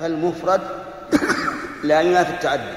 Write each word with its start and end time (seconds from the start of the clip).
فالمفرد 0.00 0.60
لا 1.84 2.00
ينافي 2.00 2.30
التعدد. 2.30 2.76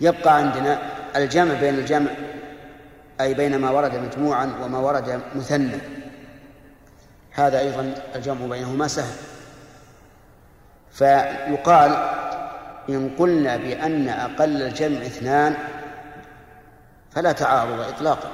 يبقى 0.00 0.36
عندنا 0.36 0.78
الجمع 1.16 1.54
بين 1.54 1.74
الجمع 1.74 2.10
أي 3.20 3.34
بين 3.34 3.58
ما 3.58 3.70
ورد 3.70 3.94
مجموعا 3.94 4.52
وما 4.62 4.78
ورد 4.78 5.20
مثنى. 5.34 5.78
هذا 7.32 7.58
أيضا 7.58 7.94
الجمع 8.14 8.46
بينهما 8.46 8.88
سهل. 8.88 9.14
فيقال 10.92 11.90
إن 12.88 13.10
قلنا 13.18 13.56
بأن 13.56 14.08
أقل 14.08 14.62
الجمع 14.62 14.98
اثنان 14.98 15.56
فلا 17.10 17.32
تعارض 17.32 17.80
إطلاقا 17.80 18.30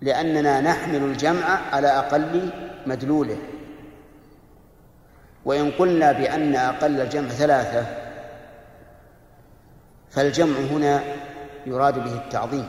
لأننا 0.00 0.60
نحمل 0.60 1.02
الجمع 1.02 1.58
على 1.72 1.88
أقل 1.88 2.50
مدلوله. 2.86 3.38
وإن 5.44 5.70
قلنا 5.70 6.12
بأن 6.12 6.56
أقل 6.56 7.00
الجمع 7.00 7.28
ثلاثة 7.28 7.86
فالجمع 10.10 10.58
هنا 10.58 11.02
يراد 11.66 12.04
به 12.04 12.12
التعظيم. 12.12 12.68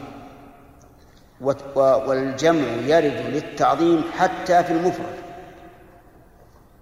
والجمع 1.85 2.67
يرد 2.85 3.25
للتعظيم 3.25 4.03
حتى 4.17 4.63
في 4.63 4.73
المفرد. 4.73 5.15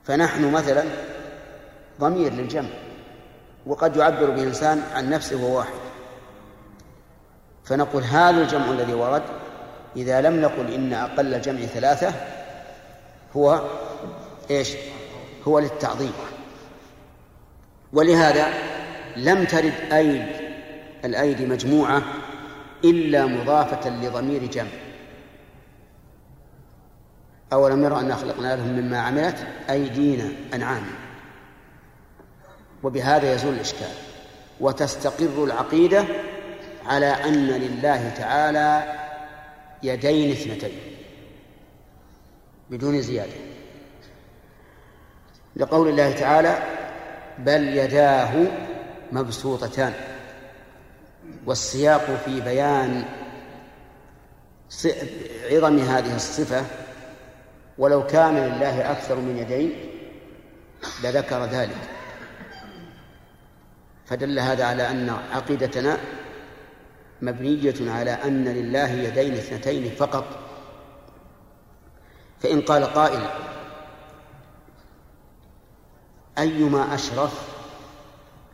فنحن 0.03 0.51
مثلا 0.51 0.83
ضمير 1.99 2.33
للجمع 2.33 2.69
وقد 3.65 3.95
يعبر 3.95 4.29
به 4.29 4.41
الإنسان 4.43 4.83
عن 4.93 5.09
نفسه 5.09 5.43
وهو 5.43 5.57
واحد. 5.57 5.79
فنقول 7.63 8.03
هذا 8.03 8.41
الجمع 8.41 8.71
الذي 8.71 8.93
ورد 8.93 9.23
إذا 9.95 10.21
لم 10.21 10.41
نقل 10.41 10.73
إن 10.73 10.93
أقل 10.93 11.33
الجمع 11.33 11.59
ثلاثة 11.59 12.13
هو 13.35 13.61
إيش؟ 14.51 14.75
هو 15.47 15.59
للتعظيم. 15.59 16.13
ولهذا 17.93 18.53
لم 19.15 19.43
ترد 19.45 19.73
أيد 19.91 20.27
الأيدي 21.05 21.45
مجموعة 21.45 22.03
إلا 22.83 23.25
مضافة 23.25 23.89
لضمير 23.89 24.45
جمع. 24.45 24.71
أولم 27.53 27.83
يروا 27.83 27.99
أنا 27.99 28.15
خلقنا 28.15 28.55
لهم 28.55 28.67
مما 28.67 28.99
عملت 28.99 29.47
أيدينا 29.69 30.31
أنعام 30.53 30.83
وبهذا 32.83 33.33
يزول 33.33 33.53
الإشكال. 33.53 33.93
وتستقر 34.59 35.43
العقيدة 35.43 36.05
على 36.85 37.05
أن 37.05 37.47
لله 37.47 38.09
تعالى 38.09 38.95
يدين 39.83 40.31
اثنتين 40.31 40.79
بدون 42.69 43.01
زيادة. 43.01 43.48
لقول 45.59 45.89
الله 45.89 46.11
تعالى 46.11 46.57
بل 47.39 47.77
يداه 47.77 48.47
مبسوطتان 49.11 49.93
والسياق 51.45 52.21
في 52.25 52.41
بيان 52.41 53.05
عظم 55.51 55.79
هذه 55.79 56.15
الصفة 56.15 56.65
ولو 57.77 58.07
كان 58.07 58.35
لله 58.35 58.91
أكثر 58.91 59.15
من 59.15 59.37
يدين 59.37 59.73
لذكر 61.03 61.45
ذلك 61.45 61.77
فدل 64.05 64.39
هذا 64.39 64.65
على 64.65 64.89
أن 64.89 65.09
عقيدتنا 65.31 65.97
مبنية 67.21 67.91
على 67.91 68.11
أن 68.11 68.43
لله 68.43 68.89
يدين 68.91 69.33
اثنتين 69.33 69.91
فقط 69.95 70.25
فإن 72.39 72.61
قال 72.61 72.85
قائل 72.85 73.21
أيما 76.39 76.95
أشرف 76.95 77.49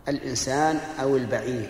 الإنسان 0.08 0.78
أو 1.02 1.17
البعير. 1.17 1.69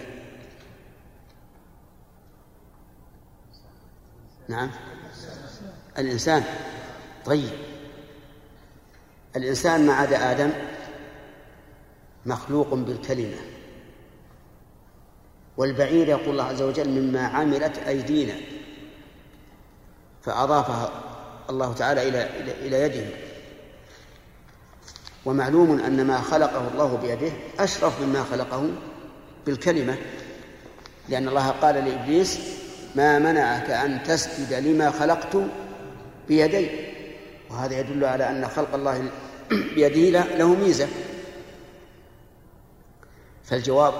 نعم. 4.48 4.72
الإنسان. 5.98 6.44
طيب. 7.26 7.50
الإنسان 9.36 9.86
ما 9.86 9.94
عدا 9.94 10.32
آدم 10.32 10.52
مخلوق 12.26 12.74
بالكلمة. 12.74 13.38
والبعير 15.58 16.08
يقول 16.08 16.30
الله 16.30 16.44
عز 16.44 16.62
وجل 16.62 16.90
مما 16.90 17.28
عملت 17.28 17.78
أيدينا. 17.78 18.36
فأضافها 20.22 20.92
الله 21.50 21.74
تعالى 21.74 22.10
إلى 22.10 22.40
إلى 22.68 22.82
يده. 22.82 23.25
ومعلوم 25.26 25.80
أن 25.80 26.08
ما 26.08 26.22
خلقه 26.22 26.68
الله 26.74 26.98
بيده 26.98 27.32
أشرف 27.60 28.02
مما 28.02 28.24
خلقه 28.24 28.70
بالكلمة 29.46 29.98
لأن 31.10 31.28
الله 31.28 31.50
قال 31.50 31.76
لإبليس 31.76 32.40
ما 32.96 33.20
منعك 33.20 33.70
أن 33.70 34.04
تسجد 34.04 34.54
لما 34.54 34.92
خلقت 34.92 35.38
بيدي؟ 36.28 36.70
وهذا 37.50 37.80
يدل 37.80 38.06
على 38.06 38.30
أن 38.30 38.48
خلق 38.48 38.74
الله 38.74 39.04
بيده 39.76 40.22
له 40.38 40.48
ميزة. 40.48 40.88
فالجواب 43.44 43.94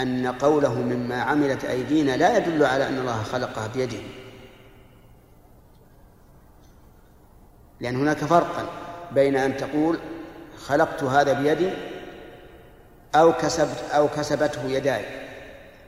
أن 0.00 0.26
قوله 0.26 0.74
مما 0.74 1.22
عملت 1.22 1.64
أيدينا 1.64 2.16
لا 2.16 2.36
يدل 2.36 2.64
على 2.64 2.88
أن 2.88 2.98
الله 2.98 3.22
خلقها 3.22 3.66
بيده. 3.74 3.98
لأن 7.80 7.96
هناك 7.96 8.18
فرقا 8.18 8.68
بين 9.12 9.36
أن 9.36 9.56
تقول 9.56 9.98
خلقت 10.58 11.02
هذا 11.02 11.32
بيدي 11.32 11.70
أو 13.14 13.32
كسبت 13.32 13.84
أو 13.90 14.08
كسبته 14.08 14.64
يداي. 14.64 15.04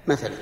مثلا. 0.06 0.34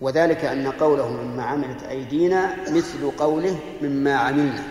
وذلك 0.00 0.44
أن 0.44 0.70
قوله 0.72 1.08
مما 1.08 1.42
عملت 1.42 1.82
أيدينا 1.82 2.70
مثل 2.70 3.10
قوله 3.18 3.58
مما 3.82 4.14
عملنا. 4.14 4.64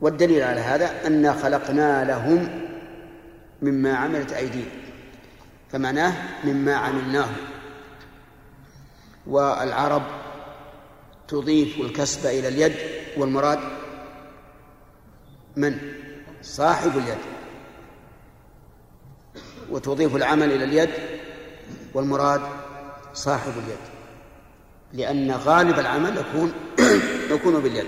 والدليل 0.00 0.42
على 0.42 0.60
هذا 0.60 1.06
أنا 1.06 1.32
خلقنا 1.32 2.04
لهم 2.04 2.68
مما 3.62 3.96
عملت 3.96 4.32
أيدينا. 4.32 4.70
فمعناه 5.70 6.14
مما 6.44 6.76
عملناه 6.76 7.28
والعرب 9.26 10.02
تضيف 11.28 11.80
الكسب 11.80 12.26
إلى 12.26 12.48
اليد 12.48 12.74
والمراد 13.16 13.58
من؟ 15.56 15.78
صاحب 16.42 16.98
اليد. 16.98 17.18
وتضيف 19.70 20.16
العمل 20.16 20.52
إلى 20.52 20.64
اليد 20.64 20.90
والمراد 21.94 22.40
صاحب 23.14 23.52
اليد. 23.52 23.98
لأن 24.92 25.30
غالب 25.30 25.78
العمل 25.78 26.16
يكون 26.16 26.52
يكون 27.34 27.60
باليد. 27.60 27.86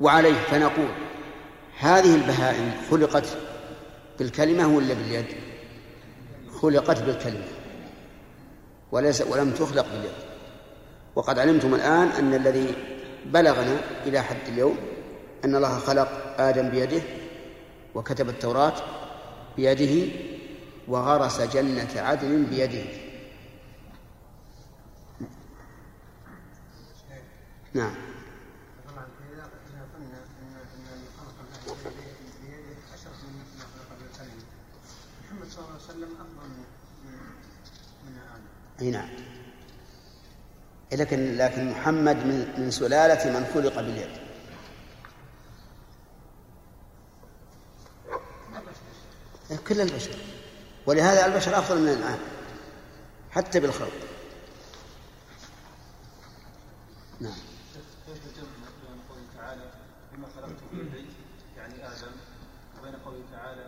وعليه 0.00 0.34
فنقول 0.34 0.88
هذه 1.78 2.14
البهائم 2.14 2.72
خلقت 2.90 3.38
بالكلمة 4.18 4.76
ولا 4.76 4.94
باليد؟ 4.94 5.26
خلقت 6.60 7.02
بالكلمة. 7.02 7.48
وليس 8.92 9.22
ولم 9.22 9.50
تخلق 9.50 9.86
باليد. 9.92 10.31
وقد 11.16 11.38
علمتم 11.38 11.74
الآن 11.74 12.08
أن 12.08 12.34
الذي 12.34 12.74
بلغنا 13.26 13.80
إلى 14.06 14.22
حد 14.22 14.48
اليوم 14.48 14.76
أن 15.44 15.56
الله 15.56 15.78
خلق 15.78 16.08
آدم 16.40 16.68
بيده 16.68 17.02
وكتب 17.94 18.28
التوراة 18.28 18.74
بيده 19.56 20.12
وغرس 20.88 21.40
جنة 21.40 21.88
عدن 21.96 22.42
بيده. 22.44 22.84
نعم. 27.74 27.94
محمد 35.24 35.48
صلى 35.50 35.64
الله 35.64 35.74
عليه 35.74 35.84
وسلم 35.84 36.08
أفضل 36.20 36.48
من 38.06 38.14
آدم 38.18 38.44
أي 38.80 38.90
نعم 38.90 39.08
لكن 40.92 41.36
لكن 41.36 41.70
محمد 41.70 42.16
من 42.16 42.54
من 42.58 42.70
سلالة 42.70 43.38
من 43.38 43.46
خلق 43.54 43.76
باليد. 43.76 44.10
كل 49.68 49.80
البشر. 49.80 50.16
ولهذا 50.86 51.26
البشر 51.26 51.58
أفضل 51.58 51.80
من 51.80 51.88
الآن. 51.88 52.18
حتى 53.30 53.60
بالخلق. 53.60 53.92
نعم. 57.20 57.32
كيف 58.06 58.18
بين 58.34 59.00
قوله 59.08 59.24
تعالى 59.38 59.70
بما 60.12 60.26
البيت 60.72 61.10
يعني 61.56 61.86
آدم 61.86 62.12
وبين 62.80 62.94
قوله 62.96 63.22
تعالى 63.32 63.66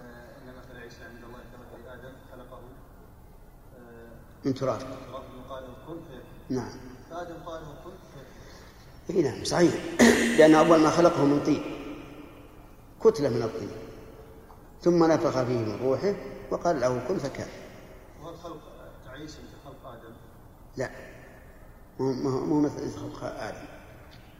إن 0.00 0.54
مثل 0.58 0.80
عيسى 0.82 1.04
عند 1.04 1.24
الله 1.24 1.38
خلقه 2.32 2.60
من 4.44 4.54
تراب 4.54 4.80
قال 5.48 5.62
له 5.64 5.74
كن 5.86 6.00
فيكون 6.10 6.24
نعم. 6.50 6.68
فآدم 7.10 7.34
كن 7.84 9.14
إي 9.14 9.22
نعم 9.22 9.44
صحيح. 9.44 9.74
لأن 10.38 10.54
أول 10.54 10.80
ما 10.80 10.90
خلقه 10.90 11.24
من 11.24 11.42
طين. 11.46 11.62
كتلة 13.04 13.28
من 13.28 13.42
الطين. 13.42 13.70
ثم 14.82 15.04
نفخ 15.04 15.30
فيه 15.30 15.58
من 15.58 15.78
روحه 15.82 16.14
وقال 16.50 16.80
له 16.80 17.04
كن 17.08 17.18
فكان. 17.18 17.46
وهل 18.22 18.36
خلق 18.36 18.60
مثل 19.22 19.38
خلق 19.64 19.86
آدم؟ 19.86 20.14
لا. 20.76 20.90
مو 21.98 22.60
مثل 22.60 22.98
خلق 22.98 23.24
آدم. 23.24 23.66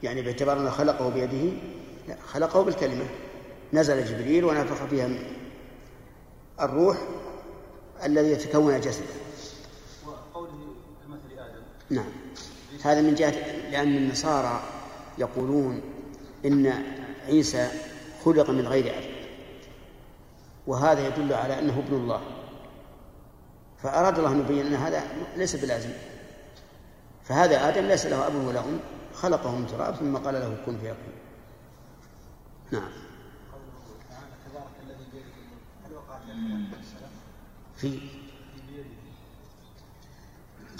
يعني 0.02 0.22
باعتبار 0.22 0.60
أنه 0.60 0.70
خلقه 0.70 1.08
بيده 1.08 1.56
لا 2.08 2.16
خلقه 2.26 2.62
بالكلمة. 2.62 3.04
نزل 3.72 4.04
جبريل 4.04 4.44
ونفخ 4.44 4.84
فيها 4.84 5.08
الروح 6.60 6.96
الذي 8.04 8.32
يتكون 8.32 8.80
جسده. 8.80 9.06
نعم. 11.94 12.10
هذا 12.84 13.00
من 13.00 13.14
جهة 13.14 13.34
لأن 13.70 13.96
النصارى 13.96 14.62
يقولون 15.18 15.80
إن 16.44 16.72
عيسى 17.26 17.68
خلق 18.24 18.50
من 18.50 18.68
غير 18.68 18.98
أب 18.98 19.04
وهذا 20.66 21.06
يدل 21.06 21.32
على 21.32 21.58
أنه 21.58 21.78
ابن 21.78 21.96
الله. 21.96 22.20
فأراد 23.82 24.18
الله 24.18 24.32
أن 24.32 24.40
يبين 24.40 24.66
أن 24.66 24.74
هذا 24.74 25.02
ليس 25.36 25.56
بلازم. 25.56 25.90
فهذا 27.24 27.68
آدم 27.68 27.84
ليس 27.84 28.06
له 28.06 28.26
أب 28.26 28.34
ولا 28.34 28.60
أم 28.60 28.80
خلقه 29.14 29.56
من 29.56 29.66
تراب 29.66 29.94
ثم 29.94 30.16
قال 30.16 30.34
له 30.34 30.56
كن 30.66 30.78
فيكون. 30.78 31.14
نعم. 32.70 32.90
في 37.76 38.00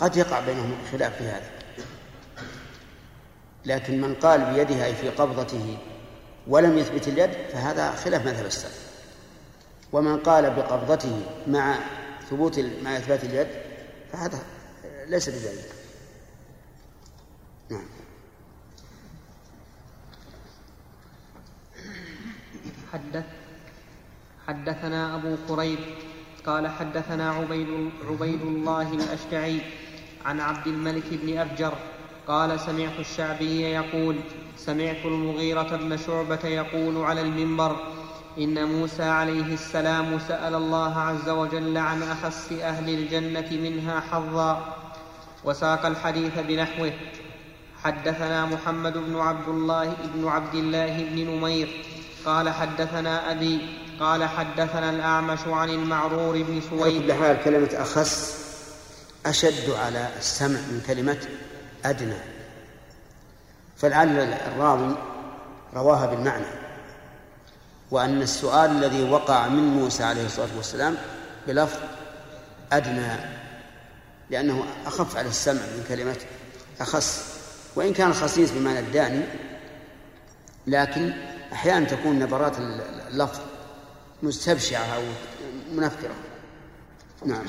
قد 0.04 0.16
يقع 0.16 0.40
بينهم 0.40 0.76
خلاف 0.92 1.16
في 1.16 1.24
هذا. 1.24 1.50
لكن 3.64 4.00
من 4.00 4.14
قال 4.14 4.54
بيده 4.54 4.84
أي 4.84 4.94
في 4.94 5.08
قبضته 5.08 5.78
ولم 6.46 6.78
يثبت 6.78 7.08
اليد 7.08 7.30
فهذا 7.30 7.90
خلاف 7.90 8.26
مذهب 8.26 8.46
السلف. 8.46 8.94
ومن 9.92 10.18
قال 10.18 10.50
بقبضته 10.50 11.20
مع 11.46 11.78
ثبوت 12.30 12.58
مع 12.58 12.96
إثبات 12.96 13.24
اليد 13.24 13.48
فهذا 14.12 14.38
ليس 15.06 15.28
بذلك. 15.28 15.72
نعم. 17.70 17.86
حدث 22.92 23.24
حدثنا 24.46 25.14
أبو 25.14 25.36
كريب 25.48 25.78
قال 26.46 26.68
حدثنا 26.68 27.30
عبيد, 27.30 27.90
عبيد 28.08 28.42
الله 28.42 28.92
الأشجعي 28.92 29.60
عن 30.24 30.40
عبد 30.40 30.66
الملك 30.66 31.04
بن 31.10 31.38
أفجر 31.38 31.72
قال 32.28 32.60
سمعت 32.60 32.98
الشعبي 32.98 33.60
يقول 33.60 34.16
سمعت 34.56 35.04
المغيرة 35.04 35.76
بن 35.76 35.96
شعبة 35.96 36.38
يقول 36.44 37.04
على 37.04 37.20
المنبر 37.20 37.76
إن 38.38 38.64
موسى 38.64 39.02
عليه 39.02 39.54
السلام 39.54 40.18
سأل 40.28 40.54
الله 40.54 40.98
عز 40.98 41.28
وجل 41.28 41.78
عن 41.78 42.02
أخس 42.02 42.52
أهل 42.52 42.88
الجنة 42.88 43.48
منها 43.52 44.00
حظا 44.00 44.74
وساق 45.44 45.86
الحديث 45.86 46.38
بنحوه. 46.48 46.92
حدثنا 47.82 48.46
محمد 48.46 48.98
بن 48.98 49.16
عبد 49.16 49.48
الله 49.48 49.94
بن 50.14 50.28
عبد 50.28 50.54
الله 50.54 51.04
بن 51.04 51.30
نمير 51.30 51.84
قال 52.24 52.48
حدثنا 52.48 53.32
أبي 53.32 53.58
قال 54.00 54.24
حدثنا 54.24 54.90
الأعمش 54.90 55.38
عن 55.46 55.70
المعرور 55.70 56.42
بن 56.42 56.60
سويد. 56.70 57.02
كل 57.02 57.12
حال 57.12 57.36
كلمة 57.44 57.70
أخس 57.74 58.44
أشد 59.26 59.70
على 59.70 60.08
السمع 60.18 60.58
من 60.58 60.82
كلمة 60.86 61.18
أدنى. 61.84 62.16
فلعل 63.76 64.18
الراوي 64.18 64.96
رواها 65.74 66.06
بالمعنى 66.06 66.46
وأن 67.90 68.22
السؤال 68.22 68.70
الذي 68.70 69.10
وقع 69.10 69.48
من 69.48 69.62
موسى 69.62 70.04
عليه 70.04 70.26
الصلاة 70.26 70.56
والسلام 70.56 70.96
بلفظ 71.46 71.78
أدنى 72.72 73.16
لأنه 74.30 74.64
أخف 74.86 75.16
على 75.16 75.28
السمع 75.28 75.60
من 75.60 75.84
كلمة 75.88 76.16
أخص. 76.80 77.34
وإن 77.76 77.92
كان 77.92 78.12
خصيص 78.12 78.50
بمعنى 78.50 78.78
الداني 78.78 79.24
لكن 80.66 81.12
أحيانا 81.52 81.86
تكون 81.86 82.18
نبرات 82.18 82.58
اللفظ 83.10 83.40
مستبشعة 84.22 84.84
أو 84.96 85.02
منفرة 85.72 86.14
نعم. 87.26 87.44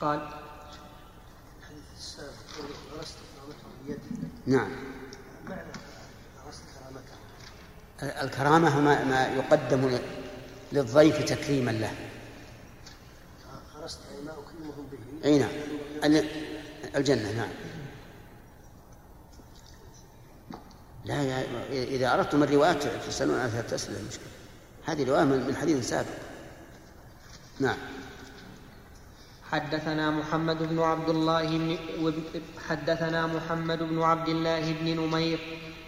قال 0.00 0.41
نعم. 4.46 4.70
الكرامة 8.02 8.80
ما, 8.80 9.04
ما 9.04 9.26
يقدم 9.26 9.98
للضيف 10.72 11.24
تكريما 11.24 11.70
له. 11.70 11.92
خرست 13.74 13.98
أي 14.16 14.24
ما 14.24 14.32
أكرمهم 14.32 14.86
به. 14.92 15.28
أي 15.28 15.38
نعم. 15.38 16.24
الجنة 16.96 17.32
نعم. 17.32 17.52
لا 21.04 21.22
يا 21.22 21.46
إذا 21.70 22.14
أردتم 22.14 22.42
الروايات 22.42 22.82
تسألون 23.06 23.40
عنها 23.40 23.62
تسأل 23.62 23.96
المشكلة 23.96 24.26
هذه 24.84 25.04
رواية 25.04 25.24
من 25.24 25.56
حديث 25.56 25.88
سابق. 25.88 26.08
نعم. 27.60 27.76
حدثنا 29.52 30.10
محمد 30.10 30.62
بن 30.62 30.78
عبد 30.78 31.08
الله 31.08 31.42
بن 31.58 31.76
حدثنا 32.68 33.26
محمد 33.26 33.78
بن 33.82 34.02
عبد 34.02 34.28
الله 34.28 34.72
بن 34.80 35.00
نمير 35.00 35.38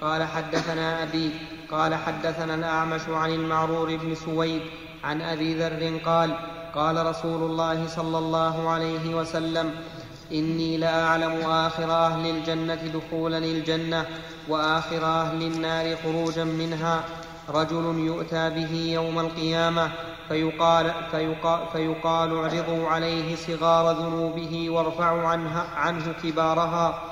قال 0.01 0.23
حدثنا 0.25 1.03
أبي 1.03 1.31
قال 1.71 1.95
حدثنا 1.95 2.55
الأعمش 2.55 3.01
عن 3.09 3.31
المعرور 3.31 3.97
بن 3.97 4.15
سويد 4.15 4.63
عن 5.05 5.21
أبي 5.23 5.55
ذر 5.55 5.99
قال 6.05 6.37
قال 6.75 7.07
رسول 7.07 7.43
الله 7.51 7.87
صلى 7.87 8.19
الله 8.19 8.69
عليه 8.69 9.15
وسلم 9.15 9.71
إني 10.33 10.77
لأعلم 10.77 11.51
آخر 11.51 11.91
أهل 11.91 12.31
الجنة 12.31 12.75
دخولا 12.95 13.39
الجنة 13.39 14.07
وآخر 14.49 15.05
أهل 15.05 15.43
النار 15.43 15.97
خروجا 15.97 16.45
منها 16.45 17.05
رجل 17.49 17.99
يؤتى 17.99 18.51
به 18.51 18.93
يوم 18.93 19.19
القيامة 19.19 19.91
فيقال, 20.29 20.93
فيقال, 21.11 21.61
فيقال 21.73 22.37
اعرضوا 22.37 22.89
عليه 22.89 23.37
صغار 23.37 23.93
ذنوبه 23.93 24.71
وارفعوا 24.71 25.29
عنها 25.29 25.67
عنه 25.77 26.15
كبارها 26.23 27.03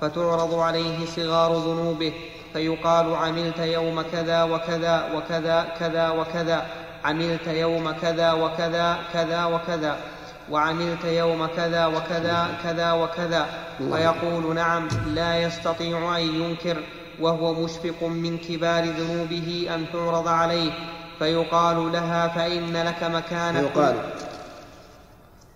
فتعرض 0.00 0.54
عليه 0.54 1.06
صغار 1.06 1.52
ذنوبه 1.52 2.12
فيقال 2.52 3.14
عملت 3.14 3.58
يوم 3.58 4.02
كذا 4.02 4.42
وكذا 4.42 5.12
وكذا 5.14 5.68
كذا 5.80 6.10
وكذا 6.10 6.66
عملت 7.04 7.46
يوم 7.46 7.90
كذا 7.90 8.32
وكذا 8.32 8.98
كذا 9.12 9.44
وكذا 9.44 9.96
وعملت 10.50 11.04
يوم 11.04 11.46
كذا 11.46 11.86
وكذا 11.86 12.48
كذا 12.62 12.92
وكذا 12.92 13.46
فيقول 13.78 14.54
نعم 14.54 14.88
لا 15.06 15.42
يستطيع 15.42 16.16
أن 16.16 16.22
ينكر 16.22 16.82
وهو 17.20 17.54
مشفق 17.54 18.02
من 18.02 18.38
كبار 18.38 18.84
ذنوبه 18.84 19.66
أن 19.74 19.84
تعرض 19.92 20.28
عليه 20.28 20.72
فيقال 21.18 21.92
لها 21.92 22.28
فإن 22.28 22.76
لك 22.76 23.02
مكان 23.02 23.54
فيقال. 23.54 23.96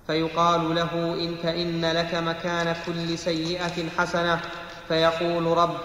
فيقال 0.07 0.75
له 0.75 1.15
إن 1.15 1.37
فإن 1.43 1.85
لك 1.85 2.15
مكان 2.15 2.77
كل 2.87 3.19
سيئة 3.19 3.89
حسنة 3.99 4.41
فيقول 4.89 5.59
رب 5.59 5.77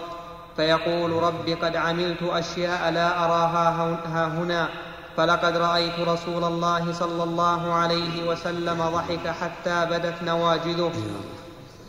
فيقول 0.56 1.10
رب 1.10 1.48
قد 1.62 1.76
عملت 1.76 2.22
أشياء 2.22 2.90
لا 2.90 3.24
أراها 3.24 3.98
ها 4.06 4.26
هنا 4.26 4.68
فلقد 5.16 5.56
رأيت 5.56 6.00
رسول 6.00 6.44
الله 6.44 6.92
صلى 6.92 7.22
الله 7.22 7.72
عليه 7.72 8.28
وسلم 8.28 8.82
ضحك 8.82 9.28
حتى 9.28 9.86
بدت 9.90 10.22
نواجذه. 10.22 10.92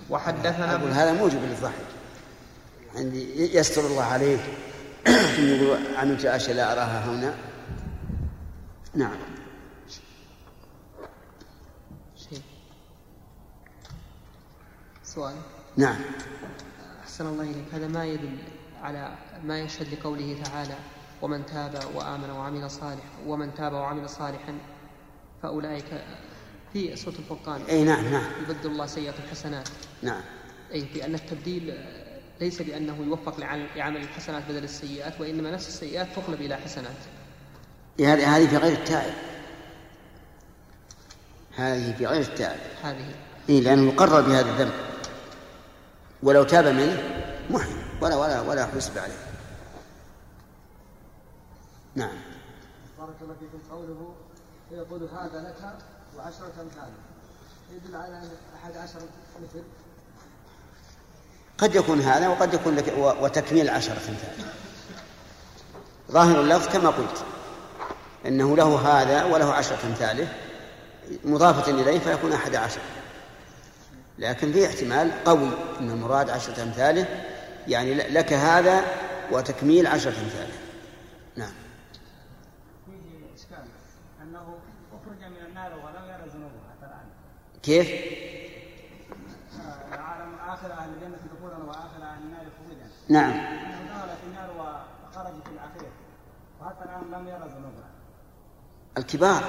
وحدثنا 0.10 0.76
هذا 0.76 1.14
موجب 1.14 1.44
للضحك. 1.44 1.89
عندي 2.96 3.56
يستر 3.58 3.88
الله 3.88 4.04
عليك. 4.04 4.40
ثم 5.36 5.46
يقول 5.46 5.96
عملت 5.96 6.26
أشياء 6.26 6.56
لا 6.56 6.74
أراها 6.74 7.06
هنا. 7.06 7.36
نعم. 8.96 9.18
سؤال. 15.04 15.36
نعم. 15.78 16.02
أحسن 17.04 17.28
الله 17.28 17.44
إليك. 17.44 17.74
هذا 17.74 17.88
ما 17.88 18.06
يدل 18.06 18.38
على 18.82 19.18
ما 19.44 19.60
يشهد 19.60 19.94
لقوله 19.94 20.42
تعالى 20.44 20.76
ومن 21.22 21.46
تاب 21.46 21.80
وآمن 21.96 22.30
وعمل 22.30 22.72
صالحا 22.72 23.10
ومن 23.28 23.54
تاب 23.54 23.74
وعمل 23.74 24.10
صالحا 24.10 24.58
فأولئك 25.44 26.04
في 26.74 26.96
سورة 26.96 27.16
الفرقان 27.20 27.62
أي 27.62 27.84
نعم 27.84 28.06
نعم. 28.12 28.32
يبدل 28.44 28.72
الله 28.72 28.86
سيئات 28.86 29.16
الحسنات. 29.26 29.70
نعم. 30.04 30.22
أي 30.74 30.88
بأن 30.94 31.16
التبديل 31.16 31.74
ليس 32.40 32.62
بأنه 32.62 32.98
يوفق 33.08 33.40
لعمل 33.76 34.02
الحسنات 34.02 34.44
بدل 34.50 34.64
السيئات 34.64 35.22
وإنما 35.22 35.52
نفس 35.52 35.68
السيئات 35.68 36.08
تقلب 36.16 36.42
إلى 36.42 36.56
حسنات. 36.56 36.98
هذه 38.00 38.38
هذه 38.38 38.48
في 38.48 38.58
غير 38.58 38.78
التائب. 38.78 39.14
هذه 41.56 41.94
في 41.94 42.06
غير 42.06 42.22
التائب. 42.22 42.60
هذه. 42.84 43.16
إيه 43.50 43.62
لأنه 43.62 43.82
مقرر 43.82 44.22
بهذا 44.22 44.52
الذنب. 44.52 44.74
ولو 46.24 46.44
تاب 46.44 46.66
منه 46.66 47.26
محي. 47.50 47.76
ولا 48.02 48.16
ولا 48.16 48.42
ولا 48.42 48.66
حسب 48.66 48.98
عليه. 48.98 49.30
نعم. 51.96 52.18
بارك 53.00 53.16
الله 53.22 53.34
فيكم. 53.34 53.72
قوله 53.72 54.16
يقول 54.72 55.04
هذا 55.04 55.40
لك 55.40 55.78
وعشرة 56.18 56.54
أمثاله 56.62 56.94
يدل 57.72 57.96
على 57.96 58.22
أحد 58.56 58.78
عشر 58.78 59.00
مثل. 59.42 59.64
قد 61.62 61.76
يكون 61.76 62.02
هذا 62.02 62.28
وقد 62.28 62.54
يكون 62.54 62.76
لك 62.76 62.94
وتكميل 62.98 63.70
عشرة 63.70 63.94
أمثال 64.10 64.46
ظاهر 66.12 66.42
اللفظ 66.42 66.68
كما 66.68 66.90
قلت 66.90 67.26
أنه 68.26 68.56
له 68.56 68.80
هذا 68.80 69.24
وله 69.24 69.54
عشرة 69.54 69.80
أمثاله 69.86 70.28
مضافة 71.24 71.72
إليه 71.72 72.00
فيكون 72.00 72.34
أحد 72.34 72.56
عشر. 72.56 72.82
لكن 74.20 74.52
في 74.52 74.68
احتمال 74.68 75.24
قوي 75.24 75.50
أن 75.80 75.92
المراد 75.92 76.30
عشرة 76.30 76.64
أمثاله 76.64 77.06
يعني 77.68 77.94
لك 77.94 78.34
هذا 78.34 78.86
وتكميل 79.32 79.88
عشرة 79.88 80.14
أمثاله 80.24 80.54
نعم. 81.36 81.52
أنه 84.22 84.58
أخرج 84.94 85.32
من 85.32 85.46
النار 85.50 85.72
ولم 85.74 86.06
يرى 86.06 86.30
ذنوبه 86.30 86.60
حتى 86.70 86.86
الآن 86.86 87.06
كيف؟ 87.64 87.88
العالم 89.94 90.36
آخر 90.48 90.72
أهل 90.72 90.90
الجنة 90.90 91.18
دخولا 91.38 91.58
وآخر 91.58 92.04
أهل 92.04 92.22
النار 92.24 92.46
خروجا 92.58 92.88
نعم. 93.10 93.32
الأخير 95.52 95.92
وحتى 96.62 96.84
الآن 96.84 97.02
الكبار 98.98 99.44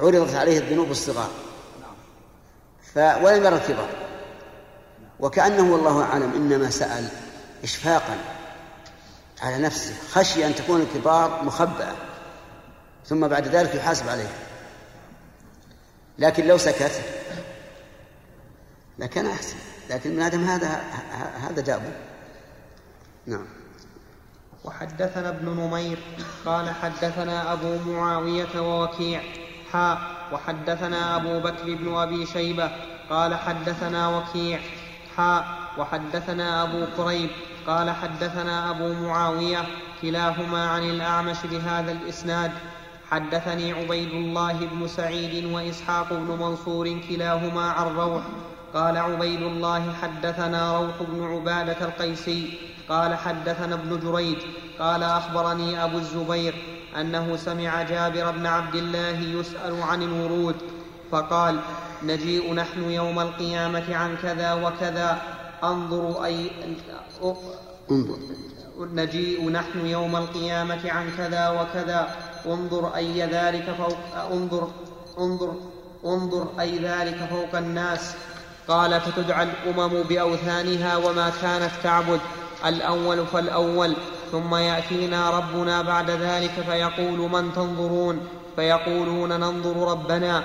عرضت 0.00 0.34
عليه 0.34 0.58
الذنوب 0.58 0.90
الصغار. 0.90 1.30
ف... 2.94 2.98
ولم 2.98 3.44
يرى 3.44 3.56
الكبار. 3.56 3.88
وكأنه 5.20 5.72
والله 5.72 6.02
أعلم 6.02 6.32
إنما 6.34 6.70
سأل 6.70 7.08
إشفاقا 7.64 8.18
على 9.42 9.58
نفسه 9.58 9.94
خشي 10.12 10.46
أن 10.46 10.54
تكون 10.54 10.80
الكبار 10.80 11.44
مخبأة. 11.44 11.94
ثم 13.06 13.28
بعد 13.28 13.48
ذلك 13.48 13.74
يحاسب 13.74 14.08
عليها 14.08 14.38
لكن 16.18 16.46
لو 16.46 16.58
سكت 16.58 17.02
لكان 18.98 19.26
أحسن. 19.26 19.73
لكن 19.90 20.16
من 20.16 20.22
آدم 20.22 20.44
هذا 20.44 20.68
هذا 21.40 21.62
دابه 21.62 21.92
نعم. 23.26 23.46
وحدثنا 24.64 25.28
ابن 25.28 25.48
نمير 25.48 25.98
قال 26.46 26.70
حدثنا 26.70 27.52
أبو 27.52 27.92
معاوية 27.92 28.60
ووكيع. 28.60 29.22
حاء 29.72 29.98
وحدثنا 30.32 31.16
أبو 31.16 31.40
بكر 31.40 31.74
بن 31.74 31.94
أبي 31.94 32.26
شيبة 32.26 32.70
قال 33.10 33.34
حدثنا 33.34 34.08
وكيع. 34.08 34.60
حاء 35.16 35.44
وحدثنا 35.78 36.62
أبو 36.62 36.86
كريب 36.96 37.30
قال 37.66 37.90
حدثنا 37.90 38.70
أبو 38.70 38.92
معاوية 38.92 39.64
كلاهما 40.02 40.70
عن 40.70 40.82
الأعمش 40.82 41.36
بهذا 41.50 41.92
الإسناد. 41.92 42.52
حدثني 43.10 43.72
عبيد 43.72 44.08
الله 44.08 44.52
بن 44.52 44.88
سعيد 44.88 45.44
وإسحاق 45.44 46.12
بن 46.12 46.38
منصور 46.40 47.00
كلاهما 47.08 47.70
عن 47.70 47.96
روح. 47.96 48.22
قال 48.74 48.96
عبيد 48.96 49.42
الله 49.42 49.92
حدثنا 50.02 50.78
روح 50.78 51.02
بن 51.02 51.24
عبادة 51.24 51.84
القيسي 51.84 52.58
قال 52.88 53.14
حدثنا 53.14 53.74
ابن 53.74 54.00
جريج 54.00 54.38
قال 54.78 55.02
أخبرني 55.02 55.84
أبو 55.84 55.98
الزبير 55.98 56.54
أنه 57.00 57.36
سمع 57.36 57.82
جابر 57.82 58.30
بن 58.30 58.46
عبد 58.46 58.74
الله 58.74 59.18
يسأل 59.40 59.82
عن 59.82 60.02
الورود 60.02 60.56
فقال 61.10 61.60
نجيء 62.02 62.54
نحن 62.54 62.90
يوم 62.90 63.20
القيامة 63.20 63.96
عن 63.96 64.16
كذا 64.22 64.52
وكذا 64.52 65.22
أنظر 65.64 66.24
أي 66.24 66.50
انظر. 67.90 68.18
نجيء 68.78 69.50
نحن 69.50 69.86
يوم 69.86 70.16
القيامة 70.16 70.90
عن 70.90 71.10
كذا 71.16 71.48
وكذا 71.48 72.16
انظر 72.46 72.96
أي 72.96 73.22
ذلك 73.22 73.74
فوق 73.78 73.98
انظر 74.32 74.68
انظر 75.18 75.54
انظر 76.04 76.48
أي 76.60 76.78
ذلك 76.78 77.16
فوق 77.30 77.54
الناس. 77.58 78.14
قال 78.68 79.00
فتدعى 79.00 79.42
الأمم 79.42 80.02
بأوثانها 80.02 80.96
وما 80.96 81.32
كانت 81.42 81.70
تعبد. 81.82 82.20
الأول 82.66 83.26
فالأول 83.26 83.96
ثم 84.32 84.54
يأتينا 84.54 85.30
ربنا 85.30 85.82
بعد 85.82 86.10
ذلك 86.10 86.50
فيقول 86.50 87.18
من 87.18 87.52
تنظرون؟ 87.56 88.26
فيقولون 88.56 89.28
ننظر 89.28 89.90
ربنا. 89.90 90.44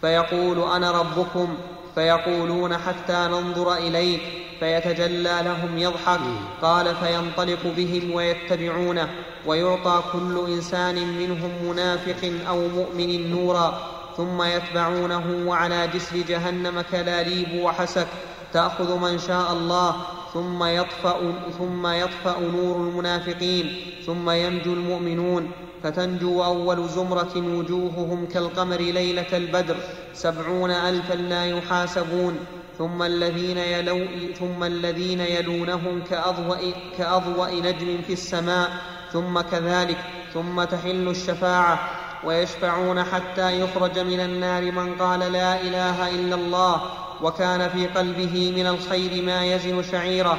فيقول 0.00 0.72
أنا 0.72 0.90
ربكم؟ 0.90 1.54
فيقولون 1.94 2.76
حتى 2.76 3.28
ننظر 3.30 3.74
إليك 3.74 4.20
فيتجلى 4.60 5.42
لهم 5.44 5.78
يضحك. 5.78 6.20
قال 6.62 6.96
فينطلق 6.96 7.72
بهم 7.76 8.14
ويتبعونه. 8.14 9.08
ويعطى 9.46 10.02
كل 10.12 10.44
إنسان 10.48 10.94
منهم 10.94 11.50
منافق 11.64 12.32
أو 12.48 12.68
مؤمن 12.68 13.30
نورا. 13.30 13.97
ثم 14.18 14.42
يتبعونه 14.42 15.48
وعلى 15.48 15.88
جسر 15.94 16.16
جهنم 16.16 16.80
كلاليب 16.80 17.62
وحسك 17.62 18.06
تأخذ 18.52 18.98
من 18.98 19.18
شاء 19.18 19.52
الله 19.52 19.96
ثم 20.34 20.64
يطفأ, 20.64 21.34
ثم 21.58 21.86
يطفأ 21.86 22.40
نور 22.40 22.76
المنافقين 22.76 23.76
ثم 24.06 24.30
ينجو 24.30 24.72
المؤمنون. 24.72 25.50
فتنجو 25.82 26.44
أول 26.44 26.88
زمرة 26.88 27.36
وجوههم 27.36 28.26
كالقمر 28.26 28.76
ليلة 28.76 29.36
البدر. 29.36 29.76
سبعون 30.14 30.70
ألفا 30.70 31.14
لا 31.14 31.46
يحاسبون. 31.46 32.38
ثم 32.78 33.02
الذين, 33.02 33.58
يلو 33.58 34.06
ثم 34.38 34.64
الذين 34.64 35.20
يلونهم 35.20 36.02
كأضوأ, 36.10 36.56
كأضوأ 36.98 37.50
نجم 37.50 38.02
في 38.06 38.12
السماء. 38.12 38.70
ثم 39.12 39.40
كذلك 39.40 39.98
ثم 40.34 40.64
تحل 40.64 41.08
الشفاعة. 41.08 42.07
ويشفعون 42.24 43.04
حتى 43.04 43.60
يخرج 43.60 43.98
من 43.98 44.20
النار 44.20 44.72
من 44.72 44.94
قال 44.94 45.20
لا 45.20 45.60
إله 45.60 46.10
إلا 46.10 46.34
الله 46.34 46.82
وكان 47.22 47.68
في 47.68 47.86
قلبه 47.86 48.52
من 48.56 48.66
الخير 48.66 49.22
ما 49.22 49.44
يزن 49.44 49.82
شعيره. 49.82 50.38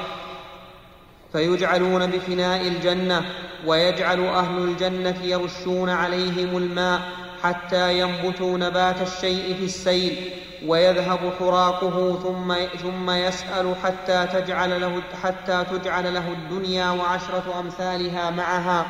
فيجعلون 1.31 2.05
بفناء 2.05 2.67
الجنة 2.67 3.25
ويجعل 3.65 4.25
أهل 4.25 4.57
الجنة 4.57 5.23
يرشون 5.23 5.89
عليهم 5.89 6.57
الماء 6.57 7.01
حتى 7.43 7.99
ينبتوا 7.99 8.57
نبات 8.57 9.01
الشيء 9.01 9.55
في 9.55 9.65
السيل 9.65 10.31
ويذهب 10.67 11.33
حراقه 11.39 12.19
ثم 12.23 12.53
ثم 12.81 13.09
يسأل 13.11 13.75
حتى 13.83 14.27
تجعل 14.33 14.81
له 14.81 15.01
حتى 15.23 15.65
تجعل 15.71 16.13
له 16.13 16.27
الدنيا 16.27 16.89
وعشرة 16.89 17.59
أمثالها 17.59 18.29
معها. 18.29 18.85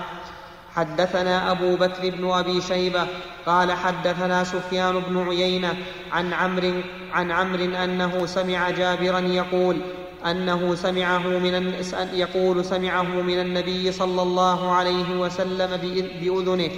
حدثنا 0.75 1.51
أبو 1.51 1.75
بكر 1.75 2.09
بن 2.09 2.31
أبي 2.31 2.61
شيبة 2.61 3.07
قال 3.45 3.71
حدثنا 3.71 4.43
سفيان 4.43 4.99
بن 4.99 5.27
عيينة 5.27 5.77
عن 6.11 6.33
عمرو 6.33 6.73
عن 7.13 7.31
عمرو 7.31 7.65
أنه 7.83 8.25
سمع 8.25 8.69
جابرا 8.69 9.19
يقول 9.19 9.77
أنه 10.25 10.75
سمعه 10.75 11.27
من 11.27 11.73
يقول 12.13 12.65
سمعه 12.65 13.03
من 13.21 13.39
النبي 13.41 13.91
صلى 13.91 14.21
الله 14.21 14.71
عليه 14.71 15.19
وسلم 15.19 15.77
بأذنه 16.21 16.71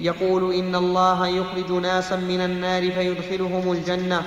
يقول 0.00 0.54
إن 0.54 0.74
الله 0.74 1.26
يخرج 1.26 1.72
ناسا 1.72 2.16
من 2.16 2.40
النار 2.40 2.90
فيدخلهم 2.90 3.72
الجنة 3.72 4.22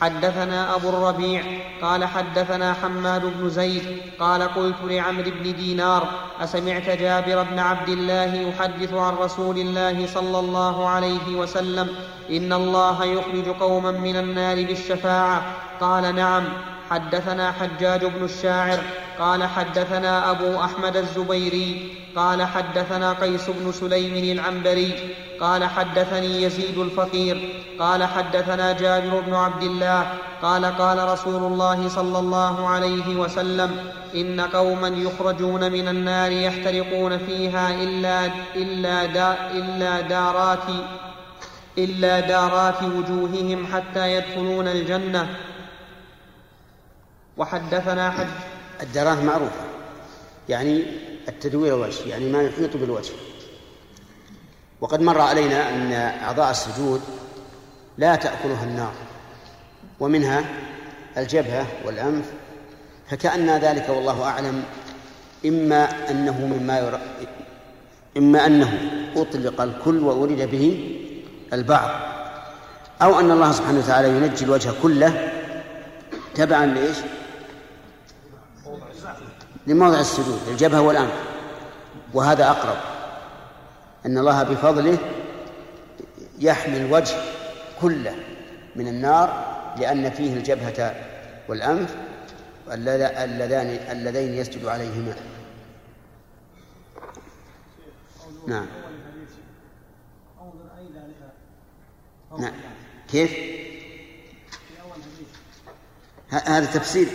حدثنا 0.00 0.74
أبو 0.74 0.88
الربيع 0.88 1.42
قال 1.82 2.04
حدثنا 2.04 2.74
حماد 2.74 3.24
بن 3.24 3.50
زيد 3.50 3.82
قال 4.20 4.42
قلت 4.42 4.76
لعمرو 4.84 5.30
بن 5.30 5.56
دينار 5.56 6.08
أسمعت 6.40 6.90
جابر 6.90 7.42
بن 7.42 7.58
عبد 7.58 7.88
الله 7.88 8.34
يحدث 8.34 8.94
عن 8.94 9.14
رسول 9.14 9.58
الله 9.58 10.06
صلى 10.06 10.38
الله 10.38 10.88
عليه 10.88 11.36
وسلم 11.36 11.88
إن 12.30 12.52
الله 12.52 13.04
يخرج 13.04 13.48
قوما 13.48 13.90
من 13.90 14.16
النار 14.16 14.64
بالشفاعة. 14.64 15.42
قال 15.80 16.14
نعم. 16.14 16.44
حدثنا 16.90 17.52
حجاج 17.52 18.04
بن 18.04 18.24
الشاعر 18.24 18.78
قال 19.18 19.44
حدثنا 19.44 20.30
أبو 20.30 20.60
أحمد 20.60 20.96
الزبيري 20.96 21.99
قال 22.16 22.42
حدثنا 22.42 23.12
قيس 23.12 23.50
بن 23.50 23.72
سليم 23.72 24.38
العنبري 24.38 25.14
قال 25.40 25.64
حدثني 25.64 26.42
يزيد 26.42 26.78
الفقير 26.78 27.62
قال 27.78 28.04
حدثنا 28.04 28.72
جابر 28.72 29.20
بن 29.20 29.34
عبد 29.34 29.62
الله 29.62 30.12
قال 30.42 30.64
قال 30.64 31.08
رسول 31.08 31.52
الله 31.52 31.88
صلى 31.88 32.18
الله 32.18 32.68
عليه 32.68 33.16
وسلم 33.16 33.92
إن 34.14 34.40
قوما 34.40 34.88
يخرجون 34.88 35.72
من 35.72 35.88
النار 35.88 36.32
يحترقون 36.32 37.18
فيها 37.18 37.74
إلا, 37.74 38.26
إلا, 38.56 39.06
دا 39.06 39.50
إلا 39.50 40.00
دارات 40.00 40.68
إلا 41.78 42.20
دارات 42.20 42.82
وجوههم 42.82 43.66
حتى 43.66 44.14
يدخلون 44.14 44.68
الجنة. 44.68 45.36
وحدثنا 47.36 48.10
حد 48.10 48.28
الدرات 48.82 49.18
معروفة. 49.18 49.64
يعني 50.48 50.82
التدوير 51.28 51.74
الوجه 51.74 52.08
يعني 52.08 52.28
ما 52.28 52.42
يحيط 52.42 52.76
بالوجه 52.76 53.12
وقد 54.80 55.00
مر 55.00 55.20
علينا 55.20 55.68
أن 55.68 55.92
أعضاء 56.22 56.50
السجود 56.50 57.00
لا 57.98 58.16
تأكلها 58.16 58.64
النار 58.64 58.92
ومنها 60.00 60.44
الجبهة 61.16 61.66
والأنف 61.84 62.24
فكأن 63.08 63.50
ذلك 63.50 63.88
والله 63.88 64.24
أعلم 64.24 64.62
إما 65.46 66.10
أنه 66.10 66.46
مما 66.46 66.78
يرى 66.78 67.00
إما 68.16 68.46
أنه 68.46 68.90
أطلق 69.16 69.60
الكل 69.60 69.98
وأريد 69.98 70.50
به 70.50 70.96
البعض 71.52 71.90
أو 73.02 73.20
أن 73.20 73.30
الله 73.30 73.52
سبحانه 73.52 73.78
وتعالى 73.78 74.08
ينجي 74.08 74.44
الوجه 74.44 74.70
كله 74.82 75.32
تبعا 76.34 76.66
لإيش؟ 76.66 76.96
لموضع 79.70 80.00
السجود 80.00 80.40
الجبهة 80.48 80.80
والأنف. 80.80 81.14
وهذا 82.14 82.50
أقرب. 82.50 82.76
أن 84.06 84.18
الله 84.18 84.42
بفضله 84.42 84.98
يحمي 86.38 86.76
الوجه 86.76 87.16
كله 87.80 88.14
من 88.76 88.88
النار 88.88 89.56
لأن 89.78 90.10
فيه 90.10 90.34
الجبهة 90.34 90.94
والأنف 91.48 91.96
اللذان 92.68 93.78
اللذين 93.90 94.34
يسجد 94.34 94.66
عليهما. 94.66 95.14
نعم. 98.46 98.66
نعم. 102.38 102.52
كيف؟ 103.10 103.60
هذا 106.30 106.66
تفسير 106.66 107.08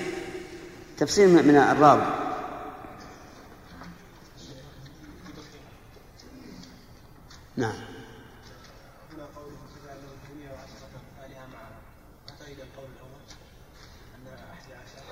تفسير 0.97 1.27
من 1.27 1.55
الراوي. 1.55 2.24
نعم. 7.57 7.73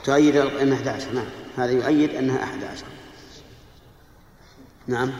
تؤيد 0.04 0.36
أنها 0.36 0.78
11 0.78 1.12
نعم. 1.14 1.26
هذا 1.58 1.72
يؤيد 1.72 2.10
أنها 2.16 2.44
11 2.44 2.86
نعم. 4.88 5.12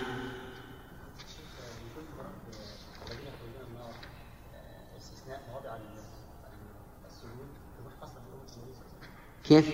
كيف؟ 9.44 9.70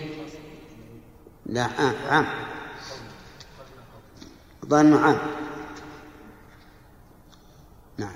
لا 1.45 1.65
آه 1.65 1.93
عام. 2.09 2.25
ظن 4.65 4.93
عام 4.93 5.17
نعم 7.97 8.13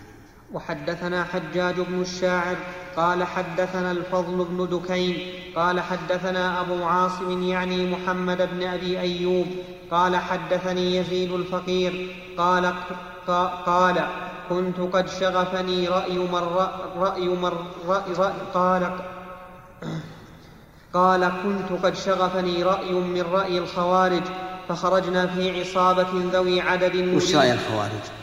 وحدثنا 0.53 1.23
حجاج 1.23 1.75
بن 1.79 2.01
الشاعر 2.01 2.55
قال 2.97 3.23
حدثنا 3.23 3.91
الفضل 3.91 4.45
بن 4.49 4.67
دكين 4.69 5.17
قال 5.55 5.79
حدثنا 5.79 6.61
أبو 6.61 6.83
عاصم 6.83 7.43
يعني 7.43 7.91
محمد 7.91 8.49
بن 8.53 8.67
أبي 8.67 8.99
أيوب 8.99 9.47
قال 9.91 10.15
حدثني 10.15 10.95
يزيد 10.95 11.31
الفقير 11.31 12.15
قال 12.37 12.73
قال 13.65 14.07
كنت 14.49 14.79
قد 14.79 15.09
شغفني 15.09 15.87
رأي 15.87 16.17
من 16.17 16.41
رأي 16.97 17.27
من 17.27 17.51
رأي, 17.87 18.13
رأي 18.17 18.33
قال 18.53 18.91
قال 20.93 21.31
كنت 21.43 21.83
قد 21.83 21.95
شغفني 21.95 22.63
رأي 22.63 22.91
من 22.91 23.21
رأي 23.31 23.57
الخوارج 23.57 24.23
فخرجنا 24.69 25.27
في 25.27 25.61
عصابة 25.61 26.07
ذوي 26.33 26.61
عدد 26.61 26.95
وش 26.95 27.35
رأي 27.35 27.53
الخوارج؟ 27.53 28.22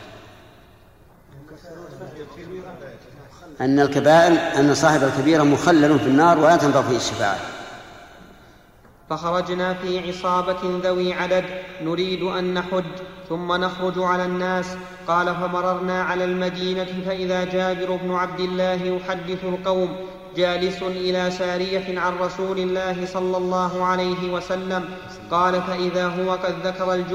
أن 3.61 3.79
الكبائر 3.79 4.59
أن 4.59 4.75
صاحب 4.75 5.03
الكبيرة 5.03 5.43
مخلل 5.43 5.99
في 5.99 6.07
النار 6.07 6.39
ولا 6.39 6.55
تنفع 6.55 6.81
فيه 6.81 6.97
الشفاعة. 6.97 7.39
فخرجنا 9.09 9.73
في 9.73 10.09
عصابة 10.09 10.79
ذوي 10.83 11.13
عدد 11.13 11.43
نريد 11.83 12.23
أن 12.23 12.53
نحج 12.53 12.83
ثم 13.29 13.53
نخرج 13.53 13.93
على 13.97 14.25
الناس. 14.25 14.65
قال 15.07 15.35
فمررنا 15.35 16.03
على 16.03 16.23
المدينة 16.23 16.87
فإذا 17.05 17.43
جابر 17.43 17.95
بن 17.95 18.13
عبد 18.13 18.39
الله 18.39 18.83
يحدث 18.83 19.43
القوم 19.43 19.95
جالس 20.37 20.83
إلى 20.83 21.31
سارية 21.31 21.99
عن 21.99 22.17
رسول 22.17 22.59
الله 22.59 23.05
صلى 23.05 23.37
الله 23.37 23.83
عليه 23.85 24.33
وسلم. 24.33 24.85
قال 25.31 25.61
فإذا 25.61 26.07
هو 26.07 26.31
قد 26.31 26.55
ذكر 26.63 26.93
الج... 26.93 27.13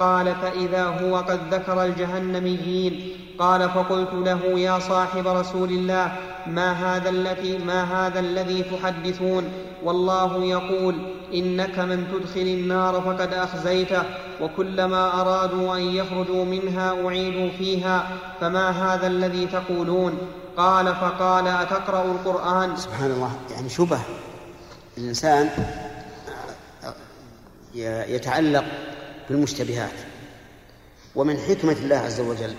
قال 0.00 0.34
فإذا 0.34 0.84
هو 0.84 1.16
قد 1.16 1.40
ذكر 1.54 1.84
الجهنميين. 1.84 3.12
قال 3.38 3.70
فقلت 3.70 4.14
له 4.14 4.40
يا 4.58 4.78
صاحب 4.78 5.28
رسول 5.28 5.68
الله 5.68 6.12
ما 6.46 6.72
هذا 6.72 7.10
الذي 7.10 7.58
ما 7.58 7.82
هذا 7.82 8.20
الذي 8.20 8.62
تحدثون؟ 8.62 9.44
والله 9.84 10.44
يقول 10.44 10.94
إنك 11.34 11.78
من 11.78 12.06
تدخل 12.12 12.40
النار 12.40 13.00
فقد 13.00 13.34
أخزيته 13.34 14.02
وكلما 14.40 15.20
أرادوا 15.20 15.76
أن 15.76 15.82
يخرجوا 15.82 16.44
منها 16.44 17.06
أعيدوا 17.06 17.48
فيها 17.58 18.08
فما 18.40 18.70
هذا 18.70 19.06
الذي 19.06 19.46
تقولون؟ 19.46 20.18
قال 20.58 20.94
فقال 20.94 21.46
أتقرأ 21.46 22.02
القرآن؟ 22.02 22.76
سبحان 22.76 23.10
الله 23.10 23.40
يعني 23.50 23.68
شبه 23.68 24.00
الإنسان 24.98 25.50
يتعلق 27.74 28.64
بالمشتبهات. 29.28 29.94
ومن 31.14 31.38
حكمة 31.38 31.72
الله 31.72 31.96
عز 31.96 32.20
وجل 32.20 32.54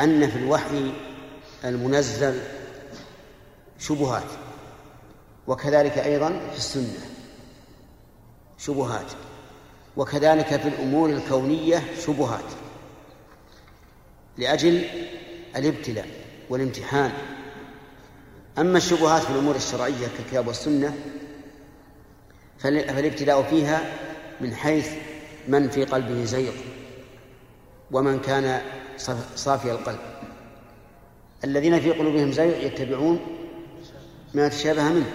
أن 0.00 0.30
في 0.30 0.36
الوحي 0.36 0.92
المنزل 1.64 2.40
شبهات 3.78 4.30
وكذلك 5.46 5.98
أيضا 5.98 6.28
في 6.28 6.56
السنة 6.56 7.06
شبهات 8.58 9.12
وكذلك 9.96 10.46
في 10.60 10.68
الأمور 10.68 11.10
الكونية 11.10 11.82
شبهات 12.06 12.44
لأجل 14.38 14.84
الابتلاء. 15.56 16.19
والامتحان. 16.50 17.12
أما 18.58 18.78
الشبهات 18.78 19.22
في 19.22 19.30
الأمور 19.30 19.56
الشرعية 19.56 20.06
كالكتاب 20.16 20.46
والسنة 20.46 20.94
فالابتلاء 22.58 23.42
فيها 23.42 23.80
من 24.40 24.54
حيث 24.54 24.88
من 25.48 25.68
في 25.68 25.84
قلبه 25.84 26.24
زيغ 26.24 26.52
ومن 27.92 28.20
كان 28.20 28.60
صافي 29.36 29.72
القلب. 29.72 29.98
الذين 31.44 31.80
في 31.80 31.90
قلوبهم 31.90 32.32
زيغ 32.32 32.64
يتبعون 32.66 33.20
ما 34.34 34.48
تشابه 34.48 34.88
منه 34.88 35.12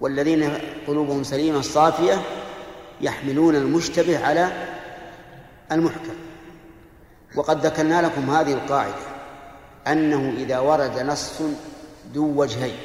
والذين 0.00 0.58
قلوبهم 0.86 1.22
سليمة 1.22 1.60
صافية 1.60 2.22
يحملون 3.00 3.56
المشتبه 3.56 4.26
على 4.26 4.68
المحكم. 5.72 6.14
وقد 7.36 7.66
ذكرنا 7.66 8.02
لكم 8.02 8.30
هذه 8.30 8.52
القاعدة. 8.52 9.15
أنه 9.86 10.34
إذا 10.36 10.58
ورد 10.58 10.98
نص 10.98 11.32
ذو 12.14 12.40
وجهين 12.40 12.76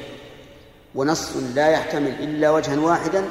ونص 0.94 1.36
لا 1.54 1.68
يحتمل 1.68 2.08
إلا 2.08 2.50
وجها 2.50 2.80
واحدا 2.80 3.24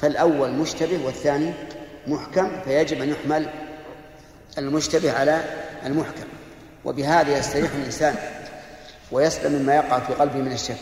فالأول 0.00 0.50
مشتبه 0.50 1.04
والثاني 1.04 1.52
محكم 2.06 2.60
فيجب 2.64 3.02
أن 3.02 3.08
يحمل 3.08 3.50
المشتبه 4.58 5.12
على 5.12 5.44
المحكم. 5.86 6.26
وبهذا 6.84 7.38
يستريح 7.38 7.74
الإنسان 7.74 8.14
ويسلم 9.12 9.52
مما 9.52 9.74
يقع 9.74 9.98
في 9.98 10.12
قلبه 10.12 10.38
من 10.38 10.52
الشك. 10.52 10.76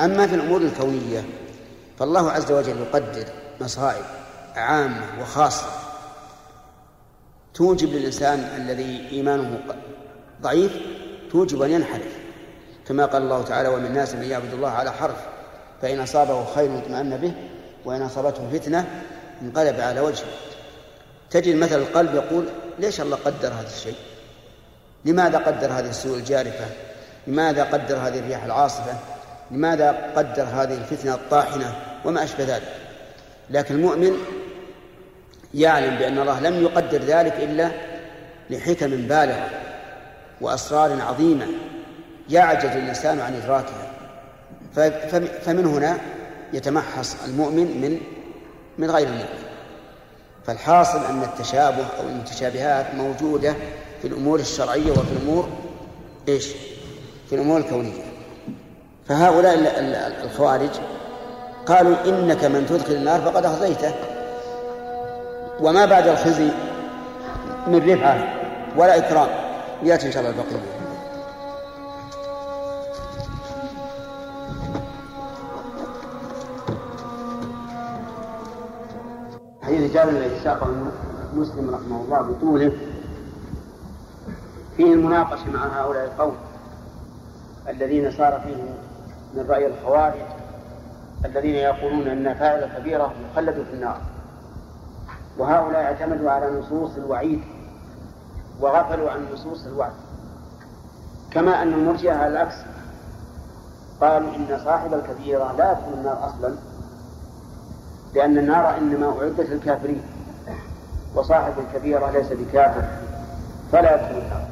أما 0.00 0.26
في 0.26 0.34
الأمور 0.34 0.60
الكونية 0.60 1.24
فالله 1.98 2.30
عز 2.30 2.52
وجل 2.52 2.78
يقدر 2.78 3.24
مصائب 3.60 4.04
عامة 4.56 5.20
وخاصة 5.20 5.66
توجب 7.54 7.88
للإنسان 7.88 8.38
الذي 8.38 9.08
إيمانه 9.12 9.60
ضعيف 10.42 10.72
توجب 11.32 11.62
أن 11.62 11.70
ينحرف 11.70 12.16
كما 12.88 13.06
قال 13.06 13.22
الله 13.22 13.42
تعالى 13.42 13.68
ومن 13.68 13.86
الناس 13.86 14.14
من 14.14 14.24
يعبد 14.24 14.52
الله 14.52 14.68
على 14.68 14.92
حرف 14.92 15.16
فإن 15.82 16.00
أصابه 16.00 16.44
خير 16.54 16.78
اطمأن 16.78 17.16
به 17.16 17.32
وإن 17.84 18.02
أصابته 18.02 18.50
فتنة 18.52 18.86
انقلب 19.42 19.80
على 19.80 20.00
وجهه. 20.00 20.26
تجد 21.30 21.56
مثل 21.56 21.78
القلب 21.78 22.14
يقول 22.14 22.44
ليش 22.78 23.00
الله 23.00 23.16
قدر 23.16 23.48
هذا 23.48 23.68
الشيء؟ 23.76 23.96
لماذا 25.04 25.38
قدر 25.38 25.66
هذه 25.66 25.88
السوء 25.88 26.18
الجارفة؟ 26.18 26.64
لماذا 27.26 27.64
قدر 27.64 27.96
هذه 27.96 28.18
الرياح 28.18 28.44
العاصفة؟ 28.44 28.98
لماذا 29.50 30.12
قدر 30.16 30.42
هذه 30.42 30.74
الفتنة 30.74 31.14
الطاحنة؟ 31.14 31.74
وما 32.04 32.24
أشبه 32.24 32.44
ذلك. 32.44 32.72
لكن 33.50 33.74
المؤمن 33.74 34.16
يعلم 35.54 35.96
بأن 35.96 36.18
الله 36.18 36.40
لم 36.40 36.62
يقدر 36.62 36.98
ذلك 36.98 37.34
إلا 37.34 37.70
لحكم 38.50 38.90
بالغة 38.90 39.50
وأسرار 40.40 41.02
عظيمة 41.02 41.46
يعجز 42.30 42.70
الإنسان 42.70 43.20
عن 43.20 43.34
إدراكها. 43.34 43.90
فمن 45.40 45.66
هنا 45.66 45.98
يتمحص 46.52 47.16
المؤمن 47.24 47.80
من 47.80 48.00
من 48.78 48.90
غير 48.90 49.06
المؤمن 49.06 49.46
فالحاصل 50.46 51.04
أن 51.04 51.22
التشابه 51.22 51.86
أو 52.00 52.08
المتشابهات 52.08 52.94
موجودة 52.94 53.54
في 54.02 54.08
الأمور 54.08 54.40
الشرعية 54.40 54.90
وفي 54.90 55.12
الأمور 55.12 55.48
إيش؟ 56.28 56.46
في 57.28 57.34
الأمور 57.34 57.60
الكونية. 57.60 58.02
فهؤلاء 59.08 59.54
الخوارج 60.24 60.70
قالوا 61.66 61.96
إنك 62.04 62.44
من 62.44 62.66
تدخل 62.68 62.92
النار 62.92 63.20
فقد 63.20 63.44
أخزيته. 63.44 63.94
وما 65.60 65.86
بعد 65.86 66.08
الخزي 66.08 66.48
من 67.66 67.90
رفعة 67.90 68.34
ولا 68.76 68.98
إكرام. 68.98 69.45
يأتي 69.82 70.06
إن 70.06 70.12
شاء 70.12 70.22
الله 70.22 70.34
البقية 70.34 70.86
حديث 79.62 79.92
جابر 79.94 80.10
الذي 80.10 80.40
ساقه 80.44 80.66
مسلم 81.34 81.74
رحمه 81.74 82.00
الله 82.00 82.22
بطوله 82.22 82.72
فيه 84.76 84.92
المناقشة 84.94 85.50
مع 85.50 85.80
هؤلاء 85.80 86.04
القوم 86.04 86.36
الذين 87.68 88.10
صار 88.10 88.40
فيهم 88.40 88.74
من 89.34 89.46
رأي 89.50 89.66
الخوارج 89.66 90.20
الذين 91.24 91.54
يقولون 91.54 92.08
أن 92.08 92.34
فاعل 92.34 92.78
كبيرة 92.78 93.14
مخلد 93.32 93.54
في 93.54 93.74
النار. 93.74 94.00
وهؤلاء 95.38 95.82
اعتمدوا 95.82 96.30
على 96.30 96.50
نصوص 96.58 96.96
الوعيد 96.96 97.40
وغفلوا 98.60 99.10
عن 99.10 99.26
نصوص 99.32 99.66
الوعد. 99.66 99.92
كما 101.30 101.62
أن 101.62 101.72
المرجئة 101.72 102.12
على 102.12 102.28
العكس. 102.28 102.54
قالوا 104.00 104.28
إن 104.36 104.60
صاحب 104.64 104.94
الكبيرة 104.94 105.52
لا 105.52 105.72
يدخل 105.72 105.92
النار 105.98 106.28
أصلا 106.28 106.54
لأن 108.14 108.38
النار 108.38 108.76
إنما 108.78 109.06
أعدت 109.06 109.40
للكافرين 109.40 110.02
وصاحب 111.14 111.52
الكبيرة 111.58 112.10
ليس 112.10 112.32
بكافر 112.32 112.82
فلا 113.72 113.94
يدخل 113.94 114.18
النار. 114.18 114.46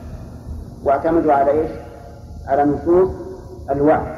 واعتمدوا 0.84 1.32
على 1.32 1.50
إيش؟ 1.50 1.70
على 2.46 2.64
نصوص 2.64 3.10
الوعد. 3.70 4.16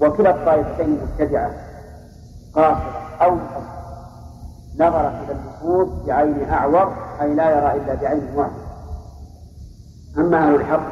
وكلا 0.00 0.30
الطائفتين 0.30 1.00
مبتدعة 1.02 1.50
قاصرة 2.54 3.00
أو 3.20 3.38
نظرت 4.74 5.12
إلى 5.24 5.32
النصوص 5.32 5.88
بعين 6.06 6.50
أعور 6.50 6.94
أي 7.20 7.34
لا 7.34 7.50
يرى 7.50 7.82
إلا 7.82 7.94
بعين 7.94 8.22
واحدة 8.36 8.70
أما 10.18 10.38
أهل 10.38 10.54
الحق 10.54 10.90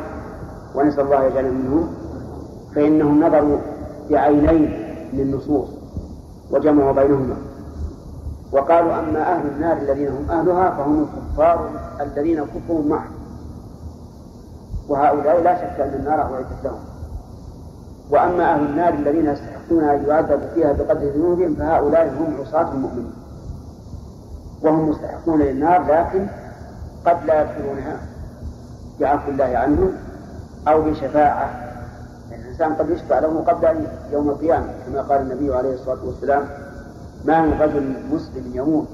ونسأل 0.75 1.05
الله 1.05 1.25
يجعل 1.25 1.55
منهم 1.55 1.95
فإنهم 2.75 3.25
نظروا 3.25 3.59
بعينين 4.11 4.73
للنصوص 5.12 5.69
وجمعوا 6.51 6.93
بينهما. 6.93 7.37
وقالوا 8.53 8.99
أما 8.99 9.37
أهل 9.37 9.47
النار 9.47 9.77
الذين 9.77 10.09
هم 10.09 10.31
أهلها 10.31 10.71
فهم 10.71 11.03
الكفار 11.03 11.71
الذين 12.01 12.45
كفروا 12.45 12.85
معه. 12.88 13.09
وهؤلاء 14.88 15.43
لا 15.43 15.55
شك 15.55 15.81
أن 15.81 15.95
النار 16.01 16.21
أعدت 16.21 16.64
لهم. 16.64 16.81
وأما 18.11 18.55
أهل 18.55 18.61
النار 18.61 18.95
الذين 18.95 19.27
يستحقون 19.27 19.85
أن 19.85 20.05
يعذبوا 20.09 20.49
فيها 20.55 20.73
بقدر 20.73 21.09
ذنوبهم 21.09 21.55
فهؤلاء 21.55 22.09
هم 22.09 22.41
عصاة 22.41 22.73
المؤمنين. 22.73 23.12
وهم 24.62 24.88
مستحقون 24.88 25.40
للنار 25.40 25.92
لكن 25.92 26.27
قد 27.07 27.25
لا 27.27 27.42
يدخلونها 27.42 27.97
بعفو 29.01 29.31
الله 29.31 29.59
عنهم 29.59 29.92
أو 30.68 30.83
بشفاعة. 30.83 31.51
يعني 32.31 32.42
الإنسان 32.42 32.75
قد 32.75 32.90
يشفع 32.90 33.18
له 33.18 33.40
قبل 33.40 33.87
يوم 34.12 34.29
القيامة 34.29 34.66
كما 34.87 35.03
قال 35.03 35.21
النبي 35.21 35.55
عليه 35.55 35.75
الصلاة 35.75 36.05
والسلام 36.05 36.49
ما 37.25 37.40
من 37.40 37.61
رجل 37.61 37.94
مسلم 38.12 38.51
يموت 38.55 38.87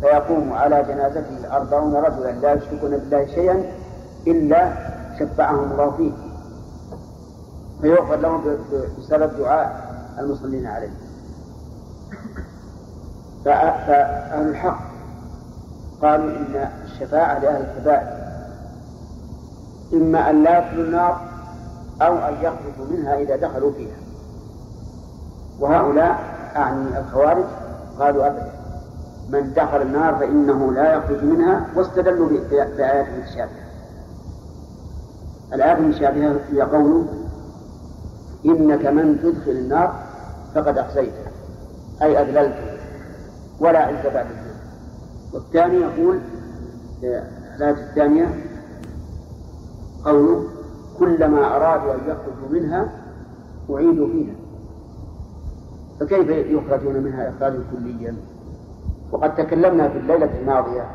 فيقوم 0.00 0.52
على 0.52 0.82
جنازته 0.88 1.56
أربعون 1.56 1.94
رجلا 1.94 2.30
لا 2.30 2.52
يشركون 2.52 2.90
بالله 2.90 3.26
شيئا 3.26 3.64
إلا 4.26 4.72
شفعهم 5.18 5.72
الله 5.72 5.90
فيه. 5.90 6.12
فيغفر 7.82 8.16
لهم 8.16 8.56
بسبب 8.98 9.38
دعاء 9.38 9.92
المصلين 10.18 10.66
عليه. 10.66 10.90
فأهل 13.44 14.50
الحق 14.50 14.91
قالوا 16.02 16.30
إن 16.30 16.68
الشفاعة 16.84 17.38
لأهل 17.38 17.64
الكبائر 17.70 18.22
إما 19.92 20.30
أن 20.30 20.42
لا 20.42 20.58
يدخلوا 20.58 20.84
النار 20.84 21.20
أو 22.02 22.18
أن 22.18 22.34
يخرجوا 22.34 22.96
منها 22.96 23.14
إذا 23.14 23.36
دخلوا 23.36 23.72
فيها. 23.72 23.96
وهؤلاء 25.60 26.18
أعني 26.56 26.98
الخوارج 26.98 27.44
قالوا 27.98 28.26
أبدا 28.26 28.52
من 29.28 29.52
دخل 29.56 29.82
النار 29.82 30.14
فإنه 30.14 30.72
لا 30.72 30.94
يخرج 30.94 31.24
منها 31.24 31.66
واستدلوا 31.76 32.28
بآيات 32.50 33.06
متشابهة 33.18 33.62
الآيات 35.54 35.78
المشابهة 35.78 36.36
هي 36.52 36.62
قوله 36.62 37.06
إنك 38.44 38.86
من 38.86 39.18
تدخل 39.22 39.50
النار 39.50 39.94
فقد 40.54 40.78
أخزيته 40.78 41.30
أي 42.02 42.22
أذللته 42.22 42.78
ولا 43.60 43.78
عز 43.78 44.06
بعد 44.14 44.26
الذل 44.26 44.41
والثاني 45.34 45.74
يقول 45.76 46.18
الآية 47.02 47.70
الثانية 47.70 48.26
قوله 50.04 50.44
كلما 50.98 51.56
أرادوا 51.56 51.94
أن 51.94 51.98
يخرجوا 52.00 52.48
منها 52.60 52.92
أعيدوا 53.70 54.08
فيها. 54.08 54.34
فكيف 56.00 56.28
يخرجون 56.28 56.94
منها 57.02 57.28
إخراجا 57.28 57.62
كليا؟ 57.72 58.16
وقد 59.12 59.34
تكلمنا 59.34 59.88
في 59.88 59.98
الليلة 59.98 60.40
الماضية 60.40 60.86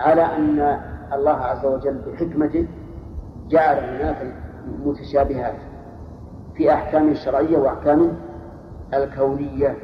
على 0.00 0.22
أن 0.22 0.80
الله 1.12 1.30
عز 1.32 1.66
وجل 1.66 1.98
بحكمته 2.06 2.66
جعل 3.48 3.76
هناك 3.76 4.34
متشابهات 4.84 5.54
في 6.54 6.72
أحكام 6.72 7.08
الشرعية 7.08 7.58
وأحكام 7.58 8.12
الكونية 8.94 9.76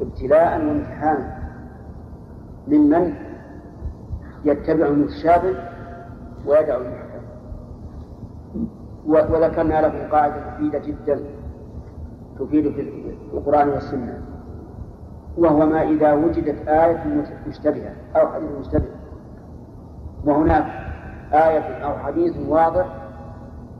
ابتلاء 0.00 0.58
وامتحانا. 0.66 1.37
ممن 2.68 3.14
يتبع 4.44 4.86
المتشابه 4.86 5.54
ويدع 6.46 6.76
المحكم. 6.76 7.08
وذكرنا 9.06 9.86
لكم 9.86 10.10
قاعدة 10.12 10.34
مفيدة 10.50 10.78
جدا 10.78 11.20
تفيد 12.38 12.72
في 12.72 12.80
القرآن 13.32 13.68
والسنة 13.68 14.22
وهو 15.36 15.66
ما 15.66 15.82
إذا 15.82 16.12
وجدت 16.12 16.68
آية 16.68 17.04
مشتبهة 17.48 17.92
أو 18.16 18.28
حديث 18.28 18.50
مشتبه. 18.60 18.88
وهناك 20.24 20.64
آية 21.32 21.84
أو 21.84 21.98
حديث 21.98 22.36
واضح 22.48 22.86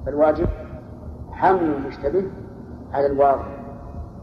فالواجب 0.06 0.46
حمل 1.32 1.74
المشتبه 1.74 2.24
على 2.92 3.06
الواضح. 3.06 3.46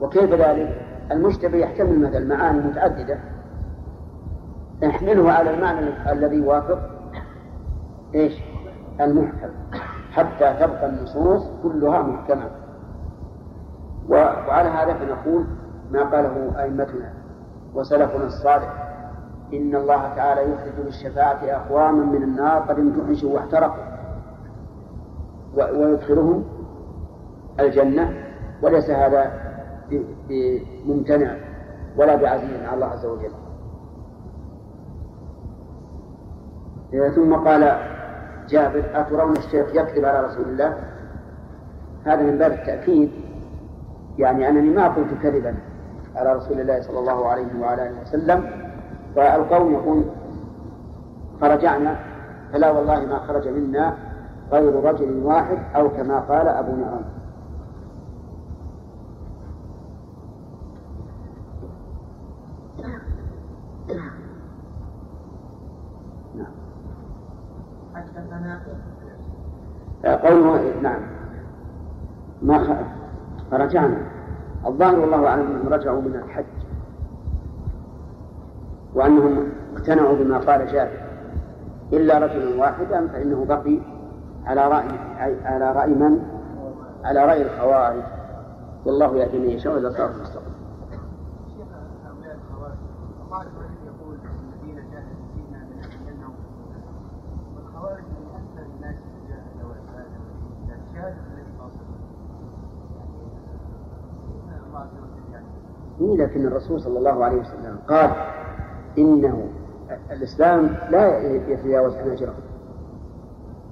وكيف 0.01 0.33
ذلك؟ 0.33 0.81
المشتبه 1.11 1.57
يحتمل 1.57 1.99
مثل 1.99 2.27
معاني 2.27 2.59
متعددة 2.59 3.19
نحمله 4.83 5.31
على 5.31 5.53
المعنى 5.53 6.11
الذي 6.11 6.35
يوافق. 6.35 6.79
إيش؟ 8.15 8.41
المحكم. 9.01 9.49
حتى 10.11 10.53
تبقى 10.59 10.85
النصوص 10.85 11.51
كلها 11.63 12.01
محكمة. 12.01 12.49
وعلى 14.09 14.69
هذا 14.69 14.93
فنقول 14.93 15.45
ما 15.91 16.03
قاله 16.03 16.63
أئمتنا 16.63 17.13
وسلفنا 17.73 18.25
الصالح. 18.25 18.85
إن 19.53 19.75
الله 19.75 20.15
تعالى 20.15 20.41
يخرج 20.41 20.85
بالشفاعة 20.85 21.43
أقواما 21.43 22.05
من 22.05 22.23
النار 22.23 22.59
قد 22.59 22.79
امتحشوا 22.79 23.33
واحترقوا. 23.33 23.83
ويدخلهم 25.55 26.43
الجنة. 27.59 28.13
وليس 28.61 28.89
هذا 28.89 29.31
بممتنع 30.29 31.35
ولا 31.97 32.15
بعزيز 32.15 32.63
على 32.63 32.73
الله 32.73 32.87
عز 32.87 33.05
وجل. 33.05 33.44
ثم 37.15 37.33
قال 37.33 37.77
جابر 38.49 38.83
أترون 38.93 39.37
الشيخ 39.37 39.75
يكذب 39.75 40.05
على 40.05 40.27
رسول 40.27 40.45
الله؟ 40.45 40.77
هذا 42.05 42.21
من 42.21 42.37
باب 42.37 42.51
التأكيد. 42.51 43.11
يعني 44.17 44.49
أنني 44.49 44.69
ما 44.69 44.87
قلت 44.87 45.13
كذبا 45.23 45.55
على 46.15 46.33
رسول 46.33 46.59
الله 46.59 46.81
صلى 46.81 46.99
الله 46.99 47.27
عليه 47.27 47.59
وعلى 47.61 47.87
آله 47.87 48.01
وسلم 48.01 48.49
فالقوم 49.15 49.73
يقول 49.73 50.03
فرجعنا 51.41 51.95
فلا 52.53 52.71
والله 52.71 53.05
ما 53.05 53.19
خرج 53.19 53.47
منا 53.47 53.93
غير 54.51 54.83
رجل 54.83 55.23
واحد 55.23 55.57
أو 55.75 55.89
كما 55.89 56.19
قال 56.19 56.47
أبو 56.47 56.71
نعم 56.75 57.01
قوله 70.05 70.81
نعم. 70.81 71.01
ما 72.41 72.85
فرجعنا 73.51 73.97
الظاهر 74.65 74.99
والله 74.99 75.27
أعلم 75.27 75.41
أنهم 75.41 75.73
رجعوا 75.73 76.01
من 76.01 76.15
الحج. 76.25 76.45
وأنهم 78.93 79.49
اقتنعوا 79.75 80.15
بما 80.15 80.37
قال 80.37 80.67
جابر. 80.67 81.01
إلا 81.93 82.17
رجلا 82.17 82.59
واحدا 82.61 83.07
فإنه 83.07 83.45
بقي 83.45 83.79
على 84.45 84.67
راي 84.67 84.87
على 85.45 85.71
رأي 85.71 85.93
من؟ 85.93 86.19
على 87.03 87.25
رأي 87.25 87.41
الخوارج. 87.41 88.03
والله 88.85 89.15
يأتي 89.15 89.39
من 89.39 89.49
يشاء 89.49 89.77
إلى 89.77 89.91
صراط 89.91 90.09
المستقيم 90.15 90.53
شيخ 91.47 91.67
هؤلاء 92.05 92.37
الخوارج 92.37 92.77
الخوارج 93.21 93.47
الذي 93.47 93.85
يقول 93.85 94.15
الذين 94.15 94.91
جاهدوا 94.91 95.25
فينا 95.35 95.57
لنهدينهم 95.57 96.35
والخوارج 97.55 98.03
من 98.03 98.27
أكثر 98.35 98.65
الناس 98.75 98.95
جاهدوا 99.29 99.69
وعباده 99.69 100.19
يعني 100.69 100.81
شهاده 100.93 101.17
الذي 101.33 101.51
فاصل 101.59 101.85
يعني 104.47 104.61
الله 104.67 104.79
عز 104.79 104.97
وجل 104.97 105.33
يعني 105.33 105.45
إيه 106.01 106.17
لكن 106.17 106.47
الرسول 106.47 106.81
صلى 106.81 106.97
الله 106.99 107.25
عليه 107.25 107.41
وسلم 107.41 107.77
قال 107.87 108.11
إنه 108.97 109.47
الإسلام 110.11 110.75
لا 110.89 111.19
يتجاوز 111.19 111.95
حناجرهم 111.95 112.45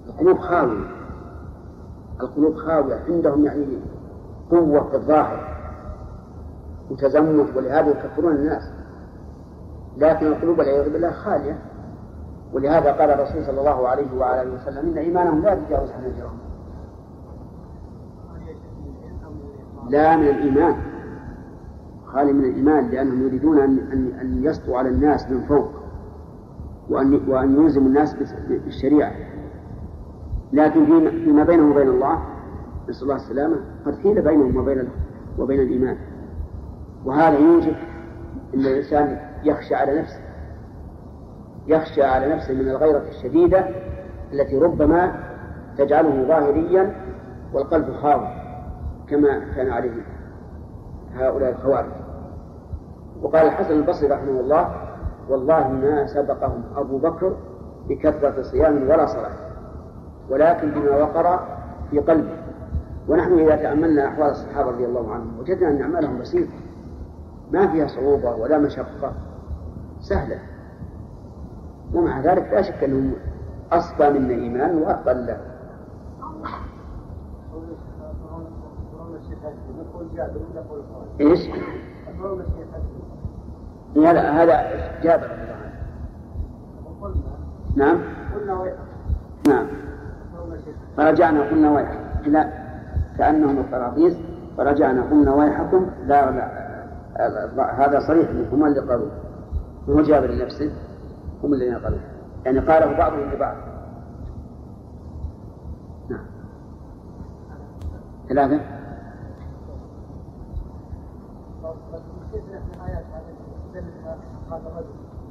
القلوب 0.07 0.37
خاوية. 0.37 0.87
القلوب 2.21 2.55
خاوية 2.55 2.95
عندهم 3.09 3.45
يعني 3.45 3.65
قوة 4.51 4.89
في 4.89 4.95
الظاهر 4.95 5.53
وتزمت 6.91 7.55
ولهذا 7.55 7.89
يكفرون 7.89 8.35
الناس. 8.35 8.63
لكن 9.97 10.27
القلوب 10.27 10.59
والعياذ 10.59 10.93
بالله 10.93 11.11
خالية. 11.11 11.59
ولهذا 12.53 12.91
قال 12.91 13.09
الرسول 13.09 13.45
صلى 13.45 13.59
الله 13.59 13.87
عليه 13.87 14.17
وعلى 14.17 14.41
آله 14.41 14.53
وسلم 14.53 14.89
إن 14.89 14.97
إيمانهم 14.97 15.41
لا 15.41 15.53
يتجاوز 15.53 15.91
حناجرهم. 15.91 16.37
لا 19.89 20.17
من 20.17 20.27
الإيمان. 20.27 20.92
خالي 22.13 22.33
من 22.33 22.45
الإيمان 22.45 22.89
لأنهم 22.89 23.27
يريدون 23.27 23.59
ان 23.59 23.77
ان 23.93 24.19
أن 24.21 24.43
يسطوا 24.43 24.77
على 24.77 24.89
الناس 24.89 25.31
من 25.31 25.41
فوق 25.41 25.69
وان 26.89 27.29
وأن 27.29 27.63
يلزموا 27.63 27.87
الناس 27.87 28.15
بالشريعة. 28.49 29.11
لكن 30.53 30.85
فيما 31.09 31.43
بينهم 31.43 31.71
وبين 31.71 31.87
الله 31.87 32.19
نسأل 32.89 33.03
الله 33.03 33.15
السلامة 33.15 33.55
قد 33.85 33.95
حيل 33.95 34.21
بينهم 34.21 34.57
وبين 34.57 34.89
وبين 35.39 35.59
الإيمان. 35.59 35.97
وهذا 37.05 37.37
يوجب 37.37 37.75
إن 38.53 38.59
الإنسان 38.59 39.19
يخشى 39.43 39.75
على 39.75 39.99
نفسه. 39.99 40.19
يخشى 41.67 42.03
على 42.03 42.35
نفسه 42.35 42.53
من 42.53 42.69
الغيرة 42.69 43.03
الشديدة 43.09 43.67
التي 44.33 44.57
ربما 44.57 45.23
تجعله 45.77 46.27
ظاهريا 46.27 46.95
والقلب 47.53 47.93
خاوي 48.01 48.27
كما 49.09 49.39
كان 49.55 49.69
عليه 49.69 50.01
هؤلاء 51.15 51.51
الخوارج. 51.51 52.02
وقال 53.23 53.45
الحسن 53.45 53.73
البصري 53.73 54.07
رحمه 54.07 54.39
الله 54.39 54.75
والله 55.29 55.67
ما 55.67 56.07
سبقهم 56.07 56.63
أبو 56.75 56.97
بكر 56.97 57.35
بكثرة 57.89 58.41
صيام 58.41 58.83
ولا 58.89 59.05
صلاة 59.05 59.31
ولكن 60.29 60.71
بما 60.71 60.97
وقر 60.97 61.39
في 61.91 61.99
قلبه. 61.99 62.37
ونحن 63.07 63.39
إذا 63.39 63.55
تأملنا 63.55 64.07
أحوال 64.07 64.29
الصحابة 64.29 64.69
رضي 64.69 64.85
الله 64.85 65.13
عنهم 65.13 65.39
وجدنا 65.39 65.69
أن 65.69 65.81
أعمالهم 65.81 66.19
بسيطة 66.19 66.53
ما 67.51 67.67
فيها 67.67 67.87
صعوبة 67.87 68.35
ولا 68.35 68.57
مشقة 68.57 69.13
سهلة. 70.01 70.39
ومع 71.93 72.19
ذلك 72.19 72.49
لا 72.53 72.61
شك 72.61 72.83
أنهم 72.83 73.13
أصفى 73.71 74.09
منا 74.09 74.33
إيمان 74.33 74.77
وأفضل 74.77 75.27
له. 75.27 75.37
إيش؟ 81.21 81.49
هذا 83.97 84.21
هذا 84.21 84.63
جابر 85.03 85.23
رضي 85.23 85.41
الله 85.41 85.55
عنه. 85.63 85.73
نعم. 87.75 87.99
نعم. 89.47 89.67
فرجعنا 90.97 91.41
قلنا 91.41 91.71
ويحكم. 91.71 92.31
لا. 92.31 92.49
كأنهم 93.17 93.57
القراطيس 93.57 94.17
فرجعنا 94.57 95.01
قلنا 95.01 95.33
ويحكم. 95.33 95.89
لا 96.05 96.31
لا. 96.31 96.63
هذا 97.85 97.99
صريح 98.07 98.29
هم 98.51 98.65
اللي 98.65 98.79
قالوا 98.79 99.09
هو 99.89 100.01
جابر 100.01 100.27
لنفسه 100.27 100.71
هم 101.43 101.53
الذين 101.53 101.75
قالوا 101.75 101.99
يعني 102.45 102.59
قاله 102.59 102.97
بعضهم 102.97 103.31
لبعض. 103.33 103.55
نعم. 106.09 106.25
ثلاثة 108.29 108.59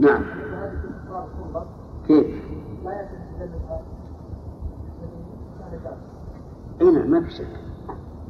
نعم. 0.00 0.22
كيف؟ 2.06 2.26
أي 6.80 6.90
نعم 6.90 7.10
ما 7.10 7.20
في 7.20 7.30
شك. 7.30 7.46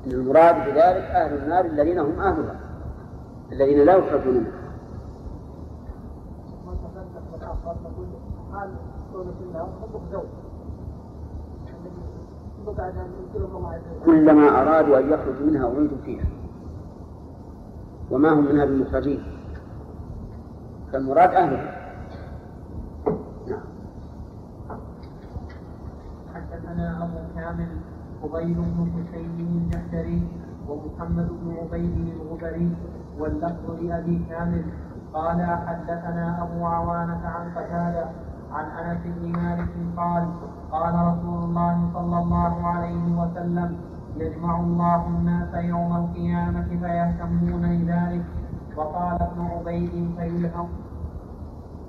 ان 0.07 0.13
المراد 0.13 0.55
بذلك 0.55 1.05
أهل 1.05 1.43
النار 1.43 1.65
الذين 1.65 1.99
هم 1.99 2.21
أهلها 2.21 2.61
الذين 3.53 3.85
لا 3.85 3.97
يخرجون 3.97 4.35
منها. 4.35 4.63
كلما 14.07 14.63
أرادوا 14.63 14.99
أن 14.99 15.13
يخرجوا 15.13 15.47
منها 15.47 15.67
أعيدوا 15.67 15.99
فيها. 16.05 16.25
وما 18.11 18.33
هم 18.33 18.45
منها 18.45 18.65
بمخرجين 18.65 19.32
فالمراد 20.93 21.33
نعم. 21.35 21.67
حدثنا 26.35 27.05
أبو 27.05 27.19
كامل 27.37 27.69
فضيل 28.23 28.55
بن 28.55 28.93
حسين 28.97 29.39
الجحدري 29.41 30.23
ومحمد 30.69 31.29
بن 31.29 31.57
عبيد 31.63 32.15
الغبري 32.17 32.77
واللفظ 33.19 33.71
لأبي 33.71 34.25
كامل. 34.31 34.65
قال 35.15 35.41
حدثنا 35.67 36.43
أبو 36.43 36.67
عوانة 36.67 37.21
عن 37.25 37.51
قتادة 37.57 38.05
عن 38.53 38.65
أنس 38.65 39.01
بن 39.05 39.33
مالك 39.33 39.69
قال 39.97 40.29
قال 40.73 40.95
رسول 40.95 41.45
الله 41.45 41.91
صلى 41.95 42.19
الله 42.19 42.67
عليه 42.67 43.05
وسلم 43.21 43.77
يجمع 44.17 44.61
الله 44.61 45.07
الناس 45.07 45.55
يوم 45.55 45.97
القيامة 45.97 46.69
فيهتمون 46.81 47.65
لذلك. 47.65 48.25
وقال 48.77 49.23
ابن 49.23 49.41
عبيد 49.47 50.15
فيلهم 50.19 50.69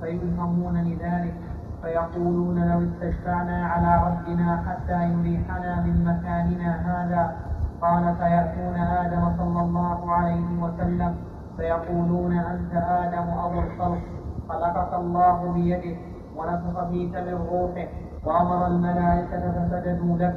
فيلهمون 0.02 0.78
لذلك 0.78 1.34
فيقولون 1.82 2.68
لو 2.72 2.80
استشفعنا 2.90 3.66
على 3.68 3.92
ربنا 4.08 4.64
حتى 4.68 5.04
يريحنا 5.14 5.82
من 5.82 6.06
مكاننا 6.06 6.72
هذا 6.90 7.36
قال 7.82 8.16
فيأتون 8.16 8.76
آدم 8.76 9.38
صلى 9.38 9.62
الله 9.62 10.12
عليه 10.12 10.62
وسلم 10.62 11.16
فيقولون 11.58 12.34
أنت 12.34 12.74
آدم 12.76 13.28
أبو 13.40 13.60
الخلق 13.60 14.02
خلقك 14.50 14.94
الله 14.94 15.52
بيده 15.54 15.96
ونفخ 16.38 16.84
فيك 16.90 17.16
من 17.16 17.48
روحه 17.52 17.88
وأمر 18.26 18.68
الملائكة 18.68 19.52
فسجدوا 19.52 20.18
لك 20.18 20.36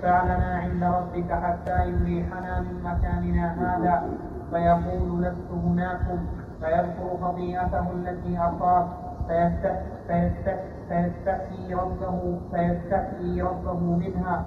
اشفع 0.00 0.24
لنا 0.24 0.50
عند 0.64 0.84
ربك 0.84 1.32
حتى 1.32 1.88
يريحنا 1.88 2.60
من 2.60 2.82
مكاننا 2.84 3.46
هذا. 3.60 4.02
فيقول 4.50 5.22
لست 5.22 5.50
هناكم. 5.64 6.18
فيذكر 6.60 7.08
خطيئته 7.22 7.86
التي 7.92 8.38
أصاب 8.38 8.88
فيستحيي 10.88 11.74
ربه 11.74 12.38
فيستحيي 12.52 13.42
ربه 13.42 13.80
منها. 13.80 14.44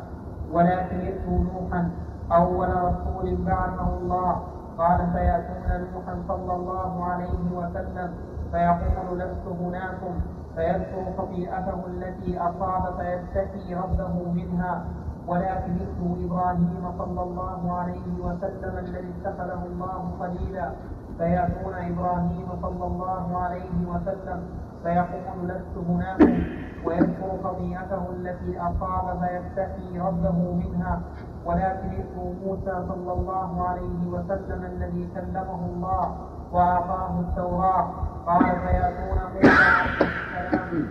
ولكن 0.52 1.00
ائتوا 1.00 1.39
نوحا 1.54 1.89
أول 2.32 2.70
رسول 2.70 3.36
بعثه 3.46 3.98
الله. 3.98 4.42
قال 4.78 5.00
فيأتون 5.13 5.88
نوحا 5.94 6.16
صلى 6.28 6.54
الله 6.54 7.06
عليه 7.06 7.52
وسلم. 7.56 8.13
فيقول 8.52 9.20
لست 9.20 9.48
هناكم. 9.62 10.13
فيذكر 10.56 11.04
خطيئته 11.18 11.80
التي 11.88 12.39
أصاب 12.39 12.84
فيستحي 12.98 13.76
ربه 13.76 14.32
منها. 14.32 14.86
ولكن 15.28 15.74
اسمه 15.76 16.12
إبراهيم 16.26 16.84
صلى 16.98 17.22
الله 17.24 17.72
عليه 17.72 18.08
وسلم 18.20 18.78
الذي 18.78 19.14
اتخذه 19.22 19.62
الله 19.66 20.12
خليلا. 20.20 20.70
فيأتون 21.18 21.74
إبراهيم 21.74 22.48
صلى 22.62 22.86
الله 22.86 23.38
عليه 23.38 23.78
وسلم 23.88 24.40
فيقول 24.84 25.48
لست 25.48 25.76
هناكم 25.90 26.44
ويذكر 26.86 27.30
خطيئته 27.44 28.10
التي 28.10 28.60
أصاب 28.60 29.20
فيستحي 29.20 30.00
ربه 30.00 30.38
منها. 30.54 31.02
ولكن 31.46 31.90
اسمه 32.02 32.34
موسى 32.46 32.86
صلى 32.88 33.14
الله 33.14 33.68
عليه 33.68 34.08
وسلم 34.08 34.62
الذي 34.66 35.10
كلمه 35.16 35.60
الله 35.66 36.16
وأعطاه 36.52 37.20
التوراة. 37.20 37.88
قال 38.28 38.44
فيأتون 38.44 39.20
موسى 39.34 39.50
عليه 39.50 40.02
السلام. 40.02 40.88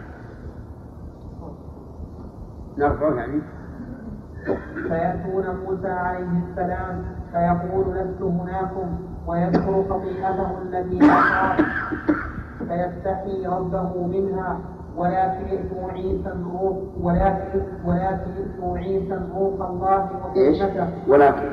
نرفع 2.79 3.15
يعني. 3.21 3.43
فيأتون 4.89 5.45
موسى 5.67 5.89
عليه 5.89 6.29
السلام 6.51 7.05
فيقول 7.33 7.95
لست 7.97 8.23
هناكم 8.23 8.99
ويذكر 9.27 9.85
خطيئته 9.91 10.59
التي 10.63 10.99
أصاب. 11.05 11.65
فيستحي 12.59 13.47
ربه 13.47 14.07
منها 14.07 14.59
ولكن 14.97 15.45
ائتوا 15.49 15.91
عيسى 15.91 16.33
روح 16.53 16.77
ولكن 17.01 17.61
ولكن 17.85 18.31
ائتوا 18.39 18.79
عيسى 18.79 19.21
روح 19.35 19.69
الله؟ 19.71 20.09
وكلمته 20.25 20.89
ولكن. 21.09 21.49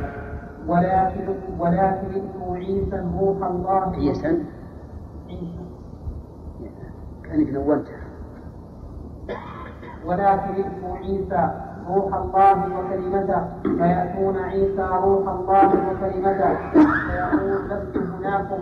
ولكن 0.67 1.27
ولكن 1.59 2.07
ائتوا 2.13 2.55
عيسى 2.55 3.03
روح 3.19 3.47
الله 3.47 3.91
عيسى 3.95 4.27
عيسى. 5.29 5.59
كأنك 7.23 7.49
نونتها 7.53 7.99
ولكن 10.05 10.53
ائتوا 10.63 10.95
عيسى 10.97 11.68
روح 11.95 12.15
الله 12.15 12.57
وكلمته. 12.77 13.41
فيأتون 13.63 14.37
عيسى 14.37 14.87
روح 15.03 15.27
الله 15.29 15.67
وكلمته. 15.67 16.55
فيقول 16.73 17.69
لست 17.69 17.97
هناكم 17.97 18.61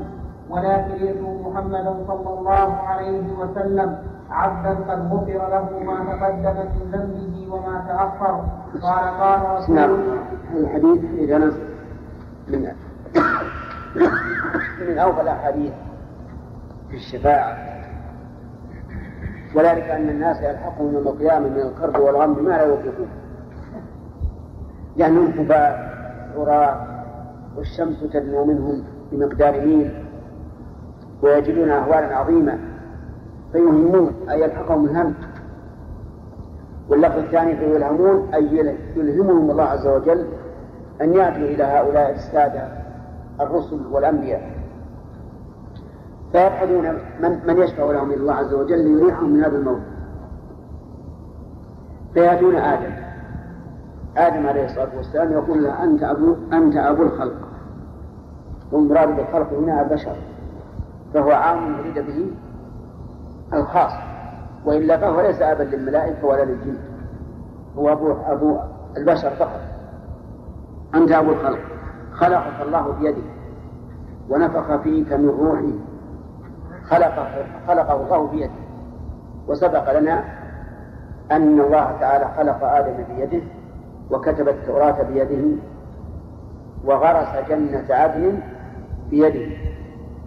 ولكن 0.49 0.91
ائتوا 0.91 1.49
محمدا 1.49 1.95
صلى 2.07 2.39
الله 2.39 2.77
عليه 2.87 3.37
وسلم 3.39 3.97
عبدا 4.31 4.69
قد 4.69 5.13
غفر 5.13 5.49
له 5.49 5.83
ما 5.83 5.97
تقدم 6.13 6.57
من 6.75 6.91
ذنبه 6.91 7.53
وما 7.53 7.83
تأخر. 7.87 8.43
قال 8.81 9.05
قال 9.21 9.57
رسول 9.57 9.77
الله. 9.77 10.17
الحديث 10.55 11.03
إذا 11.17 11.37
نزل 11.37 11.67
من 12.47 12.71
من 14.89 14.97
أوفى 14.97 15.21
الأحاديث 15.21 15.73
في 16.89 16.95
الشفاعة. 16.95 17.76
وذلك 19.55 19.83
أن 19.83 20.09
الناس 20.09 20.37
يلحقهم 20.41 20.93
يوم 20.93 21.07
القيامة 21.07 21.47
من 21.47 21.61
الكرب 21.61 21.99
والغم 21.99 22.43
ما 22.43 22.49
لا 22.49 22.63
يطيقون 22.63 23.07
لأنهم 24.95 25.31
حفاة 25.31 25.89
عراة 26.37 26.87
والشمس 27.57 27.99
تدنو 28.13 28.45
منهم 28.45 28.83
بمقدار 29.11 29.65
ميل 29.65 30.03
ويجدون 31.21 31.69
أهوالا 31.69 32.15
عظيمة 32.15 32.59
فيهمون 33.51 34.13
أن 34.29 34.39
يلحقهم 34.39 34.85
الهم. 34.85 35.13
واللفظ 36.89 37.17
الثاني 37.17 37.55
فيلهمون 37.55 38.33
أي 38.33 38.73
يلهمهم 38.95 39.51
الله 39.51 39.63
عز 39.63 39.87
وجل 39.87 40.27
أن 41.01 41.13
يأتوا 41.13 41.37
إلى 41.37 41.63
هؤلاء 41.63 42.11
السادة 42.11 42.67
الرسل 43.41 43.79
والأنبياء. 43.91 44.56
فيبحثون 46.31 46.85
من, 47.21 47.39
من 47.47 47.57
يشفع 47.57 47.91
لهم 47.91 48.11
إلى 48.11 48.21
الله 48.21 48.33
عز 48.33 48.53
وجل 48.53 48.79
ليريحهم 48.79 49.29
من 49.29 49.43
هذا 49.43 49.57
الموت. 49.57 49.81
فيأتون 52.13 52.55
آدم. 52.55 52.93
آدم 54.17 54.47
عليه 54.47 54.65
الصلاة 54.65 54.97
والسلام 54.97 55.31
يقول 55.31 55.63
له 55.63 55.83
أنت 55.83 56.03
أبو 56.03 56.35
أنت 56.53 56.75
أبو 56.75 57.03
الخلق. 57.03 57.47
والمراد 58.71 59.15
بالخلق 59.15 59.53
هنا 59.53 59.81
البشر. 59.81 60.15
فهو 61.13 61.31
عام 61.31 61.79
يريد 61.79 61.99
به 61.99 62.31
الخاص. 63.53 63.91
وإلا 64.65 64.97
فهو 64.97 65.21
ليس 65.21 65.41
أبا 65.41 65.63
للملائكة 65.63 66.27
ولا 66.27 66.45
للجن. 66.45 66.77
هو 67.77 67.91
أبو 67.91 68.11
أبو 68.11 68.57
البشر 68.97 69.29
فقط. 69.29 69.61
أنت 70.95 71.11
أبو 71.11 71.31
الخلق. 71.31 71.59
خلقك 72.13 72.61
الله 72.61 72.91
بيده. 72.91 73.21
ونفخ 74.29 74.75
فيك 74.75 75.13
من 75.13 75.29
روحه. 75.29 75.96
خلقه 76.89 77.27
خلقه 77.67 78.01
الله 78.03 78.27
بيده 78.27 78.51
وسبق 79.47 79.99
لنا 79.99 80.23
أن 81.31 81.59
الله 81.59 81.97
تعالى 81.99 82.25
خلق 82.37 82.63
آدم 82.63 83.03
بيده 83.09 83.41
وكتب 84.11 84.47
التوراة 84.47 85.03
بيده 85.03 85.57
وغرس 86.85 87.27
جنة 87.49 87.85
عدن 87.89 88.39
بيده. 89.09 89.55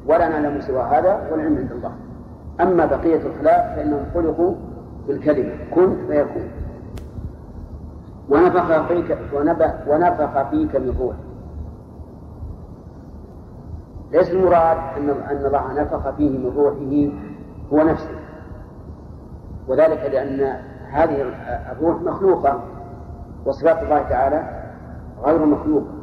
ولا 0.07 0.29
نعلم 0.29 0.61
سوى 0.61 0.83
هذا 0.83 1.29
والعلم 1.31 1.57
عند 1.59 1.73
الله. 1.73 1.93
أما 2.61 2.87
بقية 2.87 3.21
الخلاق 3.27 3.75
فإنهم 3.77 4.05
خلقوا 4.15 4.55
بالكلمة 5.09 5.53
كن 5.75 5.97
فيكون. 6.09 6.51
ونفخ 8.29 8.87
فيك 8.87 9.19
ونفخ 9.89 10.43
فيك 10.51 10.77
من 10.77 10.97
روحه 11.01 11.30
ليس 14.13 14.31
المراد 14.31 14.77
أن 14.97 15.11
أن 15.11 15.47
الله 15.47 15.83
نفخ 15.83 16.11
فيه 16.11 16.39
من 16.39 16.53
روحه 16.57 17.13
هو 17.73 17.89
نفسه. 17.91 18.19
وذلك 19.69 19.99
لأن 20.13 20.57
هذه 20.91 21.33
الروح 21.73 22.03
مخلوقة 22.03 22.61
وصفات 23.47 23.83
الله 23.83 24.03
تعالى 24.03 24.43
غير 25.25 25.47
مخلوقة. 25.47 26.01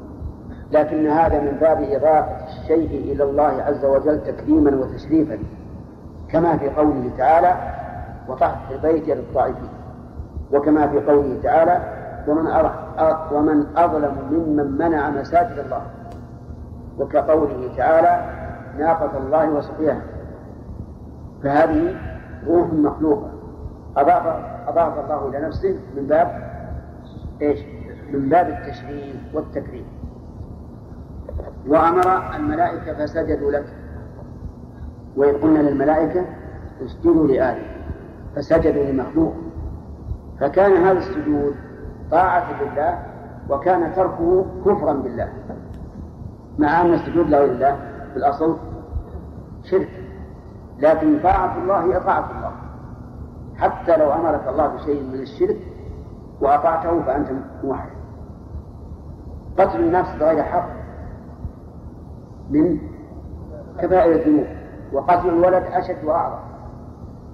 لكن 0.71 1.07
هذا 1.07 1.39
من 1.41 1.57
باب 1.61 1.81
إضافة 1.81 2.45
الشيء 2.45 3.13
إلى 3.13 3.23
الله 3.23 3.63
عز 3.63 3.85
وجل 3.85 4.23
تكريما 4.23 4.75
وتشريفا 4.75 5.39
كما 6.29 6.57
في 6.57 6.69
قوله 6.69 7.11
تعالى 7.17 7.55
وطهر 8.27 8.57
البيت 8.71 9.07
للطائفين 9.07 9.69
وكما 10.53 10.87
في 10.87 10.99
قوله 10.99 11.39
تعالى 11.43 11.81
ومن 12.27 12.47
ومن 13.31 13.65
أظلم 13.77 14.15
ممن 14.31 14.77
منع 14.77 15.09
مساجد 15.09 15.59
الله 15.59 15.81
وكقوله 16.99 17.75
تعالى 17.77 18.37
ناقة 18.77 19.17
الله 19.17 19.49
وسقياها 19.49 20.01
فهذه 21.43 21.95
روح 22.47 22.73
مخلوقة. 22.73 23.31
أضاف 23.97 24.27
أضاف 24.67 24.99
الله 24.99 25.29
إلى 25.29 25.47
نفسه 25.47 25.79
من 25.95 26.07
باب 26.07 26.51
إيش؟ 27.41 27.59
من 28.13 28.29
باب 28.29 28.49
التشريف 28.49 29.15
والتكريم. 29.33 29.85
وأمر 31.67 32.35
الملائكة 32.35 32.93
فسجدوا 32.93 33.51
لك. 33.51 33.65
وإذ 35.15 35.41
قلنا 35.41 35.59
للملائكة 35.59 36.25
اسجدوا 36.85 37.27
لآدم. 37.27 37.67
فسجدوا 38.35 38.83
لمخلوق. 38.83 39.33
فكان 40.39 40.71
هذا 40.71 40.97
السجود 40.97 41.55
طاعة 42.11 42.45
لله 42.61 42.99
وكان 43.49 43.93
تركه 43.95 44.45
كفرا 44.65 44.93
بالله. 44.93 45.29
مع 46.57 46.81
أن 46.81 46.93
السجود 46.93 47.29
لغير 47.29 47.51
الله 47.51 47.75
في 48.11 48.17
الأصل 48.17 48.57
شرك. 49.63 49.89
لكن 50.79 51.19
طاعة 51.23 51.57
الله 51.57 51.83
هي 51.83 51.99
طاعة 51.99 52.31
الله. 52.37 52.51
حتى 53.55 53.97
لو 53.97 54.13
أمرك 54.13 54.47
الله 54.47 54.67
بشيء 54.67 55.03
من 55.03 55.19
الشرك 55.19 55.57
وأطعته 56.41 57.03
فأنت 57.03 57.27
موحد. 57.63 57.89
قتل 59.57 59.79
النفس 59.79 60.15
بغير 60.19 60.43
حق 60.43 60.69
من 62.49 62.79
كبائر 63.81 64.15
الذنوب 64.15 64.47
وقتل 64.93 65.29
الولد 65.29 65.63
أشد 65.63 66.03
وأعظم. 66.03 66.39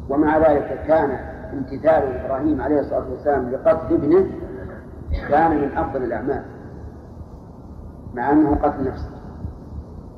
ومع 0.10 0.38
ذلك 0.38 0.84
كان 0.88 1.12
امتثال 1.54 2.26
إبراهيم 2.26 2.62
عليه 2.62 2.80
الصلاة 2.80 3.10
والسلام 3.12 3.50
لقتل 3.50 3.94
ابنه 3.94 4.28
كان 5.30 5.62
من 5.62 5.78
أفضل 5.78 6.04
الأعمال 6.04 6.46
مع 8.14 8.32
أنه 8.32 8.56
قتل 8.56 8.88
نفسه. 8.88 9.13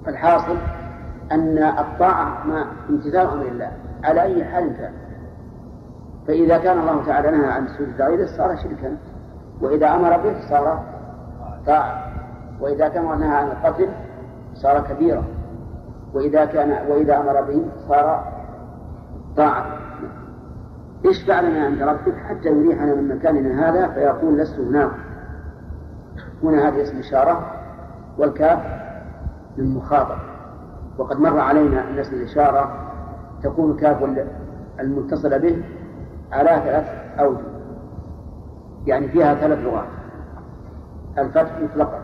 فالحاصل 0.06 0.58
أن 1.32 1.58
الطاعة 1.58 2.48
مع 2.48 2.66
امتثال 2.90 3.28
أمر 3.28 3.46
الله 3.46 3.72
على 4.04 4.22
أي 4.22 4.46
حال 4.46 4.78
كان. 4.78 4.94
فإذا 6.28 6.58
كان 6.58 6.80
الله 6.80 7.06
تعالى 7.06 7.32
نهى 7.32 7.52
عن 7.52 7.68
سجود 7.68 8.02
غيره 8.02 8.26
صار 8.26 8.56
شركا. 8.56 8.98
وإذا 9.62 9.96
أمر 9.96 10.18
به 10.18 10.50
صار 10.50 10.84
طاعة. 11.66 12.14
وإذا 12.60 12.88
كان 12.88 13.20
نهى 13.20 13.36
عن 13.36 13.48
القتل 13.48 13.90
صار 14.54 14.82
كبيرا. 14.82 15.24
وإذا 16.14 16.46
كان 16.46 16.92
وإذا 16.92 17.18
أمر 17.18 17.42
به 17.42 17.66
صار 17.88 18.24
طاعة. 19.38 19.66
اشفع 21.06 21.42
لنا 21.42 21.66
عند 21.66 21.82
ربك 21.82 22.16
حتى 22.30 22.50
يريحنا 22.50 22.96
من 22.96 23.16
مكاننا 23.16 23.70
هذا؟ 23.70 23.88
فيقول 23.88 24.38
لست 24.38 24.60
هناك. 24.60 24.92
هنا 26.44 26.68
هذه 26.68 26.82
اسم 26.82 27.00
إشارة 27.00 27.52
والكاف. 28.18 28.85
للمخاطب 29.58 30.18
وقد 30.98 31.20
مر 31.20 31.40
علينا 31.40 31.90
أن 31.90 32.00
اسم 32.00 32.16
الإشارة 32.16 32.72
تكون 33.44 33.78
كاف 33.78 34.04
المتصلة 34.80 35.38
به 35.38 35.64
على 36.32 36.50
ثلاث 36.50 36.86
أوجه. 37.20 37.46
يعني 38.86 39.08
فيها 39.08 39.36
ثلاث 39.36 39.60
لغات. 39.60 39.88
الفتح 41.18 41.52
مطلقا 41.62 42.00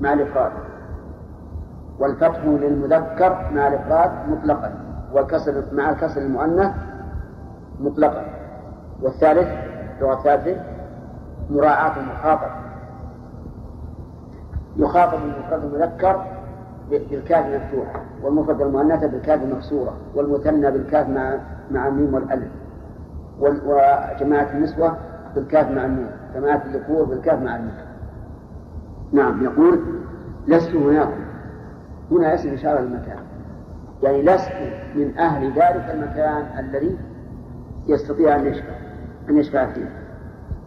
مع 0.00 0.12
الإفراد 0.12 0.52
والفتح 1.98 2.44
للمذكر 2.44 3.50
مع 3.54 3.68
الإفراد 3.68 4.10
مطلقا 4.28 4.72
والكسر 5.12 5.64
مع 5.72 5.90
الكسر 5.90 6.20
المؤنث 6.20 6.72
مطلقا. 7.80 8.24
والثالث 9.02 9.48
اللغة 9.98 10.14
الثالثة 10.14 10.60
مراعاة 11.50 12.00
المخاطب. 12.00 12.50
يخاطب 14.76 15.18
المفرد 15.24 15.64
المذكر 15.64 16.33
بالكاف 16.90 17.46
المفتوحة 17.46 18.02
والمفرد 18.22 18.60
المؤنثة 18.62 19.06
بالكاف 19.06 19.42
المكسورة 19.42 19.96
والمثنى 20.14 20.70
بالكاف 20.70 21.08
مع 21.08 21.38
مع 21.70 21.88
الميم 21.88 22.14
والألف. 22.14 22.48
وجماعة 23.40 24.52
النسوة 24.52 24.96
بالكاف 25.34 25.70
مع 25.70 25.84
النون 25.84 26.10
جماعة 26.34 26.62
الذكور 26.66 27.04
بالكاف 27.04 27.42
مع 27.42 27.56
النون 27.56 27.74
نعم 29.12 29.44
يقول 29.44 29.80
لست 30.46 30.74
هناك. 30.74 31.08
هنا 32.10 32.34
اسم 32.34 32.52
إشارة 32.52 32.78
المكان 32.78 33.18
يعني 34.02 34.22
لست 34.22 34.52
من 34.94 35.18
أهل 35.18 35.46
ذلك 35.46 35.90
المكان 35.94 36.46
الذي 36.58 36.96
يستطيع 37.86 38.36
أن 38.36 38.46
يشفع 38.46 38.74
أن 39.28 39.36
يشفع 39.36 39.66
فيه. 39.66 39.90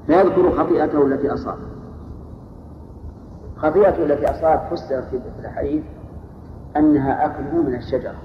فيذكر 0.08 0.52
خطيئته 0.52 1.06
التي 1.06 1.34
أصاب. 1.34 1.58
خطيئته 3.58 4.04
التي 4.04 4.32
أصاب 4.32 4.60
فسرت 4.72 5.06
في 5.10 5.20
الحديث 5.40 5.84
أنها 6.78 7.26
أكله 7.26 7.62
من 7.62 7.76
الشجرة. 7.76 8.16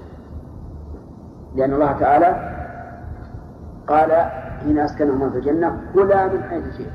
لأن 1.55 1.73
الله 1.73 1.91
تعالى 1.91 2.53
قال 3.87 4.11
حين 4.59 4.79
أسكنهما 4.79 5.29
في 5.29 5.37
الجنة 5.37 5.81
كلا 5.93 6.27
من 6.27 6.43
حيث 6.43 6.77
شئت 6.77 6.91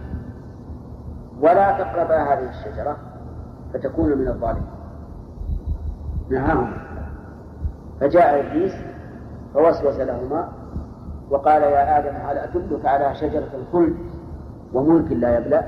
ولا 1.40 1.78
تقربا 1.78 2.22
هذه 2.22 2.48
الشجرة 2.48 2.96
فتكون 3.74 4.18
من 4.18 4.28
الظالمين. 4.28 4.66
نهاهما 6.30 6.76
فجاء 8.00 8.40
إبليس 8.40 8.72
فوسوس 9.54 10.00
لهما 10.00 10.48
وقال 11.30 11.62
يا 11.62 11.98
آدم 11.98 12.16
هل 12.16 12.38
أدلك 12.38 12.86
على 12.86 13.14
شجرة 13.14 13.48
الخلد 13.54 13.96
وملك 14.74 15.12
لا 15.12 15.38
يبلى 15.38 15.62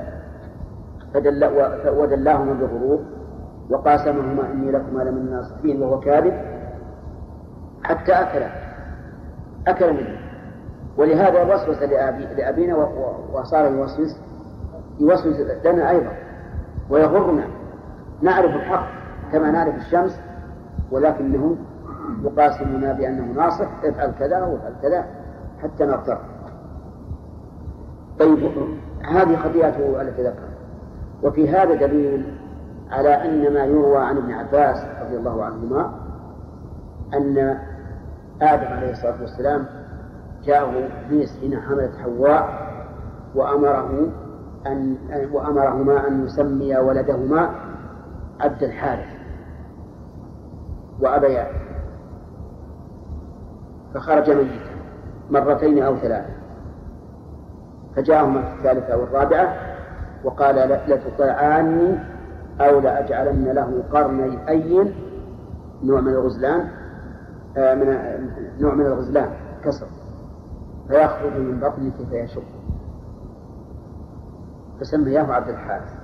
فدل 1.15 1.45
ودلاهما 1.89 2.53
بغرور. 2.53 3.20
وقاسمهما 3.71 4.53
إني 4.53 4.71
لكما 4.71 5.03
لمن 5.03 5.19
الناصحين 5.19 5.83
وهو 5.83 6.01
كاذب 6.01 6.33
حتى 7.83 8.13
أكل 8.13 8.43
أكل 9.67 9.93
منه. 9.93 10.19
ولهذا 10.97 11.55
وسوس 11.55 11.83
لأبي 11.83 12.25
لأبينا 12.25 12.77
وصار 13.33 13.73
يوسوس 13.73 14.17
يوسوس 15.01 15.37
لنا 15.65 15.91
أيضا. 15.91 16.13
ويغرنا. 16.91 17.45
نعرف 18.23 18.55
الحق 18.55 18.87
كما 19.33 19.51
نعرف 19.51 19.75
الشمس 19.75 20.21
ولكنه 20.91 21.57
يقاسمنا 22.25 22.93
بأنه 22.93 23.25
ناصح 23.25 23.69
افعل 23.85 24.13
كذا 24.19 24.45
وافعل 24.45 24.73
كذا 24.83 25.05
حتى 25.63 25.85
نغتر 25.85 26.19
طيب 28.19 28.39
هذه 29.05 29.37
خطيئته 29.37 30.03
التي 30.03 30.23
ذكرها. 30.23 30.51
وفي 31.23 31.49
هذا 31.49 31.75
دليل 31.75 32.40
على 32.91 33.09
أن 33.09 33.55
ما 33.55 33.65
يروى 33.65 33.99
عن 33.99 34.17
ابن 34.17 34.33
عباس 34.33 34.85
رضي 35.03 35.17
الله 35.17 35.45
عنهما 35.45 35.93
أن 37.15 37.59
آدم 38.43 38.67
عليه 38.67 38.91
الصلاة 38.91 39.21
والسلام 39.21 39.67
جاءه 40.45 40.89
إبليس 41.07 41.41
حين 41.41 41.61
حملت 41.61 41.97
حواء 41.97 42.71
وأمره 43.35 44.09
أن 44.67 44.97
وأمرهما 45.33 46.09
أن 46.09 46.25
يسمي 46.25 46.77
ولدهما 46.77 47.51
عبد 48.41 48.63
الحارث 48.63 49.09
وأبيا 51.01 51.47
فخرج 53.95 54.31
ميتا 54.31 54.71
مرتين 55.31 55.83
أو 55.83 55.97
ثلاثة. 55.97 56.41
فجاءهما 57.97 58.43
في 58.43 58.55
الثالثة 58.59 58.93
أو 58.95 59.05
الرابعة 59.05 59.57
وقال 60.25 60.79
لتطيعاني 60.89 61.99
أو 62.61 62.81
لأجعلن 62.81 63.45
له 63.45 63.83
قرني 63.93 64.49
أي 64.49 64.93
نوع 65.83 66.01
من 66.01 66.09
الغزلان 66.13 66.69
آه 67.57 67.75
من 67.75 67.87
نوع 68.61 68.75
من 68.75 68.87
الغزلان 68.87 69.31
كسر. 69.65 69.87
فيخرج 70.89 71.33
من 71.33 71.61
بطنك 71.61 72.09
فيشق 72.11 72.43
فسمياه 74.81 75.33
عبد 75.33 75.49
الحارث. 75.49 75.95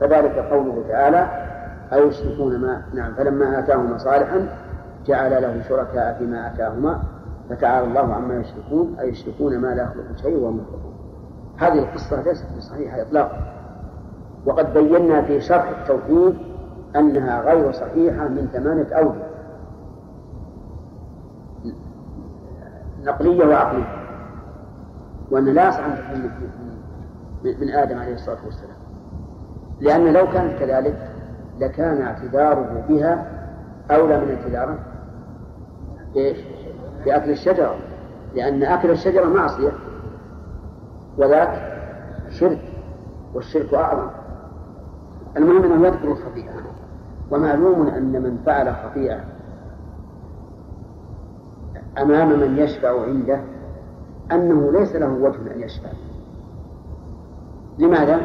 فذلك 0.00 0.38
قوله 0.38 0.84
تعالى 0.88 1.28
أيشركون 1.92 2.60
ما 2.60 2.82
نعم 2.94 3.14
فلما 3.14 3.58
آتاهما 3.58 3.98
صالحا 3.98 4.48
جعل 5.06 5.42
له 5.42 5.62
شركاء 5.68 6.18
فيما 6.18 6.46
آتاهما 6.54 7.02
فتعالى 7.50 7.86
الله 7.86 8.14
عما 8.14 8.34
يشركون 8.34 8.96
أيشركون 9.00 9.58
ما 9.58 9.66
لا 9.74 9.82
يخلق 9.82 10.16
شيء 10.16 10.36
وهم 10.36 10.60
هذه 11.56 11.78
القصة 11.78 12.22
ليست 12.22 12.46
بصحيحة 12.58 13.02
إطلاقا. 13.02 13.51
وقد 14.46 14.74
بينا 14.74 15.22
في 15.22 15.40
شرح 15.40 15.68
التوحيد 15.68 16.36
أنها 16.96 17.40
غير 17.40 17.72
صحيحة 17.72 18.28
من 18.28 18.48
ثمانية 18.52 18.94
أوجه. 18.94 19.22
نقلية 23.02 23.46
وعقلية. 23.46 24.02
وأن 25.30 25.44
لا 25.44 25.68
يصح 25.68 25.80
من 27.44 27.70
آدم 27.70 27.98
عليه 27.98 28.14
الصلاة 28.14 28.44
والسلام. 28.44 28.76
لأن 29.80 30.12
لو 30.12 30.26
كانت 30.26 30.58
كذلك 30.58 31.10
لكان 31.58 32.02
اعتذاره 32.02 32.84
بها 32.88 33.26
أولى 33.90 34.20
من 34.20 34.36
اعتذاره. 34.36 34.78
إيش؟ 36.16 36.38
بأكل 37.04 37.30
الشجرة. 37.30 37.74
لأن 38.34 38.62
أكل 38.62 38.90
الشجرة 38.90 39.24
معصية. 39.24 39.72
وذاك 41.18 41.78
شرك. 42.30 42.62
والشرك 43.34 43.74
أعظم. 43.74 44.21
المهم 45.36 45.72
أنه 45.72 45.86
يذكر 45.86 46.12
الخطيئة 46.12 46.52
ومعلوم 47.30 47.86
أن 47.86 48.22
من 48.22 48.38
فعل 48.46 48.74
خطيئة 48.74 49.20
أمام 51.98 52.40
من 52.40 52.58
يشفع 52.58 53.02
عنده 53.02 53.40
أنه 54.32 54.72
ليس 54.72 54.96
له 54.96 55.08
وجه 55.08 55.54
أن 55.54 55.60
يشفع 55.60 55.88
لماذا؟ 57.78 58.20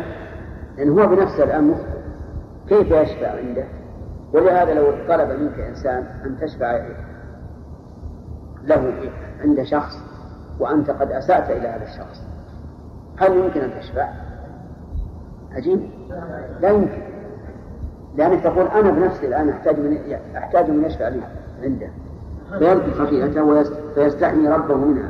لأنه 0.78 1.02
هو 1.02 1.08
بنفسه 1.08 1.44
الآن 1.44 1.64
مخطئ 1.64 1.98
كيف 2.68 2.92
يشفع 2.92 3.38
عنده؟ 3.38 3.66
ولهذا 4.34 4.74
لو 4.74 4.92
طلب 5.08 5.40
منك 5.40 5.60
إنسان 5.60 6.04
أن 6.26 6.38
تشفع 6.42 6.88
له 8.64 9.12
عند 9.42 9.64
شخص 9.64 9.96
وأنت 10.60 10.90
قد 10.90 11.12
أسأت 11.12 11.50
إلى 11.52 11.68
هذا 11.68 11.84
الشخص 11.84 12.22
هل 13.18 13.38
يمكن 13.38 13.62
أن 13.62 13.80
تشفع؟ 13.80 14.27
عجيب؟ 15.58 15.90
لا 16.62 16.70
يمكن. 16.70 17.02
لأنك 18.16 18.44
تقول 18.44 18.68
أنا 18.68 18.92
بنفسي 18.92 19.28
الآن 19.28 19.50
أحتاج 19.50 19.80
من 19.80 19.98
أحتاج 20.36 20.70
من 20.70 20.86
يشفع 20.86 21.08
لي 21.08 21.22
عنده. 21.64 21.90
فيركي 22.60 22.92
خطيئته 22.92 23.64
فيستحمي 23.96 24.48
ربه 24.48 24.76
منها. 24.76 25.10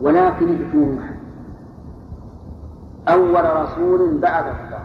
ولكن 0.00 0.48
ائتوا 0.48 0.96
أول 3.08 3.62
رسول 3.62 4.18
بعثه 4.18 4.66
الله. 4.66 4.82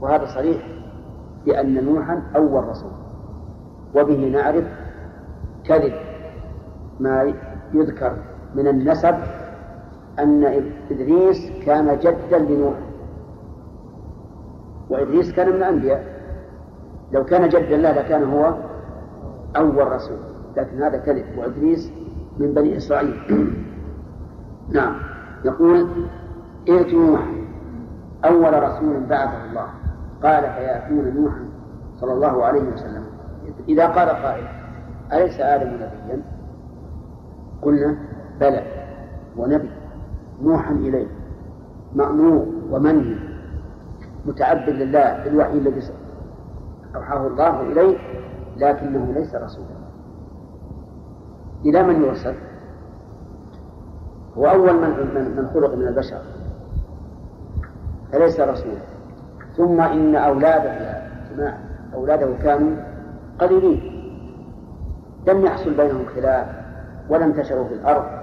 وهذا 0.00 0.26
صريح 0.26 0.68
بأن 1.46 1.84
نوحا 1.84 2.22
أول 2.36 2.68
رسول. 2.68 2.92
وبه 3.94 4.28
نعرف 4.28 4.64
كذب 5.64 5.92
ما 7.00 7.34
يذكر 7.74 8.16
من 8.54 8.68
النسب 8.68 9.14
أن 10.18 10.44
إدريس 10.90 11.50
كان 11.66 11.98
جدا 11.98 12.38
لنوح. 12.38 12.74
وإدريس 14.90 15.32
كان 15.32 15.48
من 15.48 15.54
الأنبياء. 15.54 16.04
لو 17.12 17.24
كان 17.24 17.48
جدا 17.48 17.76
له 17.76 17.92
لكان 17.92 18.32
هو 18.32 18.54
أول 19.56 19.92
رسول. 19.92 20.16
لكن 20.56 20.82
هذا 20.82 20.98
كذب. 20.98 21.24
وإدريس 21.38 21.92
من 22.38 22.54
بني 22.54 22.76
إسرائيل. 22.76 23.20
نعم. 24.76 24.96
يقول 25.44 25.86
ائت 26.68 26.94
نوح 26.94 27.20
أول 28.24 28.62
رسول 28.62 29.00
بعثه 29.00 29.44
الله. 29.44 29.66
قال 30.22 30.42
فيأتون 30.42 31.14
نوحا 31.16 31.44
صلى 32.00 32.12
الله 32.12 32.44
عليه 32.44 32.62
وسلم. 32.62 33.04
إذا 33.68 33.86
قال 33.86 34.08
قائل 34.08 34.44
أليس 35.12 35.40
آدم 35.40 35.68
نبيا؟ 35.68 36.22
قلنا 37.62 37.96
بلى 38.40 38.62
ونبي. 39.36 39.79
نوحا 40.42 40.72
إليه. 40.72 41.06
مأمور 41.94 42.46
ومنهي. 42.70 43.16
متعبد 44.26 44.68
لله 44.68 45.24
بالوحي 45.24 45.52
الذي 45.52 45.82
أوحاه 46.96 47.26
الله 47.26 47.60
إليه 47.60 47.98
لكنه 48.56 49.12
ليس 49.14 49.34
رسولا. 49.34 49.80
إلى 51.64 51.82
من 51.82 52.02
يرسل؟ 52.02 52.34
هو 54.38 54.46
أول 54.46 54.72
من 54.72 54.90
من 55.36 55.50
خلق 55.54 55.74
من 55.74 55.88
البشر. 55.88 56.20
فليس 58.12 58.40
رسولا. 58.40 58.80
ثم 59.56 59.80
إن 59.80 60.16
أولاده 60.16 60.72
يا 60.72 61.10
جماعة 61.36 61.58
أولاده 61.94 62.34
كانوا 62.42 62.76
قليلين. 63.40 63.80
لم 65.26 65.44
يحصل 65.44 65.74
بينهم 65.74 66.04
خلاف 66.14 66.46
ولا 67.08 67.24
انتشروا 67.24 67.64
في 67.64 67.74
الأرض. 67.74 68.19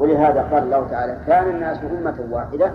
ولهذا 0.00 0.42
قال 0.42 0.62
الله 0.62 0.88
تعالى 0.88 1.16
كان 1.26 1.48
الناس 1.48 1.78
أمة 1.84 2.14
واحدة 2.30 2.72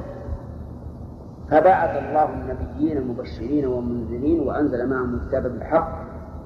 فبعث 1.51 1.89
الله 1.89 2.29
النبيين 2.33 2.97
المبشرين 2.97 3.65
والمنذرين 3.67 4.47
وأنزل 4.47 4.89
معهم 4.89 5.13
الكتاب 5.15 5.43
بالحق 5.43 5.89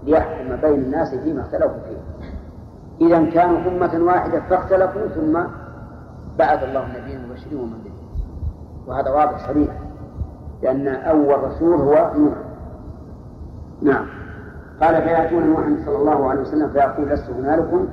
ليحكم 0.04 0.56
بين 0.56 0.80
الناس 0.80 1.16
فيما 1.16 1.42
اختلفوا 1.42 1.80
فيه. 1.88 2.28
إذا 3.08 3.30
كانوا 3.30 3.58
أمة 3.58 4.06
واحدة 4.06 4.40
فاختلفوا 4.50 5.08
ثم 5.08 5.40
بعث 6.40 6.64
الله 6.64 6.86
النبيين 6.86 7.20
المبشرين 7.20 7.60
والمنذرين. 7.60 7.94
وهذا 8.88 9.10
واضح 9.10 9.48
صريح 9.48 9.70
لأن 10.64 10.88
أول 10.88 11.44
رسول 11.44 11.74
هو 11.82 12.12
نوح. 12.18 12.34
نعم. 13.82 14.06
قال 14.82 15.02
فيأتون 15.02 15.48
نوحا 15.48 15.78
صلى 15.86 15.98
الله 15.98 16.30
عليه 16.30 16.42
وسلم 16.42 16.70
فيقول 16.70 17.10
لست 17.10 17.30
هنالكم 17.30 17.88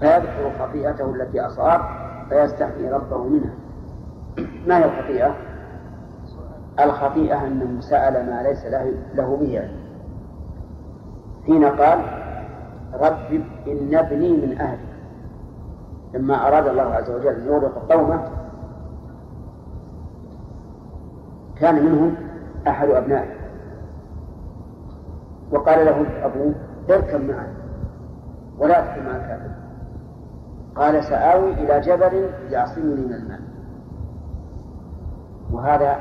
فيذكر 0.00 0.52
خطيئته 0.60 1.14
التي 1.14 1.40
أصاب 1.40 1.80
فيستحيي 2.30 2.90
ربه 2.90 3.24
منها. 3.24 3.54
ما 4.66 4.78
هي 4.78 4.84
الخطيئة؟ 4.84 5.34
الخطيئة 6.80 7.46
أنه 7.46 7.80
سأل 7.80 8.30
ما 8.30 8.42
ليس 8.42 8.64
له, 8.64 8.94
له 9.14 9.36
به 9.36 9.60
علم. 9.60 9.80
حين 11.46 11.64
قال 11.64 11.98
رب 12.94 13.42
إن 13.66 13.94
ابني 13.94 14.46
من 14.46 14.60
أهلي. 14.60 14.90
لما 16.14 16.48
أراد 16.48 16.68
الله 16.68 16.82
عز 16.82 17.10
وجل 17.10 17.28
أن 17.28 17.46
يورط 17.46 17.92
قومه 17.92 18.28
كان 21.56 21.84
منهم 21.84 22.14
أحد 22.68 22.88
أبنائه. 22.88 23.40
وقال 25.52 25.86
له 25.86 26.26
أبوه 26.26 26.54
اركب 26.90 27.20
معي 27.20 27.52
ولا 28.58 28.80
تكن 28.80 29.04
مع 29.04 29.16
الكافر 29.16 29.59
قال 30.80 31.04
سآوي 31.04 31.52
إلى 31.52 31.80
جبل 31.80 32.30
يعصمني 32.50 32.94
من 32.94 33.12
الماء. 33.14 33.40
وهذا 35.52 35.96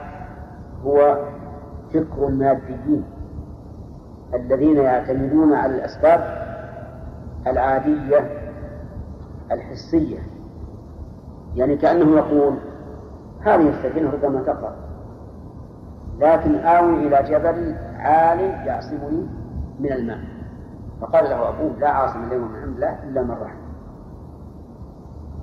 هو 0.86 1.18
فكر 1.94 2.28
الماديين 2.28 3.04
الذين 4.34 4.78
يعتمدون 4.78 5.54
على 5.54 5.76
الأسباب 5.76 6.20
العادية 7.48 8.30
الحسية. 9.52 10.20
يعني 11.56 11.76
كأنه 11.78 12.18
يقول 12.18 12.54
هذه 13.42 13.70
السفينة 13.70 14.12
ربما 14.12 14.42
تقع. 14.42 14.72
لكن 16.20 16.56
آوي 16.56 17.08
إلى 17.08 17.24
جبل 17.30 17.76
عال 17.98 18.40
يعصمني 18.40 19.28
من 19.80 19.92
الماء. 19.92 20.20
فقال 21.02 21.24
له 21.24 21.50
أبوه 21.50 21.72
لا 21.80 21.90
عاصم 21.90 22.24
اليوم 22.24 22.52
من 22.52 22.64
أمر 22.64 22.76
الله 22.76 23.04
إلا 23.04 23.24
من 23.24 23.32
رحم 23.32 23.59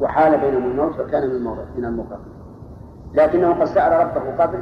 وحال 0.01 0.41
بينهم 0.41 0.71
الموت 0.71 0.95
فكان 0.95 1.29
من 1.29 1.43
من 1.77 1.85
المغرقين 1.85 2.33
لكنه 3.15 3.61
قد 3.61 3.65
سأل 3.65 3.93
ربه 4.07 4.45
قبل 4.45 4.59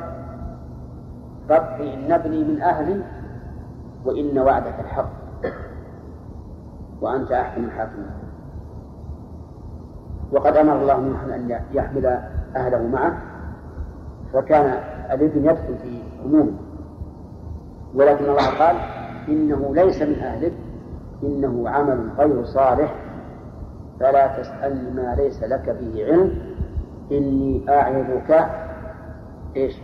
رب 1.50 1.80
إن 1.80 2.12
ابني 2.12 2.44
من 2.44 2.60
أهلي 2.60 3.02
وإن 4.04 4.38
وعدك 4.38 4.80
الحق 4.80 5.10
وأنت 7.00 7.32
أحكم 7.32 7.64
الحاكمين. 7.64 8.10
وقد 10.32 10.56
أمر 10.56 10.82
الله 10.82 11.00
نوحا 11.00 11.26
أن 11.34 11.60
يحمل 11.72 12.06
أهله 12.56 12.86
معه 12.86 13.22
فكان 14.32 14.80
الابن 15.10 15.44
يدخل 15.44 15.76
في 15.82 16.02
عمومه 16.24 16.52
ولكن 17.94 18.24
الله 18.24 18.58
قال 18.58 18.76
إنه 19.28 19.74
ليس 19.74 20.02
من 20.02 20.14
أهلك 20.14 20.52
إنه 21.22 21.68
عمل 21.68 22.10
غير 22.18 22.44
صالح. 22.44 23.03
فلا 24.04 24.26
تسألني 24.26 24.90
ما 24.90 25.14
ليس 25.14 25.42
لك 25.42 25.76
به 25.80 26.04
علم 26.04 26.38
إني 27.12 27.64
أعظك 27.68 28.46
إيش؟ 29.56 29.76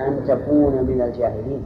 أن 0.00 0.24
تكون 0.24 0.84
من 0.84 1.02
الجاهلين. 1.02 1.64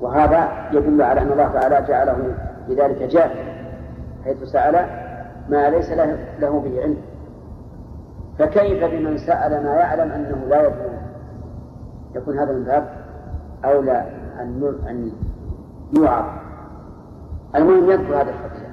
وهذا 0.00 0.68
يدل 0.72 1.02
على 1.02 1.20
أن 1.20 1.32
الله 1.32 1.48
تعالى 1.48 1.86
جعله 1.88 2.34
بذلك 2.68 3.02
جاهل 3.02 3.36
حيث 4.24 4.42
سأل 4.42 4.86
ما 5.48 5.70
ليس 5.70 5.90
له, 5.90 6.18
له 6.40 6.60
به 6.60 6.82
علم. 6.82 6.96
فكيف 8.38 8.84
بمن 8.84 9.18
سأل 9.18 9.64
ما 9.64 9.74
يعلم 9.74 10.12
أنه 10.12 10.46
لا 10.48 10.60
يدري 10.60 10.98
يكون 12.14 12.38
هذا 12.38 12.52
من 12.52 12.64
باب 12.64 12.88
أولى 13.64 14.04
أن 14.40 14.74
أن 14.88 15.12
يوعظ 15.96 16.24
المهم 17.54 17.90
يذكر 17.90 18.14
هذه 18.14 18.28
الخطيئة 18.28 18.65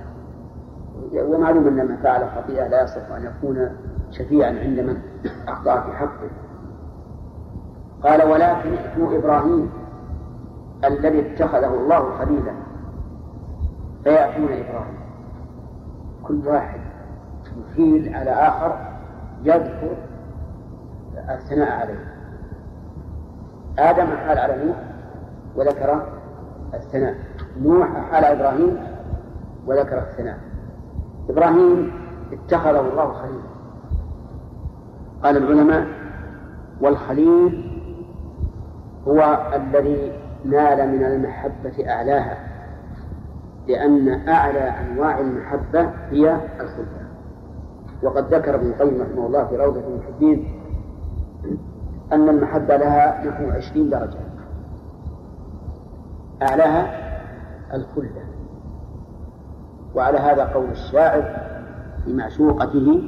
ومعلوم 1.22 1.68
أن 1.68 1.88
من 1.88 1.98
فعل 1.98 2.30
خطيئة 2.36 2.68
لا 2.68 2.84
يصح 2.84 3.12
أن 3.12 3.24
يكون 3.26 3.70
شفيعا 4.12 4.50
عند 4.50 4.80
من 4.80 4.98
أخطأ 5.48 5.82
في 5.82 5.92
حقه. 5.92 6.30
قال 8.04 8.24
ولكن 8.24 8.74
ائتوا 8.74 9.18
إبراهيم 9.18 9.70
الذي 10.84 11.34
اتخذه 11.34 11.74
الله 11.74 12.18
خليلا 12.18 12.54
فيأتون 14.04 14.46
إبراهيم. 14.46 14.98
كل 16.24 16.48
واحد 16.48 16.80
يحيل 17.72 18.16
على 18.16 18.32
آخر 18.32 18.78
يذكر 19.44 19.96
الثناء 21.30 21.72
عليه. 21.72 22.14
آدم 23.80 24.12
أحال 24.12 24.38
على 24.38 24.66
نوح 24.66 24.78
وذكر 25.56 26.08
الثناء. 26.74 27.16
نوح 27.62 27.96
أحال 27.96 28.26
إبراهيم 28.26 28.78
وذكر 29.68 29.98
الثناء. 29.98 30.53
إبراهيم 31.30 31.92
اتخذه 32.34 32.80
الله 32.80 33.14
خليلا. 33.14 33.54
قال 35.24 35.38
العلماء 35.38 35.88
والخليل 36.82 37.72
هو 39.08 39.52
الذي 39.56 40.12
نال 40.46 40.90
من 40.90 41.06
المحبة 41.06 41.90
أعلاها 41.90 42.38
لأن 43.68 44.30
أعلى 44.30 44.60
أنواع 44.60 45.20
المحبة 45.20 45.90
هي 46.10 46.38
الخلة 46.60 47.08
وقد 48.04 48.34
ذكر 48.34 48.56
ابن 48.56 48.68
القيم 48.68 49.02
رحمه 49.02 49.26
الله 49.26 49.46
في 49.46 49.56
روضة 49.56 49.82
المحبين 49.88 50.60
أن 52.14 52.30
المحبة 52.30 52.78
لها 52.78 53.26
نحو 53.28 53.50
عشرين 53.52 53.90
درجة. 53.90 54.20
أعلاها 56.42 56.88
الخلة. 57.74 58.24
وعلى 59.96 60.18
هذا 60.18 60.44
قول 60.44 60.70
الشاعر 60.70 61.22
في 62.06 62.14
معشوقته 62.14 63.04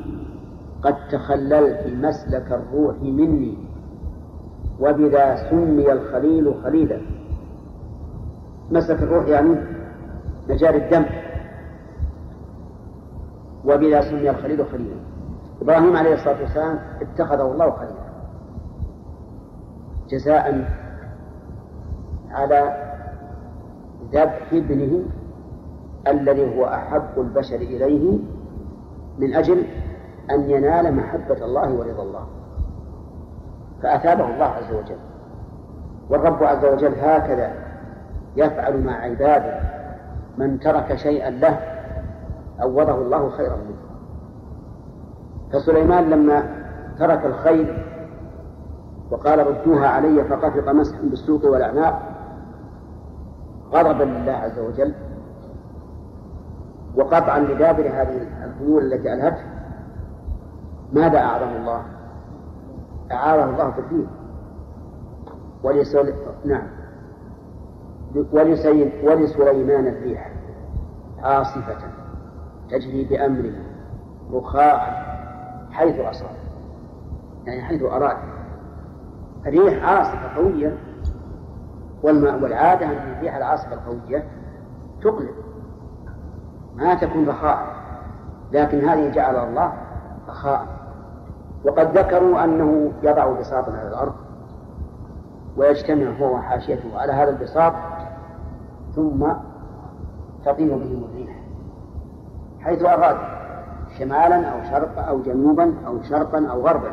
قد 0.81 0.95
تخللت 1.11 1.87
مسلك 1.87 2.51
الروح 2.51 2.95
مني 3.01 3.57
وبذا 4.79 5.49
سمي 5.49 5.91
الخليل 5.91 6.53
خليلا. 6.63 7.01
مسلك 8.71 9.03
الروح 9.03 9.27
يعني 9.27 9.55
مجاري 10.49 10.77
الدم. 10.77 11.05
وبذا 13.65 14.01
سمي 14.01 14.29
الخليل 14.29 14.65
خليلا. 14.65 14.95
إبراهيم 15.61 15.95
عليه 15.95 16.13
الصلاة 16.13 16.41
والسلام 16.41 16.79
اتخذه 17.01 17.51
الله 17.51 17.71
خليلا. 17.71 18.05
جزاء 20.09 20.69
على 22.31 22.91
ذبح 24.13 24.53
ابنه 24.53 25.03
الذي 26.07 26.57
هو 26.57 26.65
أحب 26.65 27.09
البشر 27.17 27.55
إليه 27.55 28.19
من 29.19 29.33
أجل 29.33 29.65
أن 30.31 30.49
ينال 30.49 30.95
محبة 30.95 31.45
الله 31.45 31.73
ورضا 31.73 32.03
الله. 32.03 32.25
فأثابه 33.83 34.33
الله 34.33 34.45
عز 34.45 34.73
وجل. 34.73 34.97
والرب 36.09 36.43
عز 36.43 36.65
وجل 36.65 36.93
هكذا 36.99 37.53
يفعل 38.35 38.83
مع 38.83 38.93
عباده 38.93 39.59
من 40.37 40.59
ترك 40.59 40.95
شيئا 40.95 41.29
له 41.29 41.59
عوضه 42.59 42.95
الله 42.95 43.29
خيرا 43.29 43.55
منه. 43.55 43.85
فسليمان 45.53 46.09
لما 46.09 46.43
ترك 46.99 47.25
الخير 47.25 47.85
وقال 49.11 49.47
ردوها 49.47 49.87
علي 49.87 50.23
فقفق 50.23 50.71
مسحا 50.71 51.01
بالسوق 51.01 51.45
والأعناق 51.45 52.01
غضبا 53.71 54.03
لله 54.03 54.31
عز 54.31 54.59
وجل 54.59 54.93
وقطعا 56.97 57.39
لدابر 57.39 57.87
هذه 57.87 58.27
الخيول 58.45 58.93
التي 58.93 59.13
ألهته 59.13 59.43
ماذا 60.93 61.19
أعظم 61.19 61.55
الله؟ 61.55 61.81
أعاذه 63.11 63.43
الله 63.43 63.71
في 63.71 63.79
الدين 63.79 64.07
ولسل... 65.63 66.13
نعم. 66.45 66.67
ولسليمان 69.03 69.87
الريح 69.87 70.31
عاصفة 71.23 71.77
تجري 72.69 73.03
بأمره 73.03 73.53
رخاء 74.33 75.05
حيث 75.71 75.99
أصاب 75.99 76.29
يعني 77.45 77.61
حيث 77.61 77.83
أراد 77.83 78.17
الريح 79.45 79.83
عاصفة 79.83 80.35
قوية 80.35 80.77
والعادة 82.03 82.85
أن 82.85 83.13
الريح 83.17 83.35
العاصفة 83.35 83.73
القوية 83.73 84.23
تقلب 85.01 85.44
ما 86.75 86.93
تكون 86.93 87.29
رخاء 87.29 87.75
لكن 88.51 88.89
هذه 88.89 89.11
جعل 89.11 89.35
الله 89.35 89.73
رخاء 90.29 90.65
وقد 91.65 91.97
ذكروا 91.97 92.43
أنه 92.43 92.91
يضع 93.03 93.39
بساطا 93.39 93.71
على 93.71 93.87
الأرض 93.87 94.13
ويجتمع 95.57 96.09
هو 96.19 96.35
وحاشيته 96.35 96.99
على 96.99 97.13
هذا 97.13 97.29
البساط 97.29 97.73
ثم 98.95 99.25
تطير 100.45 100.77
بهم 100.77 101.03
الريح. 101.11 101.41
حيث 102.59 102.85
أراد 102.85 103.17
شمالا 103.97 104.47
أو 104.47 104.63
شرقا 104.63 105.01
أو 105.01 105.21
جنوبا 105.21 105.73
أو 105.87 106.01
شرقا 106.01 106.47
أو 106.47 106.67
غربا 106.67 106.91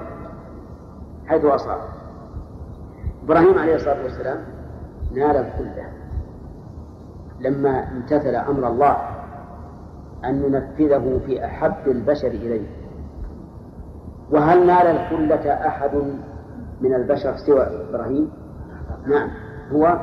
حيث 1.26 1.45
أصاب. 1.45 1.78
إبراهيم 3.24 3.59
عليه 3.59 3.74
الصلاة 3.74 4.03
والسلام 4.03 4.39
نال 5.12 5.37
الخلة 5.37 5.89
لما 7.41 7.89
امتثل 7.93 8.35
أمر 8.35 8.68
الله 8.68 8.97
أن 10.24 10.42
ننفذه 10.42 11.20
في 11.26 11.44
أحب 11.44 11.88
البشر 11.88 12.28
إليه. 12.28 12.66
وهل 14.30 14.66
نال 14.66 14.86
الخلة 14.86 15.52
أحد 15.52 15.90
من 16.80 16.94
البشر 16.94 17.36
سوى 17.46 17.66
إبراهيم؟ 17.90 18.30
نعم 19.06 19.28
هو 19.72 19.98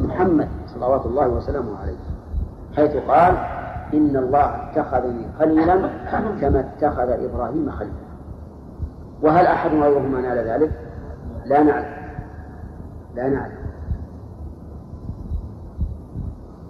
محمد 0.00 0.48
صلوات 0.66 1.06
الله 1.06 1.28
وسلامه 1.28 1.78
عليه. 1.78 1.96
حيث 2.76 2.96
قال 2.96 3.34
إن 3.94 4.16
الله 4.16 4.70
اتخذني 4.70 5.26
خليلا 5.38 5.88
كما 6.40 6.60
اتخذ 6.60 7.08
إبراهيم 7.08 7.70
خليلا. 7.70 8.04
وهل 9.22 9.46
أحد 9.46 9.70
غيرهما 9.70 10.20
نال 10.20 10.38
ذلك؟ 10.38 10.70
لا 11.46 11.62
نعلم. 11.62 11.94
لا 13.14 13.28
نعلم. 13.28 13.64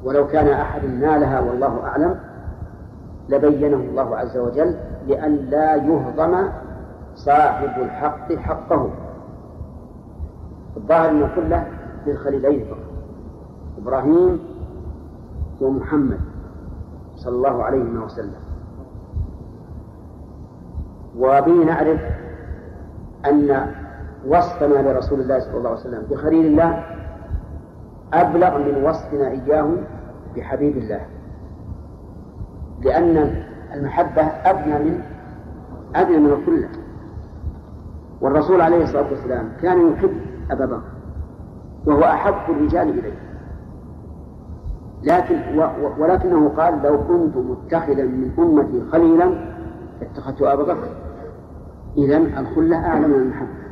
ولو 0.04 0.26
كان 0.26 0.48
أحد 0.48 0.84
نالها 0.84 1.40
والله 1.40 1.84
أعلم 1.84 2.20
لبينه 3.28 3.76
الله 3.76 4.16
عز 4.16 4.36
وجل 4.36 4.76
لأن 5.08 5.36
لا 5.36 5.74
يهضم 5.74 6.48
صاحب 7.14 7.82
الحق 7.82 8.32
حقه. 8.32 8.90
الظاهر 10.76 11.10
أن 11.10 11.28
كله 11.36 11.66
للخليلين 12.06 12.64
فقط. 12.64 12.78
إبراهيم 13.78 14.40
ومحمد 15.60 16.20
صلى 17.16 17.36
الله 17.36 17.64
عليه 17.64 17.84
وسلم. 18.04 18.44
وبه 21.18 21.64
نعرف 21.64 22.00
أن 23.26 23.66
وصفنا 24.28 24.92
لرسول 24.92 25.20
الله 25.20 25.38
صلى 25.38 25.56
الله 25.56 25.70
عليه 25.70 25.80
وسلم 25.80 26.02
بخليل 26.10 26.46
الله 26.46 26.84
أبلغ 28.12 28.58
من 28.58 28.84
وصفنا 28.84 29.28
إياه 29.28 29.70
بحبيب 30.36 30.76
الله. 30.76 31.13
لأن 32.84 33.44
المحبة 33.74 34.22
أدنى 34.22 34.78
من 34.78 35.00
أدنى 35.94 36.18
من 36.18 36.32
الكلة 36.32 36.68
والرسول 38.20 38.60
عليه 38.60 38.84
الصلاة 38.84 39.10
والسلام 39.10 39.48
كان 39.62 39.92
يحب 39.92 40.10
أبا 40.50 40.66
بكر 40.66 40.82
وهو 41.86 42.02
أحب 42.02 42.34
الرجال 42.48 42.88
إليه. 42.88 43.18
لكن 45.02 45.40
ولكنه 45.98 46.48
قال 46.48 46.82
لو 46.82 46.98
كنت 46.98 47.36
متخذا 47.36 48.04
من 48.04 48.30
أمتي 48.38 48.90
خليلا 48.92 49.54
لاتخذت 50.00 50.42
أبا 50.42 50.62
بكر. 50.62 50.88
إذا 51.96 52.16
الخلة 52.16 52.76
أعلى 52.76 53.08
من 53.08 53.14
المحبة. 53.14 53.64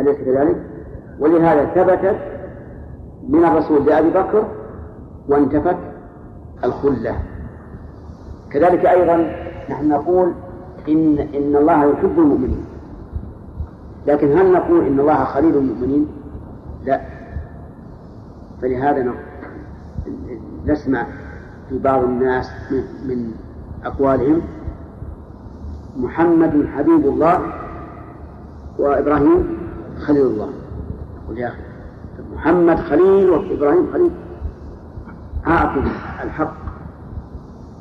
أليس 0.00 0.16
كذلك؟ 0.16 0.56
ولهذا 1.20 1.64
ثبتت 1.64 2.16
من 3.28 3.44
الرسول 3.44 3.86
لأبي 3.86 4.10
بكر 4.10 4.44
وانتفت 5.28 5.76
الخلة. 6.64 7.14
كذلك 8.50 8.86
أيضا 8.86 9.32
نحن 9.70 9.88
نقول 9.88 10.32
إن 10.88 11.18
إن 11.18 11.56
الله 11.56 11.84
يحب 11.84 12.18
المؤمنين. 12.18 12.64
لكن 14.06 14.38
هل 14.38 14.52
نقول 14.52 14.86
إن 14.86 15.00
الله 15.00 15.24
خليل 15.24 15.56
المؤمنين؟ 15.56 16.06
لا. 16.84 17.00
فلهذا 18.62 19.14
نسمع 20.66 21.06
في 21.68 21.78
بعض 21.78 22.04
الناس 22.04 22.50
من 23.08 23.32
أقوالهم 23.84 24.42
محمد 25.96 26.66
حبيب 26.76 27.06
الله 27.06 27.40
وإبراهيم 28.78 29.58
خليل 29.98 30.26
الله. 30.26 30.48
قل 31.28 31.38
يا 31.38 31.48
أخي 31.48 31.58
محمد 32.34 32.76
خليل 32.76 33.30
وإبراهيم 33.30 33.92
خليل. 33.92 34.10
أعطوا 35.46 35.82
الحق 36.24 36.54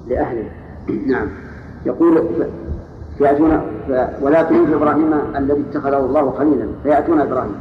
لأهله 0.08 0.52
نعم. 0.90 1.28
يقول 1.86 2.24
يأتون 3.20 3.62
ولا 4.22 4.44
تنجي 4.44 4.76
إبراهيم 4.76 5.14
الذي 5.36 5.64
اتخذه 5.70 5.98
الله 5.98 6.32
خليلا. 6.32 6.68
فيأتون 6.84 7.22
إبراهيم 7.22 7.56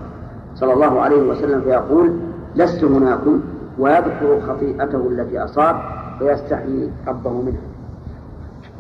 صلى 0.55 0.73
الله 0.73 1.01
عليه 1.01 1.23
وسلم 1.23 1.61
فيقول 1.61 2.13
لست 2.57 2.85
هناكم 2.85 3.41
ويذكر 3.79 4.41
خطيئته 4.41 5.09
التي 5.11 5.39
أصاب 5.39 5.77
ويستحيي 6.21 6.91
ربه 7.07 7.31
منها. 7.31 7.61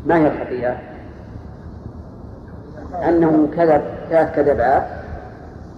ما 0.06 0.18
هي 0.18 0.26
الخطيئة؟ 0.26 0.76
أنه 3.08 3.48
كذب 3.56 3.82
ثلاث 4.10 4.36
كذبات 4.36 4.86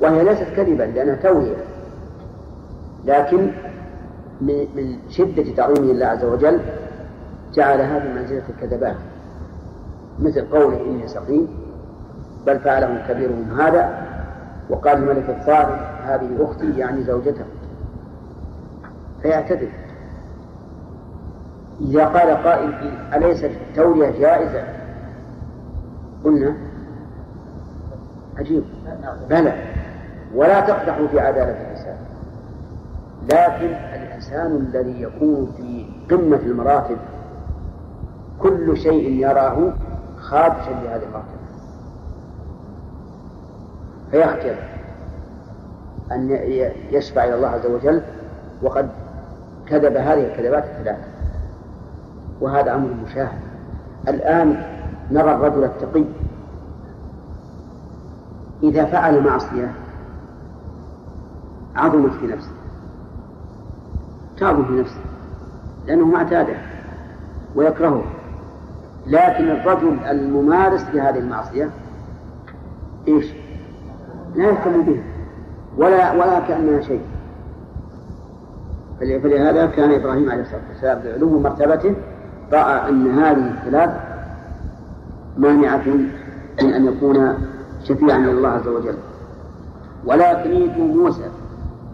وهي 0.01 0.25
ليست 0.25 0.47
كذبا 0.57 0.83
لأنها 0.83 1.15
توهية. 1.15 1.57
لكن 3.05 3.51
من 4.41 4.99
شدة 5.11 5.45
تعظيمه 5.57 5.93
لله 5.93 6.07
عز 6.07 6.25
وجل 6.25 6.61
جعلها 7.55 7.99
بمنزلة 7.99 8.43
الكذبات 8.49 8.97
مثل 10.19 10.49
قوله 10.51 10.81
إني 10.81 11.09
سقيم 11.09 11.49
بل 12.47 12.59
فعله 12.59 13.05
كبيرهم 13.09 13.61
هذا 13.61 14.09
وقال 14.71 14.99
الملك 14.99 15.31
الثاني 15.31 15.81
هذه 16.05 16.29
أختي 16.41 16.79
يعني 16.79 17.03
زوجته 17.03 17.45
فيعتذر. 19.23 19.69
إذا 21.81 22.05
قال 22.05 22.45
قائل 22.45 22.73
أليست 23.15 23.45
التورية 23.45 24.21
جائزة؟ 24.21 24.63
قلنا 26.25 26.57
عجيب. 28.39 28.65
بلى 29.31 29.53
ولا 30.35 30.61
تقدح 30.61 30.99
في 31.11 31.21
عدالة 31.21 31.51
الإنسان. 31.51 31.97
لكن 33.23 33.75
الإنسان 33.95 34.57
الذي 34.57 35.03
يكون 35.03 35.53
في 35.57 35.87
قمة 36.11 36.37
المراتب 36.37 36.97
كل 38.39 38.77
شيء 38.77 39.11
يراه 39.11 39.73
خادشا 40.19 40.71
لهذه 40.71 41.03
المرتبة 41.03 41.39
فيختر 44.11 44.57
أن 46.13 46.31
يشفع 46.91 47.25
إلى 47.25 47.35
الله 47.35 47.49
عز 47.49 47.67
وجل 47.67 48.03
وقد 48.63 48.91
كذب 49.67 49.97
هذه 49.97 50.27
الكذبات 50.27 50.65
الثلاث 50.65 50.99
وهذا 52.41 52.75
أمر 52.75 52.89
مشاهد. 53.07 53.39
الآن 54.09 54.63
نرى 55.11 55.35
الرجل 55.35 55.65
التقي. 55.65 56.05
إذا 58.63 58.85
فعل 58.85 59.25
معصية 59.25 59.73
عظمت 61.77 62.13
في 62.13 62.27
نفسه. 62.27 62.51
تعظم 64.39 64.65
في 64.65 64.73
نفسه 64.73 65.01
لأنه 65.87 66.05
ما 66.05 66.23
ويكرهه. 67.55 68.03
لكن 69.09 69.51
الرجل 69.51 69.99
الممارس 70.11 70.85
لهذه 70.95 71.19
المعصية 71.19 71.71
إيش؟ 73.09 73.27
لا 74.35 74.45
يهتم 74.45 74.83
بها 74.83 75.03
ولا 75.77 76.13
ولا 76.13 76.41
كأنها 76.41 76.81
شيء. 76.81 77.01
فلهذا 78.99 79.67
كان 79.67 79.93
إبراهيم 79.93 80.31
عليه 80.31 80.43
الصلاة 80.43 80.61
والسلام 80.69 81.01
بعلو 81.05 81.41
مرتبته 81.41 81.95
رأى 82.53 82.89
أن 82.89 83.19
هذه 83.19 83.51
الثلاث 83.51 83.91
مانعة 85.37 85.87
من 86.63 86.75
أن 86.75 86.87
يكون 86.87 87.35
شفيعا 87.85 88.19
الله 88.19 88.49
عز 88.49 88.69
وجل. 88.69 88.97
ولكن 90.05 90.69
موسى 90.79 91.29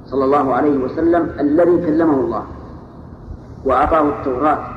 صلى 0.06 0.24
الله 0.24 0.54
عليه 0.54 0.78
وسلم 0.78 1.30
الذي 1.40 1.86
كلمه 1.86 2.14
الله 2.14 2.44
وأعطاه 3.64 4.08
التوراة. 4.08 4.73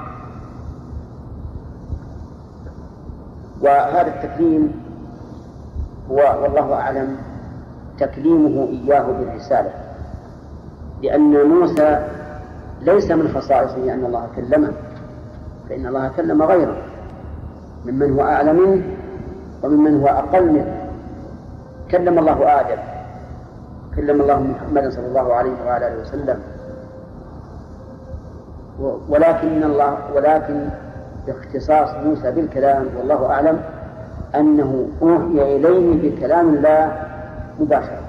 وهذا 3.62 4.08
التكليم 4.08 4.72
هو 6.12 6.16
والله 6.44 6.74
أعلم 6.74 7.18
تكليمه 8.00 8.68
إياه 8.70 9.02
بالرسالة 9.02 9.70
لأن 11.04 11.48
موسى 11.48 12.08
ليس 12.82 13.12
من 13.12 13.28
خصائصه 13.28 13.94
أن 13.94 14.06
الله 14.06 14.28
كلمه 14.36 14.72
فإن 15.70 15.86
الله 15.86 16.08
كلم 16.18 16.44
غيره 16.44 16.78
ممن 17.86 18.20
هو 18.20 18.22
أعلى 18.22 18.54
منه 18.54 18.82
وممن 19.64 20.02
هو 20.02 20.08
أقل 20.08 20.52
منه. 20.52 20.90
كلم 21.92 22.20
الله 22.20 22.60
آدم 22.60 22.82
كلم 23.96 24.22
الله 24.22 24.40
محمدا 24.40 24.90
صلى 24.90 25.06
الله 25.08 25.34
عليه 25.34 25.52
وعلى 25.66 25.88
آله 25.88 26.02
وسلم. 26.02 26.40
ولكن 29.10 29.64
الله 29.64 29.98
ولكن 30.16 30.70
باختصاص 31.28 31.90
موسى 32.06 32.32
بالكلام 32.32 32.86
والله 32.98 33.26
أعلم 33.26 33.62
أنه 34.36 34.88
أوحي 35.02 35.56
إليه 35.56 36.12
بكلام 36.12 36.50
الله 36.50 36.92
مباشرة. 37.60 38.02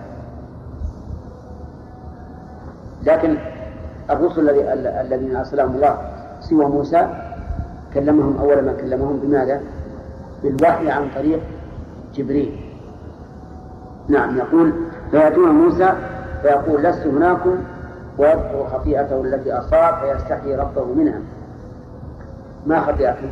لكن 3.02 3.36
الرسل 4.10 4.50
الذين 5.00 5.36
أرسلهم 5.36 5.74
الله 5.74 5.98
سوى 6.40 6.64
موسى 6.64 7.08
كلمهم 7.94 8.38
أول 8.40 8.64
ما 8.64 8.72
كلمهم 8.80 9.16
بماذا؟ 9.22 9.60
بالوحي 10.42 10.90
عن 10.90 11.08
طريق 11.14 11.40
جبريل. 12.14 12.60
نعم 14.08 14.38
يقول 14.38 14.72
فيأتون 15.10 15.50
موسى 15.50 15.92
فيقول 16.42 16.82
لست 16.82 17.06
هناكم 17.06 17.58
ويذكر 18.18 18.66
خطيئته 18.72 19.20
التي 19.20 19.52
أصاب 19.52 19.94
فيستحيي 19.94 20.56
ربه 20.56 20.84
منها. 20.84 21.20
ما 22.68 22.80
خطيئته 22.80 23.30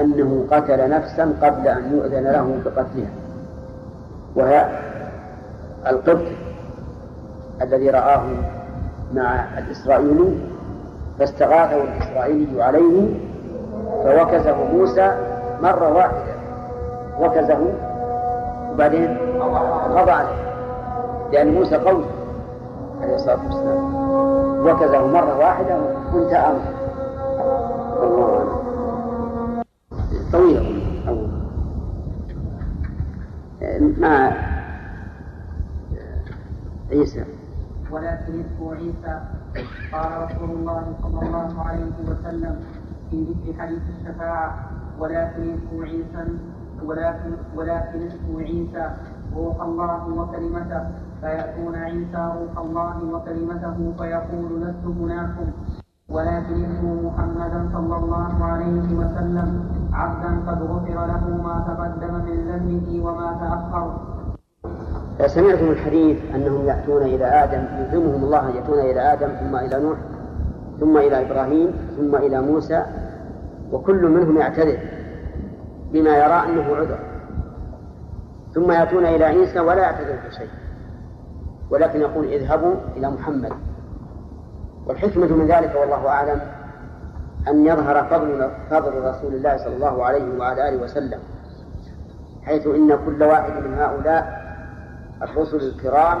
أنه 0.00 0.46
قتل 0.50 0.90
نفسا 0.90 1.34
قبل 1.42 1.68
أن 1.68 1.92
يؤذن 1.96 2.24
له 2.24 2.58
بقتلها 2.64 3.10
وهي 4.36 4.66
القبط 5.86 6.26
الذي 7.62 7.90
رآه 7.90 8.22
مع 9.14 9.44
الإسرائيلي 9.58 10.38
فاستغاثه 11.18 11.82
الإسرائيلي 11.82 12.62
عليه 12.62 13.06
فوكزه 14.04 14.64
موسى 14.72 15.12
مرة 15.62 15.92
واحدة. 15.92 16.32
وكزه 17.20 17.58
وبعدين 18.72 19.16
قضى 19.96 20.10
عليه 20.10 20.42
لأن 21.32 21.54
موسى 21.54 21.76
قوي 21.76 22.04
عليه 23.02 23.14
الصلاة 23.14 23.38
والسلام. 23.46 24.66
وكزه 24.66 25.06
مرة 25.06 25.38
واحدة 25.38 25.76
وانتهى 26.14 26.38
أمره. 26.38 26.81
الله 28.02 28.28
أعلم 28.38 29.62
طويلة 30.32 30.62
مع 33.98 34.32
عيسى 36.90 37.24
ولكن 37.90 38.32
اسمه 38.40 38.74
عيسى 38.74 39.20
قال 39.92 40.10
رسول 40.22 40.50
الله 40.50 40.82
صلى 41.02 41.20
الله 41.26 41.60
عليه 41.62 41.92
وسلم 42.08 42.56
في 43.10 43.24
ذكر 43.24 43.60
حديث 43.62 43.82
الشفاعة 43.98 44.70
ولكن 44.98 45.42
اسمه 45.54 45.82
عيسى 45.84 46.24
ولكن 46.84 47.30
ولكن 47.56 47.98
اسمه 48.06 48.40
عيسى 48.40 48.90
روح 49.36 49.62
الله 49.62 50.08
وكلمته 50.08 50.82
فيأتون 51.20 51.74
عيسى 51.74 52.32
روح 52.40 52.58
الله 52.58 53.04
وكلمته 53.04 53.92
فيقول 53.98 54.62
لست 54.62 54.84
هناكم. 55.00 55.46
ولكن 56.12 56.64
اسمه 56.64 56.94
محمدا 57.08 57.68
صلى 57.72 57.96
الله 57.96 58.44
عليه 58.44 58.94
وسلم. 58.94 59.48
عبدا 59.92 60.50
قد 60.50 60.62
غفر 60.62 61.06
له 61.06 61.24
ما 61.44 61.64
تقدم 61.68 62.14
من 62.14 62.36
ذنبه 62.48 63.06
وما 63.06 63.28
تأخر. 63.40 63.86
سمعتم 65.26 65.68
الحديث 65.70 66.18
أنهم 66.34 66.66
يأتون 66.66 67.02
إلى 67.02 67.24
آدم 67.24 67.62
يلزمهم 67.78 68.24
الله 68.24 68.48
أن 68.48 68.54
يأتون 68.56 68.78
إلى 68.78 69.12
آدم 69.12 69.28
ثم 69.28 69.56
إلى 69.56 69.82
نوح 69.82 69.98
ثم 70.80 70.96
إلى 70.96 71.26
إبراهيم 71.26 71.70
ثم 71.96 72.16
إلى 72.16 72.42
موسى 72.42 72.84
وكل 73.72 74.08
منهم 74.08 74.38
يعتذر 74.38 74.78
بما 75.92 76.16
يرى 76.16 76.42
أنه 76.48 76.76
عذر. 76.76 76.98
ثم 78.54 78.70
يأتون 78.72 79.04
إلى 79.06 79.24
عيسى 79.24 79.60
ولا 79.60 79.82
يعتذر 79.82 80.16
بشيء 80.28 80.48
ولكن 81.70 82.00
يقول 82.00 82.24
اذهبوا 82.24 82.74
إلى 82.96 83.10
محمد. 83.10 83.52
والحكمة 84.86 85.26
من 85.26 85.46
ذلك 85.46 85.74
والله 85.80 86.08
أعلم 86.08 86.40
أن 87.48 87.66
يظهر 87.66 88.04
فضل 88.04 88.50
فضل 88.70 89.04
رسول 89.04 89.34
الله 89.34 89.56
صلى 89.56 89.74
الله 89.74 90.04
عليه 90.04 90.38
وعلى 90.38 90.68
آله 90.68 90.82
وسلم 90.82 91.20
حيث 92.42 92.66
إن 92.66 92.98
كل 93.06 93.22
واحد 93.22 93.52
من 93.52 93.74
هؤلاء 93.74 94.42
الرسل 95.22 95.56
الكرام 95.56 96.18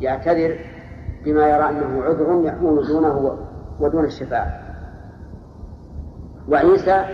يعتذر 0.00 0.58
بما 1.24 1.48
يرى 1.48 1.68
أنه 1.68 2.02
عذر 2.02 2.40
يحمل 2.44 2.86
دونه 2.86 3.38
ودون 3.80 4.04
الشفاعة. 4.04 4.60
وعيسى 6.48 7.04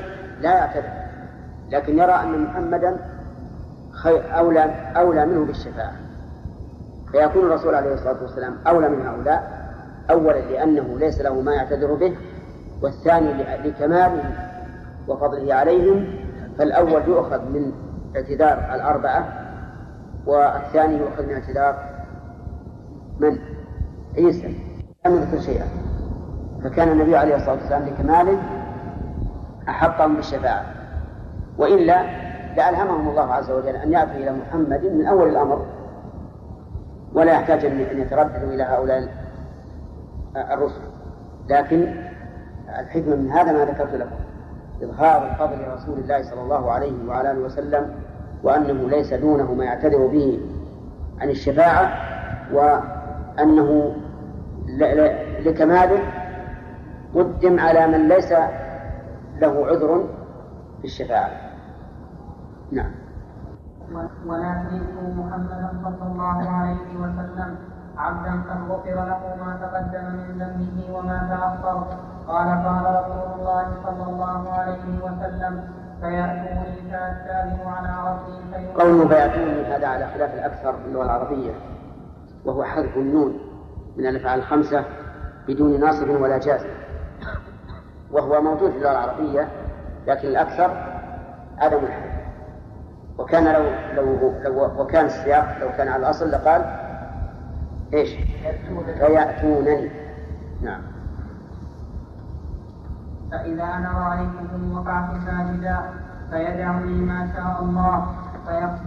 لا 0.41 0.53
يعتذر 0.53 0.91
لكن 1.70 1.99
يرى 1.99 2.12
أن 2.12 2.45
محمدا 2.45 2.97
أولى 4.07 4.61
أولى 4.97 5.26
منه 5.26 5.47
بالشفاعة. 5.47 5.93
فيكون 7.12 7.47
الرسول 7.47 7.74
عليه 7.74 7.95
الصلاة 7.95 8.22
والسلام 8.22 8.57
أولى 8.66 8.88
من 8.88 9.07
هؤلاء 9.07 9.59
أولا 10.11 10.38
لأنه 10.38 10.98
ليس 10.98 11.20
له 11.20 11.40
ما 11.40 11.54
يعتذر 11.54 11.94
به 11.94 12.16
والثاني 12.82 13.32
لكماله 13.64 14.22
وفضله 15.08 15.54
عليهم 15.54 16.06
فالأول 16.58 17.02
يؤخذ 17.08 17.40
من 17.44 17.72
اعتذار 18.16 18.74
الأربعة 18.74 19.28
والثاني 20.26 20.96
يؤخذ 20.98 21.26
من 21.26 21.34
اعتذار 21.34 21.78
من؟ 23.20 23.38
عيسى 24.16 24.54
لم 25.06 25.14
يذكر 25.16 25.40
شيئا 25.40 25.66
فكان 26.64 26.88
النبي 26.88 27.16
عليه 27.16 27.36
الصلاة 27.36 27.54
والسلام 27.54 27.82
لكماله 27.88 28.38
أحقهم 29.68 30.16
بالشفاعة 30.16 30.64
وإلا 31.58 32.02
لألهمهم 32.56 33.08
الله 33.08 33.32
عز 33.34 33.50
وجل 33.50 33.76
أن 33.76 33.92
يأتوا 33.92 34.14
إلى 34.14 34.32
محمد 34.32 34.84
من 34.84 35.06
أول 35.06 35.28
الأمر 35.28 35.66
ولا 37.14 37.32
يحتاج 37.32 37.64
أن 37.64 37.80
يترددوا 37.80 38.54
إلى 38.54 38.62
هؤلاء 38.62 39.20
الرسل. 40.37 40.81
لكن 41.49 41.95
الحكمة 42.81 43.16
من 43.16 43.31
هذا 43.31 43.53
ما 43.53 43.64
ذكرت 43.64 43.95
لكم. 43.95 44.16
إظهار 44.83 45.37
فضل 45.39 45.74
رسول 45.74 45.99
الله 45.99 46.22
صلى 46.22 46.43
الله 46.43 46.70
عليه 46.72 47.09
وعلى 47.09 47.31
آله 47.31 47.41
وسلم 47.41 47.95
وأنه 48.43 48.89
ليس 48.89 49.14
دونه 49.14 49.55
ما 49.55 49.64
يعتذر 49.64 50.07
به 50.07 50.41
عن 51.20 51.31
الشفاعة 51.31 51.93
وأنه 52.53 53.95
لكماله 55.45 56.01
قدم 57.14 57.61
على 57.61 57.87
من 57.87 58.09
ليس 58.09 58.33
له 59.41 59.66
عذر 59.66 60.09
في 60.78 60.85
الشفاعة. 60.85 61.31
نعم. 62.72 62.91
ولكن 64.26 64.81
محمدا 65.16 65.70
صلى 65.83 66.12
الله 66.12 66.49
عليه 66.51 66.97
وسلم 67.01 67.57
عبدا 68.01 68.32
قد 68.51 68.70
غفر 68.70 68.94
له 68.94 69.36
ما 69.44 69.59
تقدم 69.62 70.05
من 70.05 70.38
ذنبه 70.38 70.98
وما 70.98 71.18
تأخر. 71.30 71.86
قال 72.28 72.48
قال 72.48 72.84
رسول 72.84 73.40
الله 73.40 73.66
صلى 73.84 74.05
الله 74.12 74.53
عليه 74.53 74.84
وسلم 75.05 75.64
فيأتوني 76.01 76.90
فأستاذن 76.90 77.61
على 77.66 78.11
ربي 78.11 78.66
قوله 78.66 79.09
فيأتوني 79.09 79.64
هذا 79.64 79.86
على 79.86 80.07
خلاف 80.07 80.34
الأكثر 80.34 80.72
في 80.72 80.84
اللغة 80.88 81.05
العربية 81.05 81.53
وهو 82.44 82.64
حذف 82.64 82.96
النون 82.96 83.38
من 83.96 84.07
الأفعال 84.07 84.38
الخمسة 84.38 84.84
بدون 85.48 85.80
ناصب 85.80 86.09
ولا 86.09 86.38
جازم 86.38 86.68
وهو 88.12 88.42
موجود 88.42 88.70
في 88.70 88.76
اللغة 88.76 88.90
العربية 88.90 89.48
لكن 90.07 90.28
الأكثر 90.28 90.70
عدم 91.59 91.78
الحذف. 91.78 92.20
وكان 93.18 93.53
لو 93.53 93.64
لو 93.94 94.32
لو 94.44 94.82
وكان 94.82 95.05
السياق 95.05 95.59
لو 95.61 95.68
كان 95.76 95.88
على 95.88 96.03
الأصل 96.07 96.30
لقال 96.30 96.89
إيش؟ 97.95 98.11
فيأتونني. 98.99 99.91
نعم. 100.62 100.80
فإذا 103.30 103.64
أنا 103.64 103.91
رأيتكم 103.99 104.72
وقعت 104.78 105.11
ساجدا 105.26 105.78
فيدعني 106.30 106.93
ما 106.93 107.28
شاء 107.36 107.62
الله. 107.62 108.07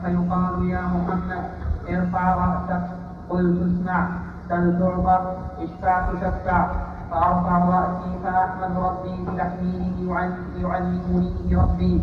فيقال 0.03 0.69
يا 0.69 0.81
محمد 0.81 1.43
ارفع 1.89 2.35
رأسك. 2.35 2.83
قلت 3.29 3.57
اسمع. 3.61 4.09
سل 4.49 4.79
تعطى 4.79 5.35
اشفع 5.59 6.13
تشفع 6.13 6.71
فأرفع 7.11 7.57
رأسي 7.57 8.19
فأحمد 8.23 8.77
ربي 8.77 9.25
بتحميده 9.31 9.97
يعلمني 10.57 11.55
ربي 11.55 12.01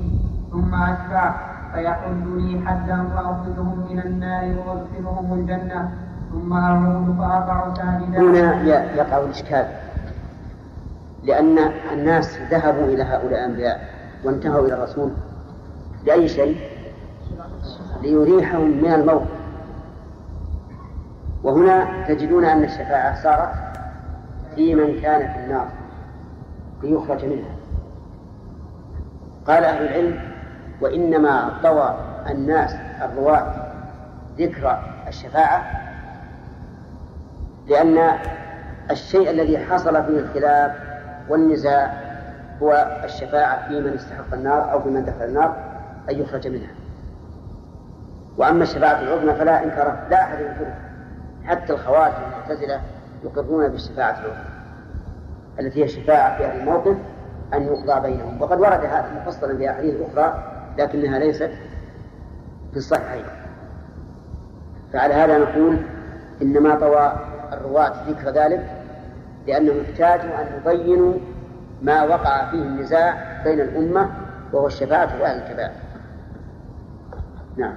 ثم 0.53 0.75
أشفع. 0.75 1.35
فيحد 1.75 2.27
لي 2.27 2.67
حدا 2.67 3.05
فأخرجهم 3.15 3.87
من 3.91 3.99
النار 4.01 4.45
وأدخلهم 4.45 5.33
الجنة. 5.33 5.93
ثم 6.33 6.53
أعود 6.53 7.17
فأقع 7.19 7.75
ساجدا 7.75 8.19
هنا 8.19 8.63
يقع 8.95 9.19
الإشكال. 9.19 9.67
لأن 11.23 11.59
الناس 11.93 12.39
ذهبوا 12.51 12.85
إلى 12.85 13.03
هؤلاء 13.03 13.29
الأنبياء 13.45 13.89
وانتهوا 14.25 14.67
إلى 14.67 14.75
الرسول 14.75 15.11
لأي 16.07 16.29
شيء؟ 16.29 16.57
ليريحهم 18.03 18.83
من 18.83 18.93
الموت. 18.93 19.27
وهنا 21.43 22.07
تجدون 22.09 22.45
أن 22.45 22.65
الشفاعة 22.65 23.23
صارت 23.23 23.53
في 24.57 24.75
من 24.75 25.01
كان 25.01 25.33
في 25.33 25.39
النار 25.45 25.69
ليخرج 26.83 27.25
منها. 27.25 27.55
قال 29.47 29.65
أهل 29.65 29.83
العلم 29.83 30.21
وإنما 30.81 31.53
طوى 31.63 31.95
الناس 32.31 32.75
الرواة 33.03 33.53
ذكر 34.39 34.79
الشفاعة 35.09 35.90
لأن 37.71 38.19
الشيء 38.91 39.31
الذي 39.31 39.59
حصل 39.59 40.05
فيه 40.05 40.19
الخلاف 40.19 40.73
والنزاع 41.29 41.93
هو 42.63 43.01
الشفاعة 43.05 43.69
في 43.69 43.81
من 43.81 43.93
استحق 43.93 44.35
النار 44.35 44.73
أو 44.73 44.83
في 44.83 44.89
من 44.89 45.05
دخل 45.05 45.25
النار 45.25 45.57
أن 46.11 46.21
يخرج 46.21 46.49
منها. 46.49 46.71
وأما 48.39 48.63
الشفاعة 48.63 49.01
العظمى 49.01 49.35
فلا 49.35 49.65
إنكار 49.65 49.97
لا 50.11 50.23
أحد 50.23 50.41
ينكرها 50.41 50.79
حتى 51.45 51.73
الخوارج 51.73 52.13
المعتزلة 52.27 52.81
يقرون 53.25 53.69
بالشفاعة 53.69 54.11
العظمى 54.11 54.45
التي 55.61 55.81
هي 55.81 55.85
الشفاعة 55.85 56.37
في 56.39 56.45
أهل 56.45 56.61
الموقف 56.61 56.97
أن 57.55 57.63
يقضى 57.63 58.01
بينهم. 58.01 58.43
وقد 58.43 58.61
ورد 58.61 58.85
هذا 58.85 59.23
مفصلا 59.23 59.57
في 59.57 59.71
أحاديث 59.71 59.95
أخرى 60.11 60.45
لكنها 60.79 61.19
ليست 61.19 61.51
في 62.71 62.77
الصحيحين. 62.77 63.25
فعلى 64.93 65.15
هذا 65.15 65.39
نقول 65.39 65.77
إنما 66.43 66.75
طوى 66.75 67.30
الرواة 67.53 67.93
ذكر 68.09 68.31
ذلك 68.31 68.71
لأنهم 69.47 69.77
احتاجوا 69.81 70.41
أن 70.41 70.47
يبينوا 70.57 71.15
ما 71.83 72.03
وقع 72.03 72.51
فيه 72.51 72.63
النزاع 72.63 73.43
بين 73.45 73.61
الأمة 73.61 74.11
وهو 74.53 74.67
الشفاعة 74.67 75.07
في 75.07 75.27
أهل 75.27 75.43
الكبائر. 75.43 75.73
نعم. 77.57 77.75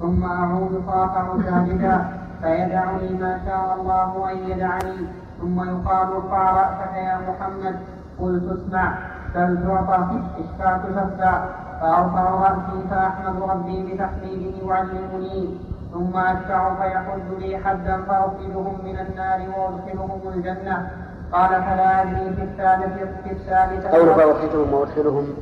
ثم 0.00 0.24
أعود 0.24 0.82
فأقع 0.86 1.36
ساجدا 1.44 2.18
فيدعني 2.42 3.08
ما 3.08 3.40
شاء 3.46 3.76
الله 3.80 4.32
أن 4.32 4.50
يدعني. 4.50 5.06
ثم 5.40 5.60
يقال 5.60 6.12
ارفع 6.12 6.50
رأسك 6.50 6.96
يا 6.96 7.18
محمد 7.30 7.76
قلت 8.20 8.42
اسمع 8.58 8.98
بل 9.34 9.58
تعطى 9.62 10.20
اشفعت 10.38 10.80
شفع 10.86 11.44
فأرفع 11.80 12.30
رأسي 12.30 12.88
فأحمد 12.90 13.42
ربي 13.42 13.82
بتحميده 13.82 14.66
يعلمني 14.68 15.58
ثم 15.92 16.16
أشفع 16.16 16.74
فيحد 16.74 17.20
لي 17.38 17.58
حدا 17.58 18.02
فأخرجهم 18.08 18.84
من 18.84 18.98
النار 18.98 19.40
وأدخلهم 19.40 20.20
الجنة. 20.34 20.90
قال 21.32 21.48
فلا 21.48 22.02
أدري 22.02 22.34
في 22.36 22.42
الثالثة 22.42 23.06
في 23.24 23.32
الثالثة 23.32 23.88
قول 23.88 24.14
فأخرجهم 24.14 24.74
وأدخلهم 24.74 25.34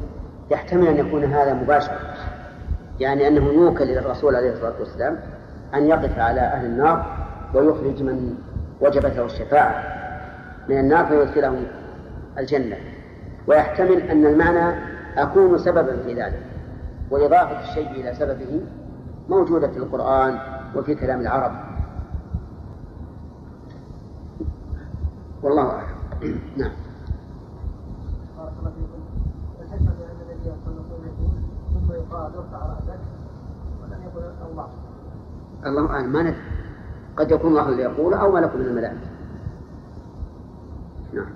يحتمل 0.50 0.86
أن 0.86 0.96
يكون 0.96 1.24
هذا 1.24 1.54
مباشرة 1.54 1.98
يعني 3.00 3.28
أنه 3.28 3.44
يوكل 3.44 3.82
إلى 3.82 3.98
الرسول 3.98 4.36
عليه 4.36 4.52
الصلاة 4.52 4.74
والسلام 4.80 5.18
أن 5.74 5.86
يقف 5.86 6.18
على 6.18 6.40
أهل 6.40 6.66
النار 6.66 7.06
ويخرج 7.54 8.02
من 8.02 8.34
وجبت 8.80 9.16
له 9.16 9.24
الشفاعة 9.24 9.82
من 10.68 10.78
النار 10.78 11.06
فيدخلهم 11.06 11.66
الجنة. 12.38 12.76
ويحتمل 13.46 14.00
أن 14.10 14.26
المعنى 14.26 14.74
أكون 15.16 15.58
سببا 15.58 16.02
في 16.02 16.14
ذلك. 16.14 16.42
وإضافة 17.10 17.60
الشيء 17.60 17.90
إلى 17.90 18.14
سببه 18.14 18.60
موجودة 19.28 19.68
في 19.68 19.76
القرآن 19.76 20.38
وفي 20.76 20.94
كلام 20.94 21.20
العرب. 21.20 21.52
والله 25.42 25.70
أعلم. 25.70 25.96
نعم. 26.56 26.72
الله 35.66 35.90
أعلم. 35.90 36.12
ما 36.12 36.22
ندري. 36.22 36.56
قد 37.16 37.30
يكون 37.30 37.50
الله 37.50 37.68
اللي 37.68 37.82
يقول 37.82 38.14
أو 38.14 38.32
ملك 38.32 38.54
من 38.54 38.60
الملائكة 38.60 38.96
نعم 41.12 41.26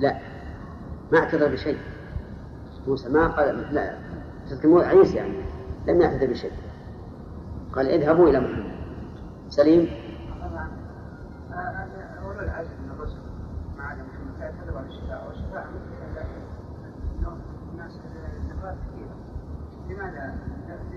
لا. 0.00 0.18
ما 1.12 1.18
اعتذر 1.18 1.48
بشيء. 1.48 1.78
موسى 2.86 3.08
ما 3.08 3.28
قال 3.28 3.74
لا. 3.74 3.94
تذكر 4.50 4.84
عيسى 4.84 5.16
يعني. 5.16 5.34
لم 5.88 6.00
يعتذر 6.00 6.26
بشيء. 6.26 6.52
قال 7.72 7.88
اذهبوا 7.88 8.28
إلى 8.28 8.40
محمد. 8.40 8.70
سليم؟ 9.48 9.88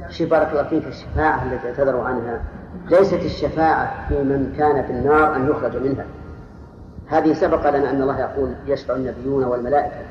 شوف 0.09 0.29
بارك 0.29 0.51
الله 0.51 0.63
فيك 0.63 0.87
الشفاعة 0.87 1.43
التي 1.43 1.67
اعتذروا 1.67 2.03
عنها. 2.03 2.43
ليست 2.89 3.13
الشفاعة 3.13 4.07
في 4.07 4.23
من 4.23 4.53
كان 4.57 4.85
في 4.85 4.91
النار 4.91 5.35
أن 5.35 5.49
يخرج 5.49 5.77
منها. 5.77 6.05
هذه 7.07 7.33
سبق 7.33 7.69
لنا 7.69 7.89
أن 7.89 8.01
الله 8.01 8.19
يقول 8.19 8.53
يشفع 8.67 8.95
النبيون 8.95 9.43
والملائكة 9.43 10.05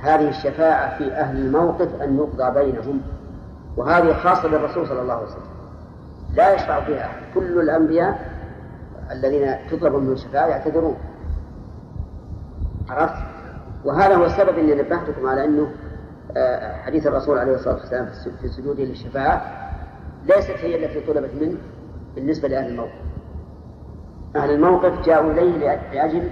هذه 0.00 0.28
الشفاعة 0.28 0.98
في 0.98 1.12
أهل 1.12 1.36
الموقف 1.36 2.02
أن 2.02 2.16
يقضى 2.16 2.60
بينهم 2.60 3.00
وهذه 3.76 4.12
خاصة 4.12 4.48
بالرسول 4.48 4.88
صلى 4.88 5.00
الله 5.00 5.14
عليه 5.14 5.26
وسلم 5.26 5.56
لا 6.34 6.54
يشفع 6.54 6.84
فيها 6.84 7.06
أحد 7.06 7.22
كل 7.34 7.60
الأنبياء 7.60 8.36
الذين 9.10 9.68
تطلب 9.70 9.94
منهم 9.94 10.12
الشفاعة 10.12 10.46
يعتذرون 10.46 10.96
عرفت؟ 12.88 13.22
وهذا 13.84 14.14
هو 14.14 14.24
السبب 14.24 14.58
إني 14.58 14.74
نبهتكم 14.74 15.26
على 15.26 15.44
أنه 15.44 15.70
آه، 16.36 16.76
حديث 16.82 17.06
الرسول 17.06 17.38
عليه 17.38 17.54
الصلاة 17.54 17.74
والسلام 17.74 18.08
في 18.40 18.48
سجوده 18.48 18.84
للشفاعة 18.84 19.70
ليست 20.24 20.50
هي 20.50 20.84
التي 20.84 21.00
طلبت 21.00 21.30
منه 21.40 21.56
بالنسبة 22.14 22.48
لأهل 22.48 22.70
الموقف. 22.70 22.92
أهل 24.36 24.50
الموقف 24.50 25.06
جاءوا 25.06 25.32
إليه 25.32 25.80
لأجل 25.92 26.30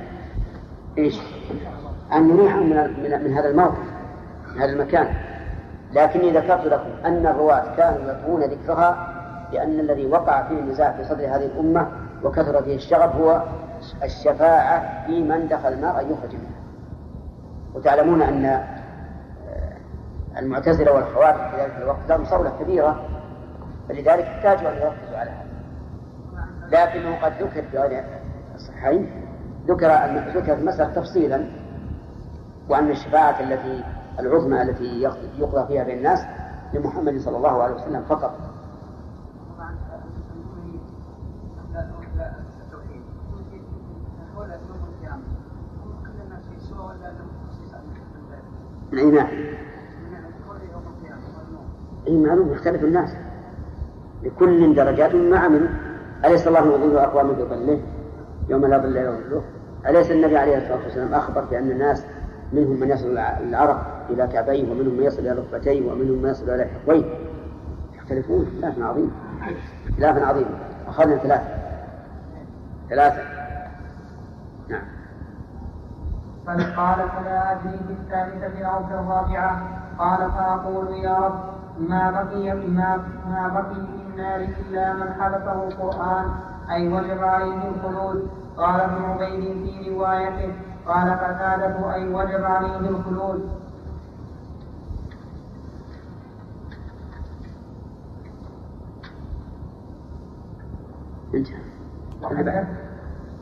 إيش؟ 0.98 1.20
أن 2.12 2.30
يريحهم 2.30 2.68
من 2.68 3.24
من 3.24 3.32
هذا 3.32 3.48
الموقف 3.48 3.78
من 4.55 4.62
هذا 4.62 4.72
المكان. 4.72 5.14
لكني 5.92 6.30
ذكرت 6.30 6.66
لكم 6.66 6.90
أن 7.05 7.26
الرواة 7.26 7.76
كانوا 7.76 8.12
يطوون 8.12 8.42
ذكرها 8.42 9.14
لأن 9.52 9.80
الذي 9.80 10.07
وقع 10.07 10.48
فيه 10.48 10.59
النزاع 10.59 10.92
في 10.92 11.05
صدر 11.05 11.24
هذه 11.24 11.46
الأمة 11.46 11.88
وكثر 12.24 12.62
فيه 12.62 12.76
الشغب 12.76 13.20
هو 13.20 13.42
الشفاعة 14.02 15.07
في 15.07 15.22
من 15.22 15.48
دخل 15.48 15.72
النار 15.72 16.00
أن 16.00 16.05
يخرج 16.05 16.32
منها. 16.32 16.64
وتعلمون 17.74 18.22
أن 18.22 18.44
آه، 18.44 18.68
المعتزلة 20.38 20.92
والخوارج 20.92 21.50
في 21.50 21.62
ذلك 21.62 21.76
الوقت 21.82 22.09
لهم 22.09 22.24
صولة 22.24 22.52
كبيرة 22.61 23.02
فلذلك 23.88 24.24
احتاجوا 24.24 24.70
أن 24.70 24.76
يركزوا 24.76 25.18
على 25.18 25.30
هذا 25.30 25.53
لكنه 26.74 27.16
قد 27.22 27.32
ذكر 27.42 27.62
في 27.62 27.78
غير 27.78 28.04
الصحيحين 28.54 29.10
ذكر 29.66 29.86
ذكر 30.40 30.54
المسألة 30.54 30.94
تفصيلا 30.94 31.46
وأن 32.68 32.90
الشفاعة 32.90 33.40
التي 33.40 33.84
العظمى 34.20 34.62
التي 34.62 35.02
يقضى 35.38 35.66
فيها 35.66 35.84
بين 35.84 35.98
الناس 35.98 36.20
لمحمد 36.74 37.18
صلى 37.18 37.36
الله 37.36 37.62
عليه 37.62 37.74
وسلم 37.74 38.02
فقط. 38.02 38.34
من 48.92 48.98
أي 48.98 49.10
ناحية؟ 49.10 49.58
أي 52.08 52.16
معلوم 52.16 52.52
يختلف 52.52 52.84
الناس. 52.84 53.10
لكل 54.22 54.74
درجات 54.74 55.14
مما 55.14 55.38
عملوا 55.38 55.68
أليس 56.24 56.46
الله 56.48 56.60
يظل 56.60 56.98
أقوام 56.98 57.32
بظله 57.32 57.80
يوم 58.48 58.66
لا 58.66 58.78
ظل 58.78 58.96
إلا 58.96 59.10
ظله 59.10 59.42
أليس 59.86 60.10
النبي 60.10 60.38
عليه 60.38 60.58
الصلاة 60.58 60.84
والسلام 60.84 61.14
أخبر 61.14 61.44
بأن 61.44 61.70
الناس 61.70 62.06
منهم 62.52 62.80
من 62.80 62.90
يصل 62.90 63.18
العرق 63.18 64.06
إلى 64.10 64.26
كعبيه 64.26 64.70
ومنهم 64.70 64.94
من 64.96 65.02
يصل 65.02 65.18
إلى 65.18 65.32
ركبتيه 65.32 65.92
ومنهم 65.92 66.22
من 66.22 66.30
يصل 66.30 66.50
إلى 66.50 66.64
حقويه 66.64 67.04
يختلفون 67.94 68.46
اختلاف 68.46 68.78
عظيم. 68.78 69.12
اختلاف 69.88 70.22
عظيم. 70.28 70.46
أخذنا 70.88 71.16
ثلاثة. 71.16 71.48
ثلاثة. 72.90 73.22
نعم. 74.68 74.82
قال 76.46 77.08
فلا 77.08 77.52
أدري 77.52 77.78
في 77.86 77.92
الثالثة 77.92 78.64
أو 78.64 78.86
في 78.86 78.94
الرابعة. 78.94 79.68
قال 79.98 80.30
فأقول 80.30 80.94
يا 80.94 81.18
رب 81.18 81.40
ما 81.78 82.10
بقي 82.10 82.54
ما, 82.54 82.96
ما 83.30 83.48
بقي 83.48 84.03
النار 84.14 84.40
إلا 84.40 84.92
من 84.92 85.08
حلفه 85.18 85.68
القرآن. 85.68 86.26
أي 86.70 86.88
وجب 86.88 87.22
عليه 87.24 87.68
الخلود. 87.68 88.30
قال 88.56 88.80
ابن 88.80 89.02
عبيد 89.04 89.42
في 89.42 89.90
روايته 89.90 90.52
قال 90.86 91.10
قتادة 91.10 91.94
أي 91.94 92.14
وجب 92.14 92.44
عليه 92.44 92.78
الخلود. 92.78 93.64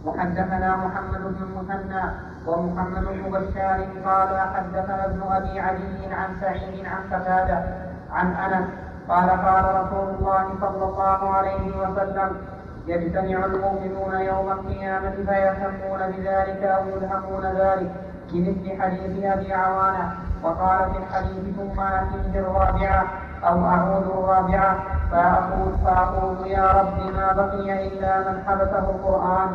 وحدثنا 0.05 0.77
محمد 0.77 1.21
بن 1.21 1.43
المثنى 1.43 2.05
ومحمد 2.47 3.05
بن 3.05 3.31
بشار 3.31 3.79
قال 4.05 4.41
حدثنا 4.55 5.05
ابن 5.05 5.23
أبي 5.23 5.61
علي 5.61 6.15
عن 6.15 6.31
سعيد 6.41 6.87
عن 6.87 7.03
قتاده 7.13 7.65
عن 8.11 8.29
أنس 8.33 8.69
قال 9.13 9.31
قال 9.31 9.65
رسول 9.65 10.09
الله 10.19 10.45
صلى 10.61 10.85
الله 10.85 11.31
عليه 11.31 11.67
وسلم 11.81 12.31
يجتمع 12.87 13.45
المؤمنون 13.45 14.15
يوم 14.21 14.53
القيامة 14.53 15.11
فيهتمون 15.11 15.99
بذلك 16.13 16.63
أو 16.63 16.83
يلهمون 16.89 17.45
ذلك 17.45 17.91
بمثل 18.33 18.83
حديث 18.83 19.25
أبي 19.25 19.53
عوانة. 19.55 20.13
وقال 20.43 20.79
في 20.91 20.99
الحديث 20.99 21.57
ثم 21.57 21.81
أتيه 21.81 22.41
الرابعة 22.41 23.05
أو 23.45 23.67
أعود 23.67 24.03
الرابعة 24.03 24.77
فأقول 25.11 25.73
فأقول 25.85 26.47
يا 26.47 26.67
رب 26.73 27.15
ما 27.17 27.33
بقي 27.33 27.89
إلا 27.89 28.19
من 28.19 28.43
حبسه 28.47 28.79
القرآن 28.91 29.49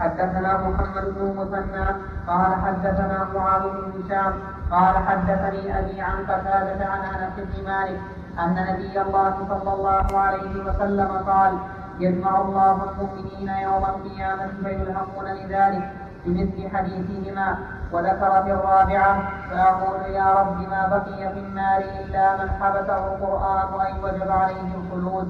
حدثنا 0.00 0.56
محمد 0.68 1.04
بن 1.14 1.20
المثنى 1.30 1.86
قال 2.28 2.54
حدثنا 2.64 3.28
معاذ 3.34 3.62
بن 3.62 4.02
هشام 4.04 4.32
قال 4.70 4.94
حدثني 4.96 5.78
أبي 5.78 6.00
عن 6.00 6.24
قتادة 6.26 6.86
عن 6.86 7.00
أنس 7.00 7.32
بن 7.38 7.64
مالك 7.70 8.00
أن 8.38 8.54
نبي 8.70 9.00
الله 9.02 9.34
صلى 9.48 9.72
الله 9.74 10.18
عليه 10.18 10.64
وسلم 10.64 11.08
قال 11.26 11.58
يجمع 12.00 12.40
الله 12.40 12.72
المؤمنين 12.90 13.48
يوم 13.48 13.84
القيامة 13.84 14.48
فيلهمون 14.64 15.24
لذلك 15.24 15.90
بمثل 16.26 16.76
حديثهما 16.76 17.58
وذكر 17.92 18.42
في 18.42 18.52
الرابعة 18.52 19.22
فيقول 19.48 20.00
يا 20.14 20.32
رب 20.34 20.60
ما 20.60 20.86
بقي 20.88 21.32
في 21.32 21.38
النار 21.40 21.78
إلا 21.80 22.36
من 22.36 22.50
حبسه 22.50 23.06
القرآن 23.14 23.80
أي 23.80 23.92
وجب 24.02 24.30
عليه 24.30 24.74
الخلود 24.74 25.28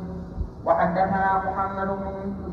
وحدثنا 0.64 1.42
محمد 1.46 1.88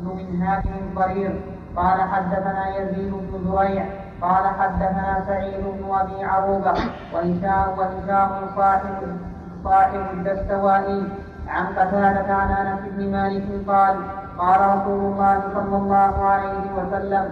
بن 0.04 0.16
منهاج 0.18 0.64
ضرير 0.96 1.61
قال 1.76 2.02
حدثنا 2.02 2.78
يزيد 2.78 3.12
بن 3.14 3.52
زريع 3.52 3.86
قال 4.22 4.48
حدثنا 4.60 5.24
سعيد 5.28 5.64
بن 5.64 5.96
أبي 5.96 6.24
عروبة 6.24 6.74
وهشام 7.14 7.78
وهشام 7.78 8.30
صاحب 8.56 9.18
صاحب 9.64 10.02
الدستوائي 10.14 11.04
عن 11.48 11.66
قتادة 11.66 12.34
عن 12.34 12.52
أنس 12.52 12.80
بن 12.98 13.12
مالك 13.12 13.44
قال 13.68 13.96
قال 14.38 14.60
رسول 14.78 15.00
الله 15.14 15.42
صلى 15.54 15.78
الله 15.78 16.26
عليه 16.26 16.72
وسلم 16.78 17.32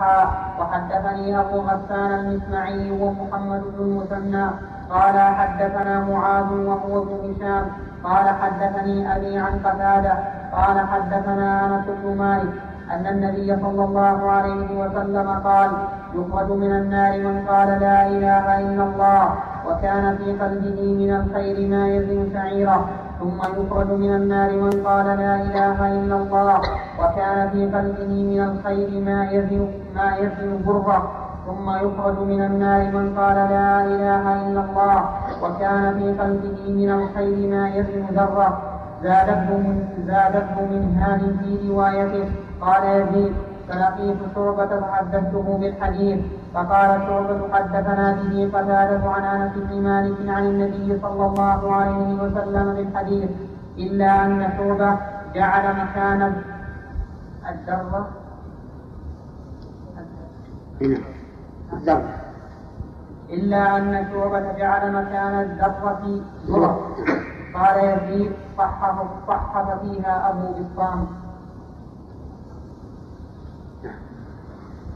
حا 0.00 0.30
وحدثني 0.60 1.40
أبو 1.40 1.58
غسان 1.60 2.10
المسمعي 2.20 2.90
ومحمد 2.90 3.62
بن 3.78 3.84
المثنى 3.84 4.46
قال 4.90 5.18
حدثنا 5.20 6.00
معاذ 6.00 6.52
وهو 6.52 7.02
ابن 7.02 7.34
هشام 7.34 7.66
قال 8.04 8.28
حدثني 8.28 9.16
أبي 9.16 9.38
عن 9.38 9.58
قتادة 9.64 10.18
قال 10.52 10.80
حدثنا 10.88 11.66
أنس 11.66 11.84
بن 12.04 12.16
مالك 12.18 12.67
أن 12.94 13.06
النبي 13.06 13.56
صلى 13.56 13.84
الله 13.84 14.30
عليه 14.30 14.68
وسلم 14.80 15.28
قال 15.44 15.70
يخرج 16.14 16.50
من 16.52 16.72
النار 16.72 17.18
من 17.18 17.44
قال 17.48 17.68
لا 17.68 18.06
إله 18.06 18.58
إلا 18.60 18.82
الله 18.84 19.24
وكان 19.68 20.16
في 20.16 20.32
قلبه 20.32 20.80
من 21.00 21.10
الخير 21.20 21.68
ما 21.68 21.88
يزن 21.88 22.32
شعيره 22.32 22.88
ثم 23.20 23.38
يخرج 23.60 23.90
من 23.92 24.14
النار 24.14 24.50
من 24.52 24.70
قال 24.86 25.06
لا 25.06 25.34
إله 25.42 25.78
إلا 25.98 26.16
الله 26.16 26.60
وكان 27.00 27.50
في 27.50 27.60
قلبه 27.76 28.12
من 28.30 28.40
الخير 28.40 28.90
ما 29.04 29.30
يزن 29.30 29.68
ما 29.96 30.16
يزن 30.16 30.62
بره 30.66 31.12
ثم 31.46 31.70
يخرج 31.70 32.18
من 32.18 32.40
النار 32.44 32.82
من 32.96 33.14
قال 33.18 33.36
لا 33.36 33.84
إله 33.84 34.24
إلا 34.48 34.60
الله 34.60 34.98
وكان 35.42 35.82
في 35.98 36.06
قلبه 36.22 36.60
من 36.68 36.90
الخير 36.90 37.50
ما 37.50 37.68
يزن 37.68 38.04
ذره. 38.14 38.78
زادته 39.02 39.56
من 39.56 39.84
زادته 40.06 40.60
من 40.70 40.98
هذه 41.02 41.32
في 41.42 41.68
روايته 41.70 42.28
قال 42.60 42.82
يزيد 42.84 43.32
فلقيت 43.68 44.16
شعبة 44.34 44.80
فحدثته 44.80 45.58
بالحديث 45.60 46.20
فقال 46.54 47.00
شعبة 47.06 47.52
حدثنا 47.54 48.12
به 48.12 48.48
قتادة 48.58 49.10
عن 49.10 49.24
أنس 49.24 49.52
بن 49.56 49.82
مالك 49.82 50.28
عن 50.28 50.46
النبي 50.46 50.98
صلى 51.02 51.26
الله 51.26 51.72
عليه 51.74 52.22
وسلم 52.22 52.74
بالحديث 52.74 53.30
إلا 53.78 54.24
أن 54.24 54.48
شعبة 54.58 54.98
جعل 55.34 55.76
مكان 55.76 56.42
الذرة 57.50 58.08
الذرة 61.72 62.04
إلا 63.30 63.76
أن 63.76 64.08
شعبة 64.12 64.52
جعل 64.52 64.92
مكان 64.92 65.40
الذرة 65.40 66.20
ذرة 66.46 66.80
قال 67.54 67.76
يزيد 67.84 68.32
صحف 68.58 69.80
فيها 69.82 70.30
أبو 70.30 70.52
بسطام 70.52 71.06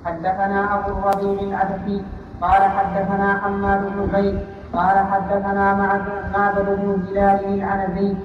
حدثنا 0.07 0.75
أبو 0.75 0.89
الربيع 0.99 1.43
العتكي 1.43 2.03
قال 2.41 2.63
حدثنا 2.63 3.39
حماد 3.43 3.81
بن 3.81 4.09
زيد 4.13 4.39
قال 4.75 4.97
حدثنا 5.13 5.75
معبد 6.33 6.67
بن 6.67 7.03
هلال 7.09 7.45
العنزي 7.55 8.17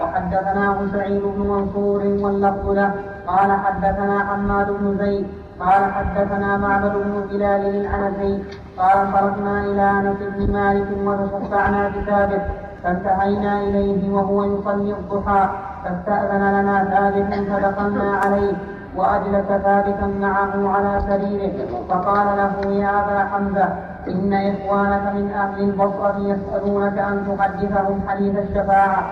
وحدثناه 0.00 0.76
سعيد 0.92 1.22
بن 1.22 1.40
منصور 1.50 2.00
واللفظ 2.22 2.70
له 2.70 2.90
قال 3.26 3.50
حدثنا 3.52 4.18
حماد 4.28 4.70
بن 4.70 4.98
زيد 4.98 5.26
قال 5.60 5.92
حدثنا 5.92 6.56
معبد 6.56 6.92
بن 6.92 7.14
هلال 7.30 7.62
العنزي 7.80 8.42
قال 8.78 9.12
خرجنا 9.12 9.60
إلى 9.64 9.90
أنس 9.90 10.16
بن 10.36 10.52
مالك 10.52 10.86
وتشفعنا 11.04 11.88
بثابت 11.88 12.42
فانتهينا 12.84 13.60
إليه 13.60 14.12
وهو 14.12 14.44
يصلي 14.44 14.92
الضحى 14.92 15.48
فاستأذن 15.84 16.42
لنا 16.60 16.84
ثابت 16.84 17.48
فدخلنا 17.48 18.16
عليه. 18.16 18.52
وأجلس 18.96 19.46
ثابتا 19.48 20.06
معه 20.20 20.52
على 20.76 21.00
سريره 21.08 21.52
فقال 21.88 22.26
له 22.36 22.72
يا 22.72 22.90
أبا 23.04 23.18
حمزة 23.32 23.68
إن 24.08 24.32
إخوانك 24.32 25.14
من 25.14 25.30
أهل 25.30 25.60
البصرة 25.62 26.16
يسألونك 26.18 26.98
أن 26.98 27.36
تحدثهم 27.38 28.00
حديث 28.08 28.34
الشفاعة. 28.38 29.02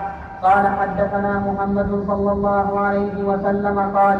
قال 0.43 0.67
حدثنا 0.67 1.39
محمد 1.39 2.03
صلى 2.07 2.31
الله 2.31 2.79
عليه 2.79 3.23
وسلم 3.23 3.79
قال 3.79 4.17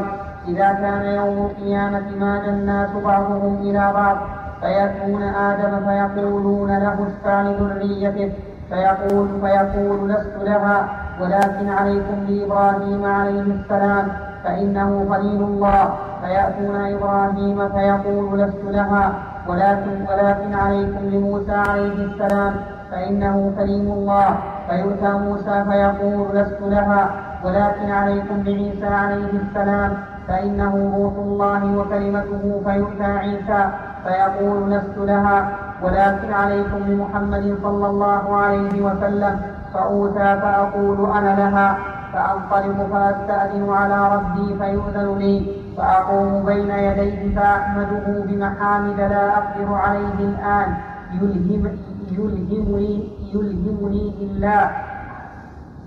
إذا 0.47 0.73
كان 0.73 1.05
يوم 1.05 1.45
القيامة 1.45 2.03
مال 2.19 2.49
الناس 2.49 2.89
بعضهم 3.05 3.55
إلى 3.61 3.91
بعض؟ 3.93 4.17
فيأتون 4.61 5.23
آدم 5.23 5.85
فيقولون 5.85 6.77
له 6.77 7.07
اشفع 7.07 7.41
لذريته 7.41 8.31
فيقول 8.69 9.27
فيقول 9.41 10.09
لست 10.09 10.35
لها 10.43 10.89
ولكن 11.21 11.69
عليكم 11.69 12.25
بإبراهيم 12.27 13.05
عليه 13.05 13.41
السلام. 13.41 14.07
فإنه 14.45 15.05
خليل 15.09 15.41
الله 15.43 15.93
فيأتون 16.21 16.75
إبراهيم 16.75 17.69
فيقول 17.69 18.39
لست 18.39 18.63
لها 18.65 19.13
ولكن 19.47 20.05
ولكن 20.09 20.53
عليكم 20.53 20.99
لموسى 21.11 21.51
عليه 21.69 21.93
السلام 22.05 22.53
فإنه 22.91 23.53
كريم 23.57 23.91
الله 23.91 24.37
فيؤتى 24.69 25.11
موسى 25.11 25.65
فيقول 25.69 26.27
لست 26.37 26.61
لها 26.61 27.09
ولكن 27.43 27.91
عليكم 27.91 28.43
بعيسى 28.43 28.85
عليه 28.87 29.31
السلام 29.43 29.97
فإنه 30.27 30.93
روح 30.97 31.13
الله 31.17 31.77
وكلمته 31.77 32.61
فيؤتى 32.65 33.03
عيسى 33.03 33.69
فيقول 34.03 34.71
لست 34.71 34.97
لها 34.97 35.49
ولكن 35.83 36.33
عليكم 36.33 36.79
بمحمد 36.87 37.57
صلى 37.63 37.87
الله 37.87 38.35
عليه 38.37 38.81
وسلم 38.81 39.39
فأوتى 39.73 40.39
فأقول 40.41 41.11
أنا 41.17 41.35
لها. 41.35 41.77
فأنطلق 42.15 42.87
فأستأذن 42.91 43.73
على 43.73 44.15
ربي 44.15 44.47
فيؤذن 44.59 45.17
لي 45.17 45.35
فأقوم 45.77 46.45
بين 46.45 46.69
يديه 46.69 47.35
فأحمده 47.35 48.05
بمحامد 48.27 48.99
لا 48.99 49.37
أقدر 49.37 49.73
عليه 49.73 50.19
الآن. 50.19 50.77
يلهم 51.13 51.77
يلهمني 52.11 53.09
يلهمني 53.33 54.13
إلا. 54.21 54.69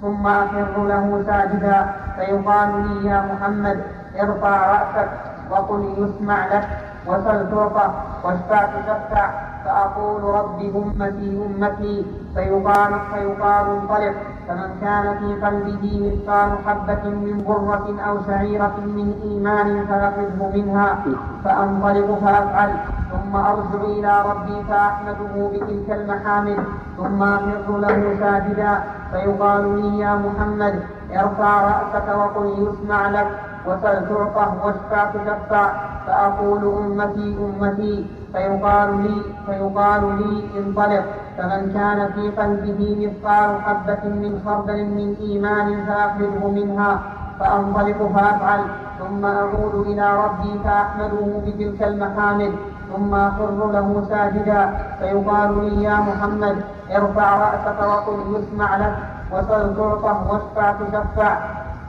ثم 0.02 0.26
أخر 0.26 0.84
له 0.86 1.22
ساجدا. 1.26 1.86
فيقال 2.16 2.70
لي 2.88 3.08
يا 3.08 3.18
محمد 3.32 3.78
ارفع 4.20 4.56
رأسك 4.72 5.10
وقل 5.50 5.94
يسمع 5.98 6.46
لك 6.46 6.68
وسل 7.06 7.50
تعطى 7.50 7.90
واشفع 8.24 8.62
تشفع 8.66 9.30
فأقول 9.64 10.22
رب 10.22 10.60
أمتي 10.60 11.28
أمتي. 11.46 12.06
فيقال 12.34 12.92
فيقال 13.12 13.66
انطلق. 13.70 14.14
فمن 14.48 14.70
كان 14.80 15.18
في 15.18 15.46
قلبه 15.46 15.84
مثقال 16.04 16.50
حبة 16.66 17.04
من 17.10 17.44
برة 17.48 17.86
أو 18.08 18.16
شعيرة 18.26 18.76
من 18.86 19.08
إيمان 19.22 19.86
فأخذه 19.86 20.50
منها 20.54 20.98
فأنطلق 21.44 22.18
فأفعل. 22.24 22.70
ثم 23.12 23.36
أرجع 23.36 23.80
إلى 23.84 24.24
ربي 24.30 24.56
فأحمده 24.68 25.34
بتلك 25.52 25.90
المحامد 25.90 26.58
ثم 26.96 27.22
أخر 27.22 27.78
له 27.78 28.16
ساجدا. 28.20 28.72
فيقال 29.12 29.64
لي 29.76 29.98
يا 29.98 30.14
محمد 30.14 30.74
ارفع 31.12 31.52
رأسك 31.68 32.08
وقل 32.08 32.46
يسمع 32.62 33.08
لك 33.08 33.28
وسل 33.66 34.08
تعطى 34.08 34.46
واشفع 34.64 35.10
تشفع. 35.10 35.66
فأقول 36.06 36.62
أمتي 36.64 37.36
أمتي. 37.44 38.06
فيقال 38.32 39.02
لي 39.02 39.22
فيقال 39.46 40.02
لي 40.18 40.32
انطلق. 40.58 41.04
فمن 41.38 41.72
كان 41.74 42.12
في 42.12 42.30
قلبه 42.42 42.80
مثقال 43.00 43.62
حبة 43.62 44.02
من 44.04 44.42
خردل 44.44 44.84
من 44.84 45.16
إيمان 45.20 45.84
فأخرجه 45.86 46.46
منها 46.48 46.98
فأنطلق 47.40 47.98
فأفعل 48.14 48.60
ثم 48.98 49.24
أعود 49.24 49.74
إلى 49.86 50.24
ربي 50.24 50.58
فأحمده 50.64 51.26
بتلك 51.46 51.82
المحامد 51.82 52.52
ثم 52.96 53.14
أخر 53.14 53.70
له 53.72 54.04
ساجدا 54.08 54.62
فيقال 55.00 55.64
لي 55.64 55.82
يا 55.82 55.96
محمد 56.08 56.56
ارفع 56.96 57.28
رأسك 57.44 57.78
وقل 57.82 58.18
يسمع 58.36 58.76
لك 58.76 58.96
وسل 59.32 59.76
تعطى 59.76 60.12
واشفع 60.30 60.72
تشفع 60.72 61.38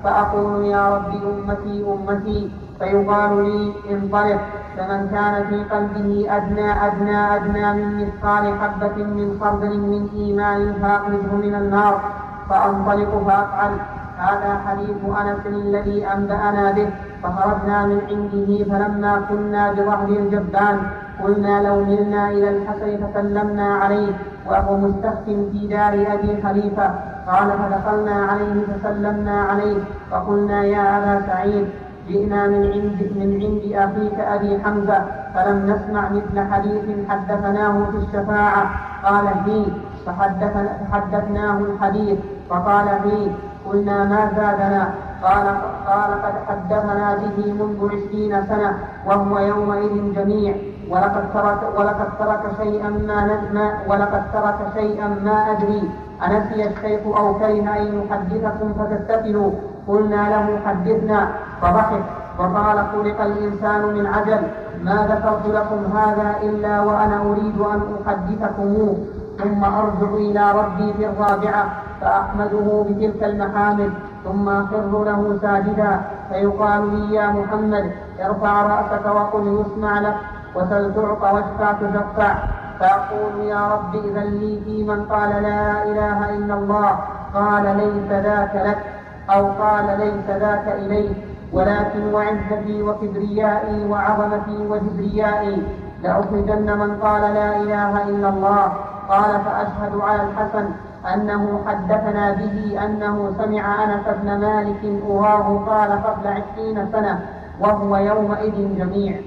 فأقول 0.03 0.65
يا 0.65 0.95
رب 0.95 1.11
أمتي 1.31 1.85
أمتي 1.93 2.51
فيقال 2.79 3.43
لي 3.43 3.73
انطلق. 3.91 4.39
فمن 4.79 5.01
كان 5.11 5.35
في 5.49 5.57
قلبه 5.75 6.37
أدنى 6.37 6.87
أدنى 6.87 7.35
أدنى 7.35 7.73
من 7.73 7.87
مثقال 8.01 8.43
حبة 8.59 8.97
من 9.03 9.37
خردل 9.41 9.79
من 9.79 10.09
إيمان 10.15 10.73
فأخرجه 10.81 11.31
من 11.45 11.55
النار 11.55 12.01
فأنطلق 12.49 13.23
فأفعل. 13.27 13.71
هذا 14.19 14.51
حديث 14.67 14.97
أنس 15.21 15.43
الذي 15.45 16.07
أنبأنا 16.07 16.71
به 16.71 16.89
فخرجنا 17.23 17.85
من 17.85 17.99
عنده 18.09 18.49
فلما 18.69 19.21
كنا 19.29 19.71
بظهر 19.71 20.07
الجبان 20.07 20.77
قلنا 21.23 21.67
لو 21.67 21.75
ملنا 21.85 22.29
إلى 22.29 22.49
الحسن 22.49 22.91
فسلمنا 23.07 23.75
عليه 23.75 24.11
وهو 24.47 24.77
مستخف 24.77 25.25
في 25.25 25.67
دار 25.69 25.93
أبي 26.13 26.41
خليفة 26.43 26.87
قال 27.27 27.49
فدخلنا 27.59 28.15
عليه 28.31 28.55
فسلمنا 28.71 29.41
عليه 29.41 29.77
فقلنا 30.11 30.63
يا 30.63 30.97
أبا 30.97 31.25
سعيد 31.27 31.67
جئنا 32.09 32.47
من 32.47 32.63
عند 32.73 32.99
من 33.19 33.29
عند 33.43 33.63
أخيك 33.85 34.17
أبي 34.19 34.51
حمزة 34.63 34.99
فلم 35.33 35.57
نسمع 35.71 36.09
مثل 36.09 36.35
حديث 36.51 36.85
حدثناه 37.09 37.75
في 37.91 37.97
الشفاعة. 37.97 38.63
قال 39.05 39.25
فيه 39.45 39.65
فحدثنا 40.05 40.69
فحدثناه 40.91 41.57
الحديث. 41.57 42.19
فقال 42.49 42.87
فيه 43.03 43.31
قلنا 43.67 43.97
ما 44.11 44.21
زادنا؟ 44.37 44.83
قال 45.23 45.47
قال 45.87 46.11
قد 46.23 46.35
حدثنا 46.47 47.15
به 47.15 47.53
منذ 47.59 47.79
عشرين 47.93 48.33
سنة 48.49 48.71
وهو 49.07 49.39
يومئذ 49.39 50.13
جميع. 50.15 50.53
ولقد 50.89 51.23
ترك 51.33 51.61
ولقد 51.77 52.09
ترك 52.19 52.43
شيئا 52.61 52.89
ما 52.89 53.19
ما 53.53 53.67
ولقد 53.89 54.23
ترك 54.33 54.59
شيئا 54.77 55.07
ما 55.07 55.37
أدري. 55.51 55.83
أنسي 56.25 56.67
الشيخ 56.67 57.01
أو 57.05 57.33
كره 57.39 57.63
أن 57.77 57.83
يحدثكم 57.99 58.73
فتستفلوا 58.79 59.51
قلنا 59.89 60.21
له 60.33 60.59
حدثنا 60.65 61.27
فضحك 61.61 62.03
وقال 62.39 62.77
خلق 62.93 63.21
الإنسان 63.21 63.81
من 63.93 64.05
عجل 64.05 64.41
ما 64.83 64.97
ذكرت 65.11 65.45
لكم 65.55 65.97
هذا 65.97 66.35
إلا 66.43 66.81
وأنا 66.81 67.21
أريد 67.21 67.59
أن 67.61 67.81
أحدثكموه 68.07 68.97
ثم 69.39 69.63
أرجع 69.63 70.13
إلى 70.13 70.51
ربي 70.51 70.93
في 70.93 71.05
الرابعة 71.09 71.65
فأحمده 72.01 72.85
بتلك 72.89 73.23
المحامد 73.23 73.91
ثم 74.23 74.49
أخر 74.49 75.03
له 75.03 75.37
ساجدا 75.41 76.01
فيقال 76.29 76.81
لي 76.95 77.15
يا 77.15 77.27
محمد 77.27 77.91
ارفع 78.25 78.61
رأسك 78.61 79.05
وقل 79.05 79.61
يسمع 79.61 79.99
لك 79.99 80.15
وسل 80.55 80.93
تعط 80.95 81.23
واشفع 81.33 81.71
تشفع 81.71 82.35
فأقول 82.79 83.43
يا 83.43 83.67
رب 83.73 83.95
إذا 83.95 84.19
لي 84.23 84.61
في 84.65 84.83
من 84.83 85.05
قال 85.05 85.29
لا 85.29 85.83
إله 85.83 86.29
إلا 86.35 86.53
الله 86.53 86.99
قال 87.33 87.63
ليس 87.77 88.11
ذاك 88.25 88.55
لك. 88.55 88.98
أو 89.29 89.51
قال 89.51 89.99
ليس 89.99 90.39
ذاك 90.39 90.67
إليك 90.67 91.17
ولكن 91.53 92.13
وعزتي 92.13 92.81
وكبريائي 92.83 93.85
وعظمتي 93.85 94.57
وجبريائي 94.69 95.63
لأخرجن 96.03 96.77
من 96.77 96.97
قال 96.97 97.21
لا 97.21 97.57
إله 97.57 98.09
إلا 98.09 98.29
الله. 98.29 98.73
قال 99.09 99.41
فأشهد 99.45 99.99
على 99.99 100.23
الحسن 100.23 100.69
أنه 101.13 101.61
حدثنا 101.67 102.31
به 102.31 102.85
أنه 102.85 103.33
سمع 103.37 103.83
أنس 103.83 104.05
بن 104.21 104.37
مالك 104.37 105.01
أراه 105.09 105.65
قال 105.67 105.91
قبل 106.03 106.27
عشرين 106.27 106.91
سنة 106.91 107.19
وهو 107.59 107.97
يومئذ 107.97 108.77
جميع. 108.77 109.21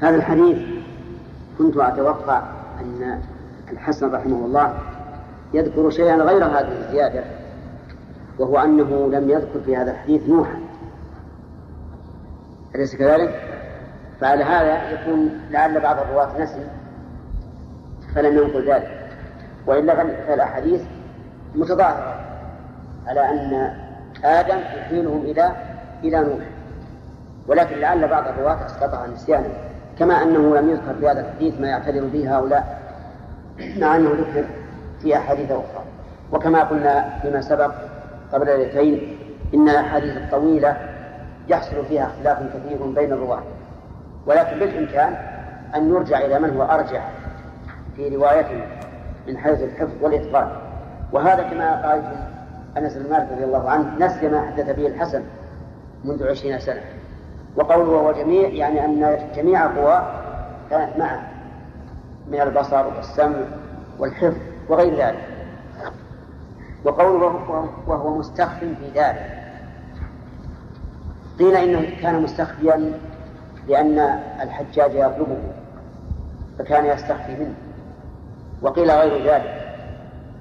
هذا 0.00 0.16
الحديث 0.16 0.58
كنت 1.58 1.76
أتوقع 1.76 2.42
أن 2.80 3.20
الحسن 3.72 4.14
رحمه 4.14 4.36
الله 4.36 4.74
يذكر 5.54 5.90
شيئا 5.90 6.16
غير 6.16 6.44
هذه 6.44 6.78
الزيادة 6.78 7.24
وهو 8.38 8.58
أنه 8.58 9.08
لم 9.12 9.30
يذكر 9.30 9.60
في 9.64 9.76
هذا 9.76 9.90
الحديث 9.90 10.28
نوحا 10.28 10.58
أليس 12.74 12.96
كذلك؟ 12.96 13.42
فعلى 14.20 14.44
هذا 14.44 14.90
يكون 14.90 15.40
لعل 15.50 15.80
بعض 15.80 15.96
الرواة 15.98 16.42
نسي 16.42 16.66
فلم 18.14 18.38
ينقل 18.38 18.72
ذلك. 18.72 19.08
وإلا 19.66 19.94
فالأحاديث 20.26 20.82
متظاهرة 21.54 22.24
على 23.06 23.30
أن 23.30 23.74
آدم 24.24 24.58
يحيلهم 24.58 25.20
إلى 25.20 25.52
إلى 26.04 26.20
نوح. 26.20 26.44
ولكن 27.48 27.76
لعل 27.76 28.08
بعض 28.08 28.28
الرواة 28.28 28.66
استطاع 28.66 29.06
نسيانه 29.06 29.48
كما 29.98 30.22
أنه 30.22 30.56
لم 30.56 30.70
يذكر 30.70 30.94
في 31.00 31.08
هذا 31.08 31.20
الحديث 31.20 31.60
ما 31.60 31.68
يعتذر 31.68 32.06
به 32.06 32.38
هؤلاء 32.38 32.80
مع 33.78 33.96
أنه 33.96 34.10
ذكر 34.10 34.44
في 35.04 35.16
أحاديث 35.16 35.50
أخرى. 35.50 35.84
وكما 36.32 36.62
قلنا 36.62 37.18
فيما 37.22 37.40
سبق 37.40 37.70
قبل 38.32 38.46
ليلتين 38.46 39.18
إن 39.54 39.68
الأحاديث 39.68 40.16
الطويلة 40.16 40.76
يحصل 41.48 41.84
فيها 41.88 42.06
اختلاف 42.06 42.38
كثير 42.38 42.86
بين 42.86 43.12
الرواة. 43.12 43.42
ولكن 44.26 44.58
بالإمكان 44.58 45.16
أن 45.74 45.88
يرجع 45.90 46.18
إلى 46.18 46.38
من 46.38 46.56
هو 46.56 46.62
أرجح 46.62 47.10
في 47.96 48.16
روايته 48.16 48.64
من 49.28 49.38
حيث 49.38 49.62
الحفظ 49.62 49.92
والإتقان. 50.00 50.48
وهذا 51.12 51.42
كما 51.42 51.88
قال 51.88 52.02
أنس 52.76 52.96
بن 52.96 53.10
مالك 53.10 53.28
رضي 53.32 53.44
الله 53.44 53.70
عنه 53.70 54.06
نسي 54.06 54.28
ما 54.28 54.46
حدث 54.46 54.76
به 54.76 54.86
الحسن 54.86 55.22
منذ 56.04 56.28
عشرين 56.28 56.58
سنة. 56.58 56.80
وقوله 57.56 57.90
وهو 57.90 58.12
جميع 58.12 58.48
يعني 58.48 58.84
أن 58.84 59.18
جميع 59.36 59.66
القوى 59.66 60.02
كانت 60.70 60.98
معه 60.98 61.22
من 62.28 62.40
البصر 62.40 62.86
والسمع 62.86 63.36
والحفظ. 63.98 64.53
وغير 64.68 64.94
ذلك. 64.94 65.28
وقوله 66.84 67.68
وهو 67.86 68.18
مستخف 68.18 68.58
في 68.58 68.90
داره 68.94 69.26
قيل 71.38 71.56
إنه 71.56 72.00
كان 72.02 72.22
مستخفيا 72.22 72.92
لأن 73.68 73.98
الحجاج 74.42 74.94
يطلبه 74.94 75.38
فكان 76.58 76.86
يستخفي 76.86 77.36
منه. 77.36 77.54
وقيل 78.62 78.90
غير 78.90 79.34
ذلك 79.34 79.60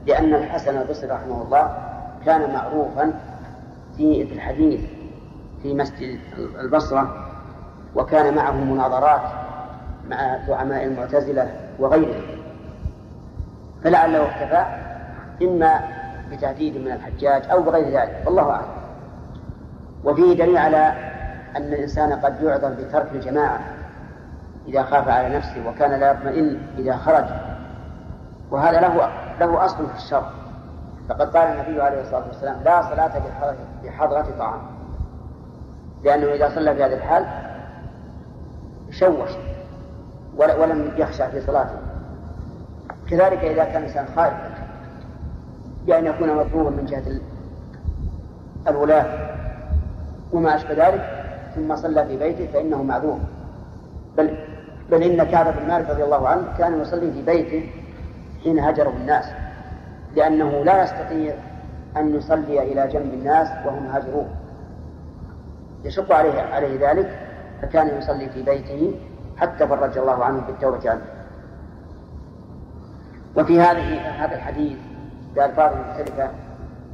لأن 0.08 0.34
الحسن 0.34 0.82
البصري 0.82 1.10
رحمه 1.10 1.42
الله 1.42 1.78
كان 2.26 2.54
معروفا 2.54 3.14
في 3.98 4.22
الحديث 4.22 4.82
في 5.62 5.74
مسجد 5.74 6.20
البصرة 6.60 7.30
وكان 7.96 8.36
معه 8.36 8.52
مناظرات 8.52 9.22
مع 10.10 10.48
زعماء 10.48 10.84
المعتزلة 10.84 11.52
وغيرهم. 11.80 12.43
فلعله 13.84 14.26
اختفى 14.26 14.66
إما 15.42 15.82
بتهديد 16.32 16.78
من 16.78 16.92
الحجاج 16.92 17.50
أو 17.52 17.62
بغير 17.62 18.00
ذلك 18.00 18.24
والله 18.26 18.52
أعلم. 18.52 18.68
وفيه 20.04 20.38
دليل 20.38 20.58
على 20.58 20.94
أن 21.56 21.74
الإنسان 21.74 22.14
قد 22.14 22.42
يعذر 22.42 22.70
بترك 22.70 23.08
الجماعة 23.12 23.60
إذا 24.68 24.84
خاف 24.84 25.08
على 25.08 25.36
نفسه 25.38 25.70
وكان 25.70 26.00
لا 26.00 26.12
يطمئن 26.12 26.60
إذا 26.78 26.98
خرج. 26.98 27.26
وهذا 28.52 28.82
له 28.82 29.10
له 29.40 29.66
أصل 29.66 29.88
في 29.88 29.96
الشر 29.96 30.26
فقد 31.10 31.38
قال 31.38 31.48
النبي 31.48 31.82
عليه 31.82 32.02
الصلاة 32.02 32.28
والسلام 32.28 32.64
لا 32.64 32.82
صلاة 32.82 33.12
بحضرة 33.84 34.28
طعام. 34.40 34.62
لأنه 36.04 36.34
إذا 36.34 36.50
صلى 36.56 36.76
في 36.76 36.84
هذه 36.84 36.94
الحال 36.94 37.26
شوش 38.92 39.30
ولم 40.38 40.92
يخشع 40.98 41.30
في 41.30 41.42
صلاته. 41.42 41.83
كذلك 43.10 43.40
إذا 43.44 43.64
كان 43.64 43.82
الإنسان 43.82 44.06
خائفا 44.16 44.54
بأن 45.88 46.06
يكون 46.06 46.36
مطلوبا 46.36 46.70
من 46.70 46.86
جهة 46.86 47.04
الولاة 48.68 49.06
وما 50.34 50.56
أشبه 50.56 50.88
ذلك 50.88 51.24
ثم 51.56 51.76
صلى 51.76 52.06
في 52.06 52.18
بيته 52.18 52.48
فإنه 52.54 52.84
معذور. 52.84 53.20
بل 54.18 54.38
بل 54.92 55.04
إن 55.04 55.24
كعب 55.24 55.46
بن 55.46 55.68
مالك 55.68 55.90
رضي 55.90 56.04
الله 56.04 56.28
عنه 56.28 56.58
كان 56.58 56.82
يصلي 56.82 57.12
في 57.12 57.22
بيته 57.22 57.70
حين 58.44 58.60
هجره 58.60 58.90
الناس 58.90 59.26
لأنه 60.16 60.64
لا 60.64 60.84
يستطيع 60.84 61.36
أن 61.98 62.16
يصلي 62.16 62.64
إلى 62.64 62.88
جنب 62.88 63.14
الناس 63.14 63.48
وهم 63.66 63.88
هاجرون. 63.88 64.30
يشق 65.84 66.14
عليه 66.14 66.42
عليه 66.42 66.92
ذلك 66.92 67.20
فكان 67.62 67.98
يصلي 67.98 68.30
في 68.30 68.44
بيته 68.44 68.96
حتى 69.38 69.68
فرج 69.68 69.98
الله 69.98 70.24
عنه 70.24 70.42
بالتوبة 70.48 70.90
عنه. 70.90 71.02
وفي 73.38 73.62
هذه 73.62 74.00
هذا 74.26 74.36
الحديث 74.36 74.78
بألفاظ 75.36 75.72
مختلفة 75.78 76.30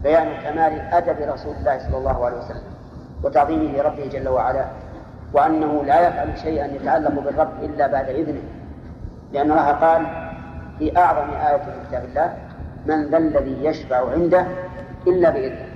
بيان 0.03 0.41
كمال 0.43 0.79
أدب 0.79 1.33
رسول 1.33 1.55
الله 1.55 1.79
صلى 1.79 1.97
الله 1.97 2.25
عليه 2.25 2.37
وسلم 2.37 2.63
وتعظيمه 3.23 3.77
لربه 3.77 4.05
جل 4.05 4.27
وعلا 4.27 4.65
وأنه 5.33 5.83
لا 5.83 6.07
يفعل 6.07 6.37
شيئا 6.37 6.65
يتعلق 6.65 7.19
بالرب 7.21 7.63
إلا 7.63 7.87
بعد 7.87 8.09
إذنه. 8.09 8.41
لأن 9.33 9.51
الله 9.51 9.71
قال 9.71 10.05
في 10.79 10.97
أعظم 10.97 11.29
آية 11.29 11.57
في 11.57 11.71
كتاب 11.89 12.05
الله 12.05 12.33
من 12.85 13.09
ذا 13.09 13.17
الذي 13.17 13.65
يشفع 13.65 14.11
عنده 14.11 14.45
إلا 15.07 15.29
بإذنه. 15.29 15.69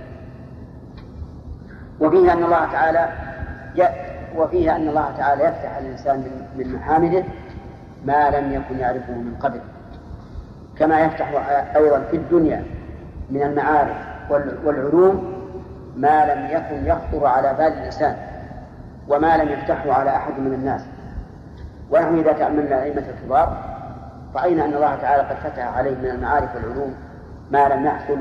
وفيه 1.99 2.33
أن 2.33 2.43
الله 2.43 2.71
تعالى 2.71 3.09
وفيه 4.35 4.75
أن 4.75 4.87
الله 4.87 5.17
تعالى 5.17 5.43
يفتح 5.43 5.77
الإنسان 5.77 6.23
من 6.57 6.75
محامده 6.75 7.23
ما 8.05 8.29
لم 8.29 8.53
يكن 8.53 8.79
يعرفه 8.79 9.13
من 9.13 9.35
قبل. 9.41 9.59
كما 10.79 11.01
يفتح 11.01 11.27
أيضا 11.75 11.99
في 11.99 12.17
الدنيا 12.17 12.63
من 13.29 13.43
المعارف 13.43 13.95
والعلوم 14.65 15.33
ما 15.97 16.25
لم 16.33 16.47
يكن 16.51 16.85
يخطر 16.85 17.25
على 17.27 17.53
بال 17.53 17.67
الإنسان 17.67 18.15
وما 19.07 19.37
لم 19.37 19.49
يفتحه 19.49 19.91
على 19.91 20.09
أحد 20.09 20.39
من 20.39 20.53
الناس. 20.53 20.81
ونحن 21.91 22.19
إذا 22.19 22.33
تأملنا 22.33 22.67
الأئمة 22.83 23.03
الكبار 23.09 23.57
رأينا 24.35 24.65
أن 24.65 24.73
الله 24.73 24.95
تعالى 24.95 25.23
قد 25.23 25.35
فتح 25.35 25.77
عليه 25.77 25.95
من 25.95 26.09
المعارف 26.09 26.55
والعلوم 26.55 26.93
ما 27.51 27.69
لم 27.69 27.85
يحصل 27.85 28.17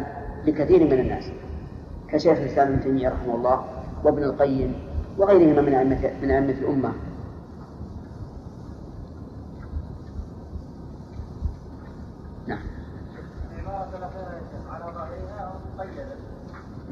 لكثير 0.46 0.84
من 0.84 0.92
الناس. 0.92 1.24
كشيخ 2.08 2.38
الإسلام 2.38 2.68
ابن 2.68 2.80
تيمية 2.80 3.08
رحمه 3.08 3.34
الله 3.34 3.64
وابن 4.04 4.22
القيم 4.22 4.74
وغيرهما 5.18 5.62
من 5.62 5.74
أئمة 5.74 6.10
من 6.22 6.30
أئمة 6.30 6.50
الأمة 6.50 6.92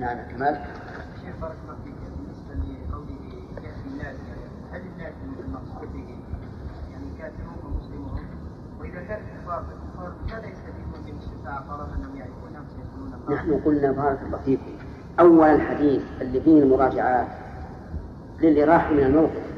نعم. 0.00 0.18
كمال. 0.30 0.54
شيخ 1.20 1.34
بارك 1.40 1.56
الله 1.64 1.76
فيك. 1.84 1.94
بالنسبة 2.16 2.54
لقوله 2.54 3.20
ياتي 3.54 3.88
الناس 3.88 4.16
يعني 4.28 4.44
هل 4.72 4.80
الناس 4.80 5.14
المقصود 5.44 5.92
به؟ 5.92 6.18
يعني 6.92 7.06
كافرون 7.18 7.58
ومسلمون. 7.64 8.20
وإذا 8.80 9.00
كان 9.02 9.20
كفار 9.20 9.64
فالكفار 9.64 10.12
ماذا 10.26 10.46
يستفيدون 10.46 11.04
من 11.06 11.18
الشفاعة؟ 11.18 11.68
طالما 11.68 11.94
أنهم 11.96 12.16
يعرفون 12.16 12.50
سيدخلون 12.76 13.14
النار؟ 13.14 13.34
نحن 13.34 13.60
قلنا 13.64 13.92
بارك 13.92 14.22
الله 14.22 14.38
فيكم 14.38 14.72
أول 15.20 15.48
الحديث 15.48 16.02
اللي 16.20 16.40
فيه 16.40 16.62
المراجعات 16.62 17.28
للإراحة 18.40 18.92
من 18.92 19.00
الموقف. 19.02 19.50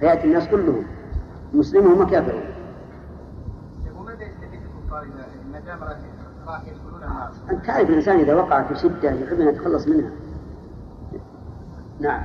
فيأتي 0.00 0.24
الناس 0.24 0.48
كلهم. 0.48 0.84
مسلمهم 1.54 2.00
وكافرون 2.00 2.42
وماذا 3.96 4.22
يستفيد 4.22 4.60
الكفار 4.62 5.06
ما 5.52 5.60
دام 5.60 5.78
راح؟ 6.46 6.62
أنت 7.50 7.66
تعرف 7.66 7.90
الإنسان 7.90 8.18
إذا 8.18 8.34
وقع 8.34 8.62
في 8.62 8.74
شدة 8.74 9.10
يحب 9.10 9.40
أن 9.40 9.48
يتخلص 9.48 9.88
منها. 9.88 10.10
نعم. 12.00 12.22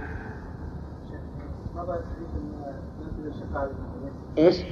إيش؟ 4.37 4.65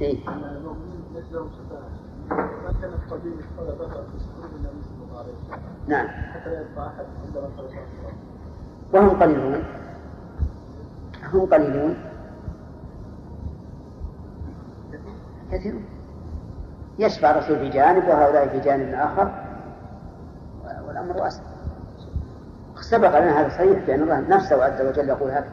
إيه؟ 0.00 0.18
نعم. 5.88 6.08
وهم 8.92 9.22
قليلون. 9.22 9.64
هم 11.32 11.46
قليلون. 11.46 11.96
كثيرون. 15.52 15.95
يشفع 16.98 17.30
الرسول 17.30 17.58
في 17.58 17.68
جانب 17.68 18.08
وهؤلاء 18.08 18.48
في 18.48 18.60
جانب 18.60 18.94
آخر. 18.94 19.32
والأمر 20.86 21.16
واسع 21.16 21.42
سبق 22.80 23.18
لنا 23.18 23.40
هذا 23.40 23.48
صحيح 23.48 23.86
بأن 23.86 24.02
الله 24.02 24.20
نفسه 24.20 24.64
عز 24.64 24.80
وجل 24.80 25.08
يقول 25.08 25.30
هذا. 25.30 25.48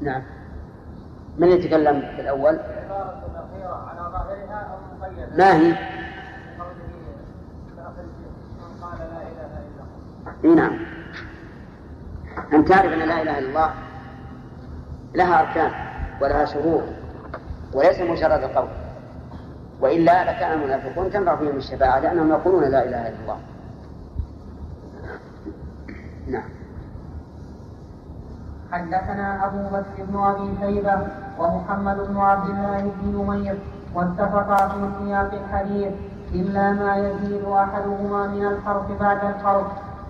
نعم. 0.00 0.22
من 1.38 1.48
يتكلم 1.48 2.00
في 2.00 2.20
الأول؟ 2.20 2.58
ما 5.36 5.56
هي؟ 5.56 5.76
إي 10.44 10.54
نعم. 10.54 10.78
أن 12.52 12.64
تعرف 12.64 12.92
أن 12.92 12.98
لا 12.98 13.22
إله 13.22 13.38
إلا 13.38 13.48
الله 13.48 13.74
لها 15.14 15.40
أركان 15.40 15.70
ولها 16.20 16.44
شروط. 16.44 16.82
وليس 17.74 18.00
مجرد 18.00 18.42
القول. 18.42 18.68
وإلا 19.80 20.24
لكان 20.24 20.52
المنافقون 20.52 21.10
تنفع 21.10 21.36
فيهم 21.36 21.56
الشفاعة 21.56 21.98
لأنهم 21.98 22.30
يقولون 22.30 22.62
لا 22.62 22.84
إله 22.84 23.08
إلا 23.08 23.16
الله. 23.22 23.38
نعم. 26.28 26.48
حدثنا 28.72 29.46
أبو 29.46 29.76
بكر 29.76 30.04
بن 30.08 30.16
أبي 30.24 30.48
شيبة 30.60 30.98
ومحمد 31.38 31.96
بن 32.08 32.16
عبد 32.16 32.50
الله 32.50 32.92
بن 33.02 33.18
نمير 33.18 33.58
واتفقا 33.94 34.68
في 34.68 34.88
سياق 34.98 35.30
الحديث 35.34 35.92
إلا 36.34 36.72
ما 36.72 36.96
يزيد 36.96 37.44
أحدهما 37.44 38.26
من 38.26 38.46
الحرف 38.46 39.00
بعد 39.00 39.18
الحرف 39.24 39.66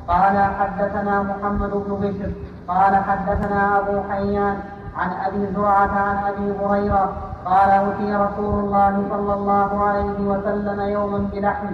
قال 0.08 0.36
حدثنا 0.38 1.22
محمد 1.22 1.70
بن 1.70 1.94
بشر 1.94 2.32
قال 2.68 2.96
حدثنا 2.96 3.78
أبو 3.78 4.02
حيان 4.10 4.56
عن 4.96 5.10
أبي 5.26 5.54
زرعة 5.54 5.98
عن 5.98 6.16
أبي 6.16 6.52
هريرة 6.60 7.12
قال 7.44 7.70
أوتي 7.70 8.14
رسول 8.14 8.64
الله 8.64 9.02
صلى 9.10 9.34
الله 9.34 9.84
عليه 9.84 10.18
وسلم 10.20 10.80
يوما 10.80 11.18
بلحم 11.32 11.66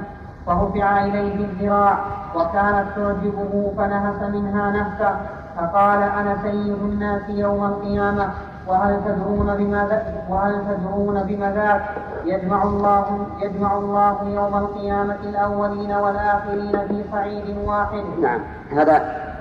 فرفع 0.47 1.05
إليه 1.05 1.35
الذراع 1.35 1.99
وكانت 2.35 2.87
تعجبه 2.97 3.73
فنهس 3.77 4.23
منها 4.23 4.71
نهسا. 4.71 5.21
فقال 5.57 6.03
أنا 6.03 6.37
سيد 6.43 6.79
الناس 6.83 7.23
يوم 7.29 7.65
القيامة 7.65 8.29
وهل 8.67 9.01
تدرون 9.05 9.57
بما 9.57 10.03
وهل 10.29 10.63
تدرون 10.69 11.23
بما 11.23 11.53
ذاك؟ 11.53 11.83
يجمع 12.25 12.63
الله 12.63 13.27
يجمع 13.43 13.79
الله 13.79 14.17
يوم 14.29 14.57
القيامة 14.57 15.17
الأولين 15.25 15.93
والآخرين 15.93 16.89
في 16.89 17.05
صعيد 17.13 17.57
واحد. 17.67 18.05
نعم 18.23 18.41
هذا 18.73 18.97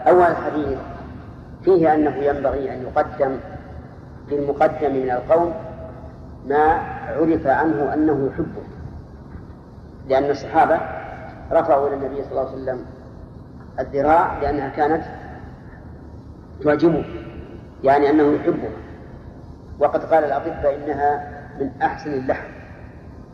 أول 0.08 0.24
الحديث 0.24 0.78
فيه 1.64 1.94
أنه 1.94 2.16
ينبغي 2.16 2.74
أن 2.74 2.82
يقدم 2.82 3.38
للمقدم 4.32 4.92
من 4.96 5.12
القوم 5.12 5.54
ما 6.48 6.82
عرف 7.08 7.48
عنه 7.48 7.94
أنه 7.94 8.30
يحبه 8.32 8.64
لأن 10.08 10.30
الصحابة 10.30 10.80
رفعوا 11.52 11.88
إلى 11.88 11.96
النبي 11.96 12.24
صلى 12.24 12.32
الله 12.32 12.52
عليه 12.52 12.62
وسلم 12.62 12.86
الذراع 13.80 14.38
لأنها 14.42 14.70
كانت 14.70 15.04
تعجبه 16.64 17.06
يعني 17.84 18.10
أنه 18.10 18.24
يحبها 18.24 18.70
وقد 19.80 20.04
قال 20.04 20.24
الأطباء 20.24 20.76
إنها 20.76 21.30
من 21.60 21.72
أحسن 21.82 22.14
اللحم 22.14 22.48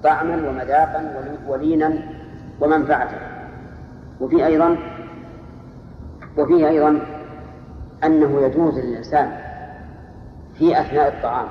طعما 0.03 0.49
ومذاقا 0.49 1.13
ولينا 1.47 1.93
ومنفعة 2.61 3.09
وفي 4.21 4.45
أيضا 4.45 4.77
وفيه 6.37 6.67
أيضا 6.67 6.99
أنه 8.03 8.41
يجوز 8.41 8.79
للإنسان 8.79 9.31
في 10.53 10.81
أثناء 10.81 11.07
الطعام 11.07 11.47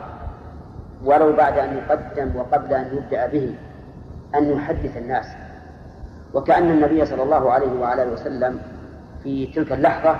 ولو 1.04 1.36
بعد 1.36 1.58
أن 1.58 1.76
يقدم 1.76 2.36
وقبل 2.36 2.74
أن 2.74 2.96
يبدأ 2.96 3.26
به 3.26 3.54
أن 4.34 4.50
يحدث 4.50 4.96
الناس. 4.96 5.26
وكأن 6.34 6.70
النبي 6.70 7.06
صلى 7.06 7.22
الله 7.22 7.52
عليه 7.52 7.80
وعلى 7.80 8.02
آله 8.02 8.12
وسلم 8.12 8.60
في 9.22 9.46
تلك 9.46 9.72
اللحظة 9.72 10.16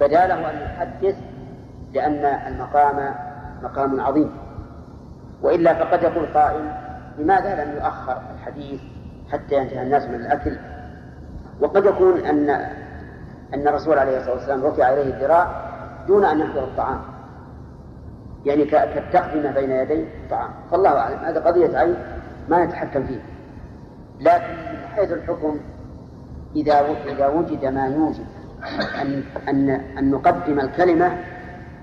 بدا 0.00 0.26
له 0.26 0.50
أن 0.50 0.56
يحدث 0.62 1.16
لأن 1.92 2.24
المقام 2.24 3.14
مقام 3.62 4.00
عظيم. 4.00 4.30
وإلا 5.42 5.74
فقد 5.74 6.02
يقول 6.02 6.26
قائل 6.26 6.72
لماذا 7.18 7.64
لم 7.64 7.72
يؤخر 7.76 8.22
الحديث 8.34 8.80
حتى 9.32 9.54
ينتهي 9.54 9.82
الناس 9.82 10.02
من 10.02 10.14
الأكل؟ 10.14 10.56
وقد 11.60 11.84
يكون 11.84 12.20
أن 12.20 12.50
أن 13.54 13.68
الرسول 13.68 13.98
عليه 13.98 14.18
الصلاة 14.18 14.34
والسلام 14.34 14.64
رفع 14.64 14.92
إليه 14.92 15.14
الذراع 15.14 15.46
دون 16.06 16.24
أن 16.24 16.40
يحضر 16.40 16.64
الطعام. 16.64 17.13
يعني 18.44 18.64
كالتقدمة 18.64 19.50
بين 19.50 19.70
يدي 19.70 20.04
الطعام 20.24 20.50
فالله 20.70 20.90
أعلم. 20.90 21.18
هذا 21.18 21.40
قضية 21.40 21.78
عين 21.78 21.96
ما 22.48 22.64
نتحكم 22.64 23.06
فيه 23.06 23.20
لكن 24.20 24.52
من 24.52 24.88
حيث 24.94 25.12
الحكم 25.12 25.60
إذا 26.56 26.86
إذا 27.06 27.26
وجد 27.26 27.64
ما 27.64 27.86
يوجب 27.86 28.24
أن 29.02 29.22
أن 29.48 29.70
أن 29.70 30.10
نقدم 30.10 30.60
الكلمة 30.60 31.18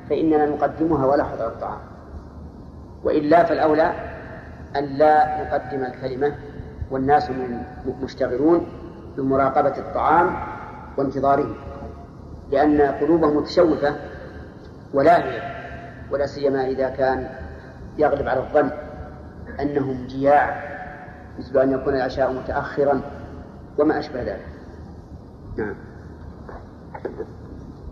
فإننا 0.09 0.45
نقدمها 0.45 1.05
ولا 1.05 1.23
حضر 1.23 1.47
الطعام. 1.47 1.79
وإلا 3.03 3.43
فالأولى 3.43 3.93
أن 4.75 4.83
لا 4.83 5.43
نقدم 5.43 5.83
الكلمة 5.83 6.35
والناس 6.91 7.31
مشتغلون 8.03 8.65
بمراقبة 9.17 9.77
الطعام 9.77 10.35
وانتظاره 10.97 11.55
لأن 12.51 12.81
قلوبهم 12.81 13.37
متشوفة 13.37 13.95
ولاهية. 14.93 15.50
ولا 16.11 16.25
سيما 16.25 16.65
إذا 16.65 16.89
كان 16.89 17.29
يغلب 17.97 18.27
على 18.27 18.39
الظن 18.39 18.71
أنهم 19.59 20.07
جياع 20.07 20.71
مثل 21.39 21.59
أن 21.59 21.71
يكون 21.71 21.95
العشاء 21.95 22.33
متأخرا 22.33 23.01
وما 23.79 23.99
أشبه 23.99 24.23
ذلك. 24.23 24.45
نعم. 25.57 25.75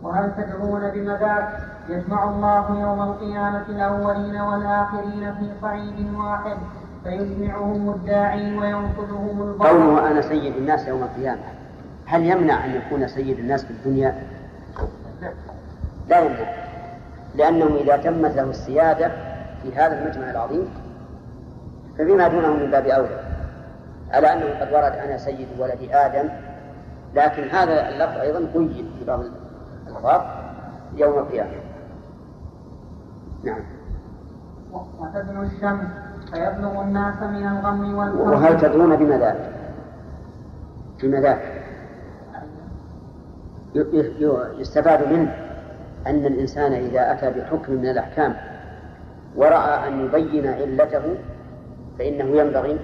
وهل 0.04 0.32
تدرون 0.38 0.92
بمذاك 0.92 1.60
يجمع 1.90 2.30
الله 2.30 2.82
يوم 2.82 3.02
القيامة 3.02 3.66
الأولين 3.70 4.42
والآخرين 4.42 5.36
في 5.36 5.52
صعيد 5.62 6.14
واحد 6.16 6.58
فيسمعهم 7.04 7.90
الداعي 7.90 8.58
وينقذهم 8.58 9.42
البصر 9.42 9.68
قوله 9.68 10.12
أنا 10.12 10.22
سيد 10.22 10.56
الناس 10.56 10.88
يوم 10.88 11.04
القيامة. 11.04 11.44
هل 12.06 12.26
يمنع 12.26 12.66
أن 12.66 12.72
يكون 12.72 13.08
سيد 13.08 13.40
الناس 13.40 13.66
في 13.66 13.72
الدنيا؟ 13.72 14.24
لا 16.10 16.20
يمنع. 16.20 16.59
لأنه 17.36 17.76
إذا 17.76 17.98
تمت 17.98 18.36
له 18.36 18.50
السيادة 18.50 19.12
في 19.64 19.76
هذا 19.76 20.02
المجمع 20.02 20.30
العظيم 20.30 20.70
فبما 21.98 22.28
دونه 22.28 22.54
من 22.54 22.72
باب 22.72 22.86
أولى 22.86 23.20
على 24.12 24.34
أنه 24.34 24.60
قد 24.60 24.74
ورد 24.74 24.94
أنا 24.94 25.18
سيد 25.18 25.48
ولد 25.60 25.90
آدم 25.92 26.30
لكن 27.16 27.44
هذا 27.44 27.90
اللفظ 27.90 28.18
أيضا 28.18 28.40
قيد 28.40 28.86
في 29.00 29.06
بعض 29.06 29.20
الألفاظ 29.88 30.22
يوم 30.96 31.20
القيامة 31.20 31.52
نعم 33.44 33.62
وتدنو 34.72 35.44
الشمس 35.44 35.88
فيبلغ 36.32 36.82
الناس 36.82 37.22
من 37.22 37.48
الغم 37.48 37.96
والكرب 37.96 38.28
وهل 38.28 38.62
تدرون 38.62 38.96
بما 38.96 39.18
ذاك؟ 39.18 39.50
بما 41.04 41.20
ذاك؟ 41.20 41.60
يستفاد 44.60 45.14
منه 45.14 45.49
أن 46.08 46.26
الإنسان 46.26 46.74
إذا 46.74 47.12
أتى 47.12 47.40
بحكم 47.40 47.74
من 47.74 47.90
الأحكام 47.90 48.36
ورأى 49.36 49.88
أن 49.88 50.06
يبين 50.06 50.48
علته 50.48 51.16
فإنه 52.00 52.38
ينبغي 52.38 52.80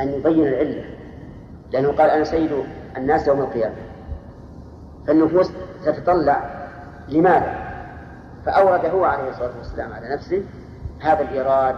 أن 0.00 0.08
يبين 0.08 0.46
العلة 0.46 0.84
لأنه 1.72 1.88
قال 1.88 2.10
أنا 2.10 2.24
سيد 2.24 2.50
الناس 2.96 3.28
يوم 3.28 3.40
القيامة. 3.40 3.74
فالنفوس 5.06 5.52
تتطلع 5.84 6.50
لماذا؟ 7.08 7.68
فأورد 8.46 8.86
هو 8.86 9.04
عليه 9.04 9.28
الصلاة 9.28 9.56
والسلام 9.58 9.92
على 9.92 10.14
نفسه 10.14 10.42
هذا 11.00 11.20
الإيراد 11.20 11.76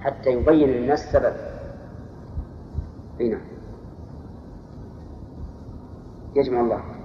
حتى 0.00 0.30
يبين 0.30 0.68
للناس 0.68 1.04
السبب. 1.04 1.32
نعم. 3.20 3.40
يجمع 6.36 6.60
الله. 6.60 6.99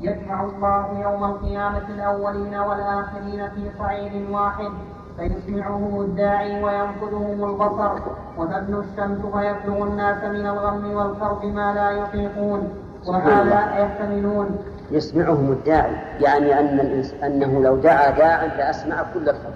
يجمع 0.00 0.44
الله 0.44 1.00
يوم 1.00 1.24
القيامة 1.24 1.88
الأولين 1.88 2.54
والآخرين 2.54 3.50
في 3.50 3.70
صعيد 3.78 4.30
واحد 4.30 4.70
فيسمعهم 5.16 6.00
الداعي 6.00 6.64
وينفذهم 6.64 7.44
البصر. 7.44 7.92
وتدنو 8.38 8.80
الشمس 8.80 9.18
فيبلغ 9.18 9.82
الناس 9.84 10.24
من 10.24 10.46
الغم 10.46 10.92
والكرب 10.92 11.44
ما 11.44 11.74
لا 11.74 11.90
يطيقون. 11.90 12.68
وهذا 13.06 13.78
يحتملون. 13.78 14.58
يسمعهم 14.90 15.52
الداعي 15.52 15.96
يعني 16.20 16.60
أن 16.60 17.04
أنه 17.24 17.62
لو 17.62 17.76
دعا 17.76 18.10
داعا 18.10 18.46
لأسمع 18.46 19.02
كل 19.14 19.28
الخلق 19.28 19.54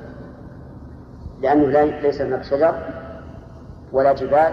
لأنه 1.42 1.66
ليس 1.80 2.20
هناك 2.20 2.42
شجر 2.42 2.74
ولا 3.92 4.12
جبال 4.12 4.52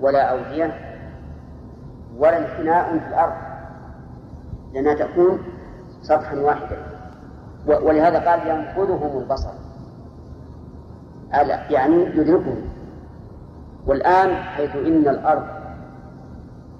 ولا 0.00 0.22
أودية 0.22 0.74
ولا 2.18 2.38
انحناء 2.38 2.98
في 2.98 3.08
الأرض. 3.08 3.51
لأنها 4.72 4.94
تكون 4.94 5.38
سطحا 6.02 6.36
واحدا. 6.36 6.76
ولهذا 7.66 8.30
قال 8.30 8.48
ينفذهم 8.48 9.18
البصر. 9.18 9.52
يعني 11.70 12.04
يدركهم. 12.04 12.62
والآن 13.86 14.34
حيث 14.34 14.76
إن 14.76 15.08
الأرض 15.08 15.46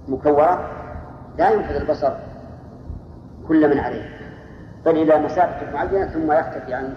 مكورة 0.09 0.71
لا 1.39 1.51
ينفذ 1.51 1.75
البصر 1.75 2.13
كل 3.49 3.71
من 3.71 3.79
عليه. 3.79 4.09
بل 4.85 4.91
إلى 4.91 5.19
مسافة 5.25 5.73
معينة 5.73 6.07
ثم 6.07 6.33
يختفي 6.33 6.75
عن 6.75 6.95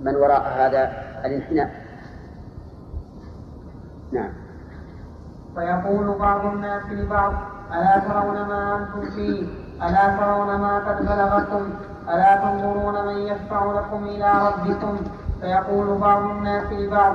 من 0.00 0.16
وراء 0.16 0.42
هذا 0.42 0.92
الانحناء. 1.24 1.70
نعم. 4.12 4.32
فيقول 5.54 6.18
بعض 6.18 6.46
الناس 6.46 6.82
لبعض 6.90 7.32
ألا 7.72 7.98
ترون 7.98 8.48
ما 8.48 8.76
أنتم 8.76 9.10
فيه؟ 9.10 9.46
ألا 9.82 10.16
ترون 10.16 10.60
ما 10.60 10.78
قد 10.78 11.06
بلغكم؟ 11.06 11.70
ألا 12.08 12.36
تنظرون 12.36 13.06
من 13.06 13.16
يشفع 13.18 13.64
لكم 13.64 14.04
إلى 14.04 14.32
ربكم؟ 14.46 14.96
فيقول 15.40 15.98
بعض 15.98 16.22
الناس 16.22 16.72
لبعض 16.72 17.14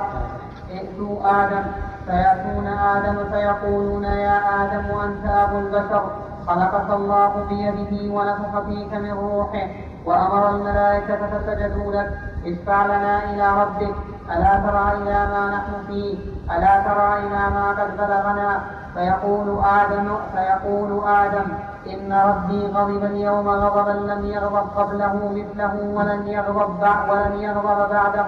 ائتوا 0.70 1.44
آدم. 1.44 1.64
فيأتون 2.06 2.66
آدم 2.66 3.16
فيقولون 3.32 4.04
يا 4.04 4.36
آدم 4.62 5.00
أنت 5.00 5.26
أبو 5.26 5.58
البشر. 5.58 6.04
خلقك 6.46 6.90
الله 6.90 7.46
بيده 7.48 8.14
ونفخ 8.14 8.60
فيك 8.60 8.94
من 8.94 9.12
روحه 9.12 9.66
وأمر 10.04 10.50
الملائكة 10.50 11.18
فسجدوا 11.26 11.92
لك. 11.92 12.18
اشفع 12.46 12.86
لنا 12.86 13.24
إلى 13.24 13.62
ربك. 13.62 13.94
ألا 14.36 14.60
ترى 14.66 14.92
إلى 15.02 15.26
ما 15.26 15.50
نحن 15.50 15.86
فيه؟ 15.86 16.18
ألا 16.56 16.80
ترى 16.80 17.18
إلى 17.18 17.50
ما 17.54 17.70
قد 17.78 17.96
بلغنا؟ 17.96 18.60
فيقول 18.94 19.64
آدم 19.64 20.08
فيقول 20.34 21.08
آدم 21.08 21.46
إن 21.94 22.12
ربي 22.12 22.66
غضب 22.66 23.04
اليوم 23.04 23.48
غضبا 23.48 23.90
لم 23.90 24.26
يغضب 24.26 24.66
قبله 24.76 25.14
مثله 25.32 25.74
ولن 25.94 26.26
يغضب 26.26 26.80
بعد 26.80 27.10
ولن 27.10 27.34
يغضب 27.40 27.90
بعده 27.90 28.26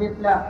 مثله. 0.00 0.42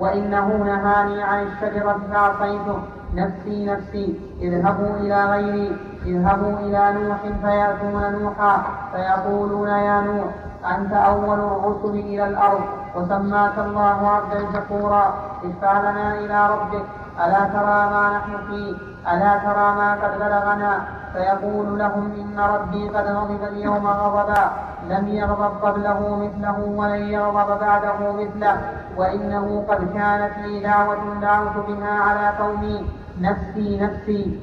وإنه 0.00 0.46
نهاني 0.46 1.22
عن 1.22 1.42
الشجرة 1.42 2.00
فأعطيته 2.10 2.78
نفسي 3.14 3.66
نفسي 3.66 4.20
اذهبوا 4.40 4.96
إلى 4.96 5.24
غيري. 5.24 5.76
اذهبوا 6.06 6.58
إلى 6.58 6.92
نوح 6.92 7.18
فيأتون 7.42 8.12
نوحا. 8.22 8.62
فيقولون 8.92 9.68
يا 9.68 10.00
نوح 10.00 10.30
أنت 10.76 10.92
أول 10.92 11.38
الرسل 11.38 11.94
إلى 11.94 12.24
الأرض. 12.28 12.64
وسماك 12.96 13.58
الله 13.58 14.08
عبدا 14.08 14.40
شكورا. 14.52 15.14
اشفع 15.44 15.80
لنا 15.80 16.18
إلى 16.18 16.48
ربك. 16.50 16.84
ألا 17.24 17.44
ترى 17.44 17.78
ما 17.92 18.04
نحن 18.16 18.32
فيه؟ 18.46 18.74
ألا 19.12 19.38
ترى 19.38 19.66
ما 19.78 19.94
قد 20.02 20.18
بلغنا؟ 20.18 20.80
فيقول 21.16 21.78
لهم 21.78 22.12
إن 22.20 22.40
ربي 22.40 22.88
قد 22.88 23.06
غضب 23.06 23.42
اليوم 23.52 23.86
غضبا. 23.86 24.50
لم 24.88 25.08
يغضب 25.08 25.64
قبله 25.64 26.16
مثله 26.16 26.60
ولن 26.60 27.02
يغضب 27.02 27.60
بعده 27.60 28.12
مثله. 28.12 28.60
وإنه 28.96 29.64
قد 29.68 29.92
كانت 29.94 30.38
لي 30.46 30.60
دعوة 30.60 31.20
دعوت 31.20 31.66
بها 31.68 31.88
على 31.88 32.36
قومي. 32.38 32.90
نفسي 33.20 33.80
نفسي. 33.80 34.40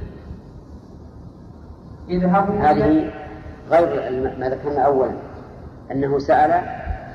اذهبوا 2.09 2.59
هذه 2.59 3.11
غير 3.69 4.11
ما 4.39 4.49
ذكرنا 4.49 4.81
أولا 4.81 5.11
أنه 5.91 6.19
سأل 6.19 6.61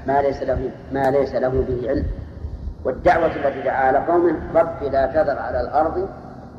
ما 0.06 0.22
ليس 0.22 0.42
له 0.42 0.70
ما 0.92 1.10
ليس 1.10 1.34
له 1.34 1.64
به 1.68 1.88
علم. 1.88 2.06
والدعوة 2.84 3.26
التي 3.26 3.62
دعا 3.62 3.86
على 3.86 3.98
قومه 3.98 4.36
رب 4.54 4.82
لا 4.92 5.06
تذر 5.06 5.38
على 5.38 5.60
الأرض 5.60 6.08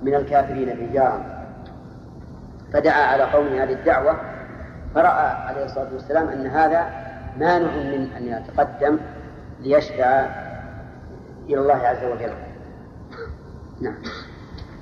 من 0.04 0.16
الكافرين 0.16 0.70
رجالا. 0.70 1.39
فدعا 2.74 3.04
على 3.04 3.24
قومه 3.24 3.64
هذه 3.64 3.74
الدعوة 3.74 4.16
فرأى 4.96 5.28
عليه 5.48 5.66
الصلاة 5.66 5.94
والسلام 5.94 6.28
أن 6.28 6.48
هذا 6.48 6.90
مانع 7.38 7.72
من 7.72 8.10
أن 8.18 8.24
يتقدم 8.24 9.00
ليشفع 9.60 10.26
إلى 11.50 11.58
الله 11.58 11.76
عز 11.76 12.04
وجل. 12.04 12.34
نعم. 13.82 13.96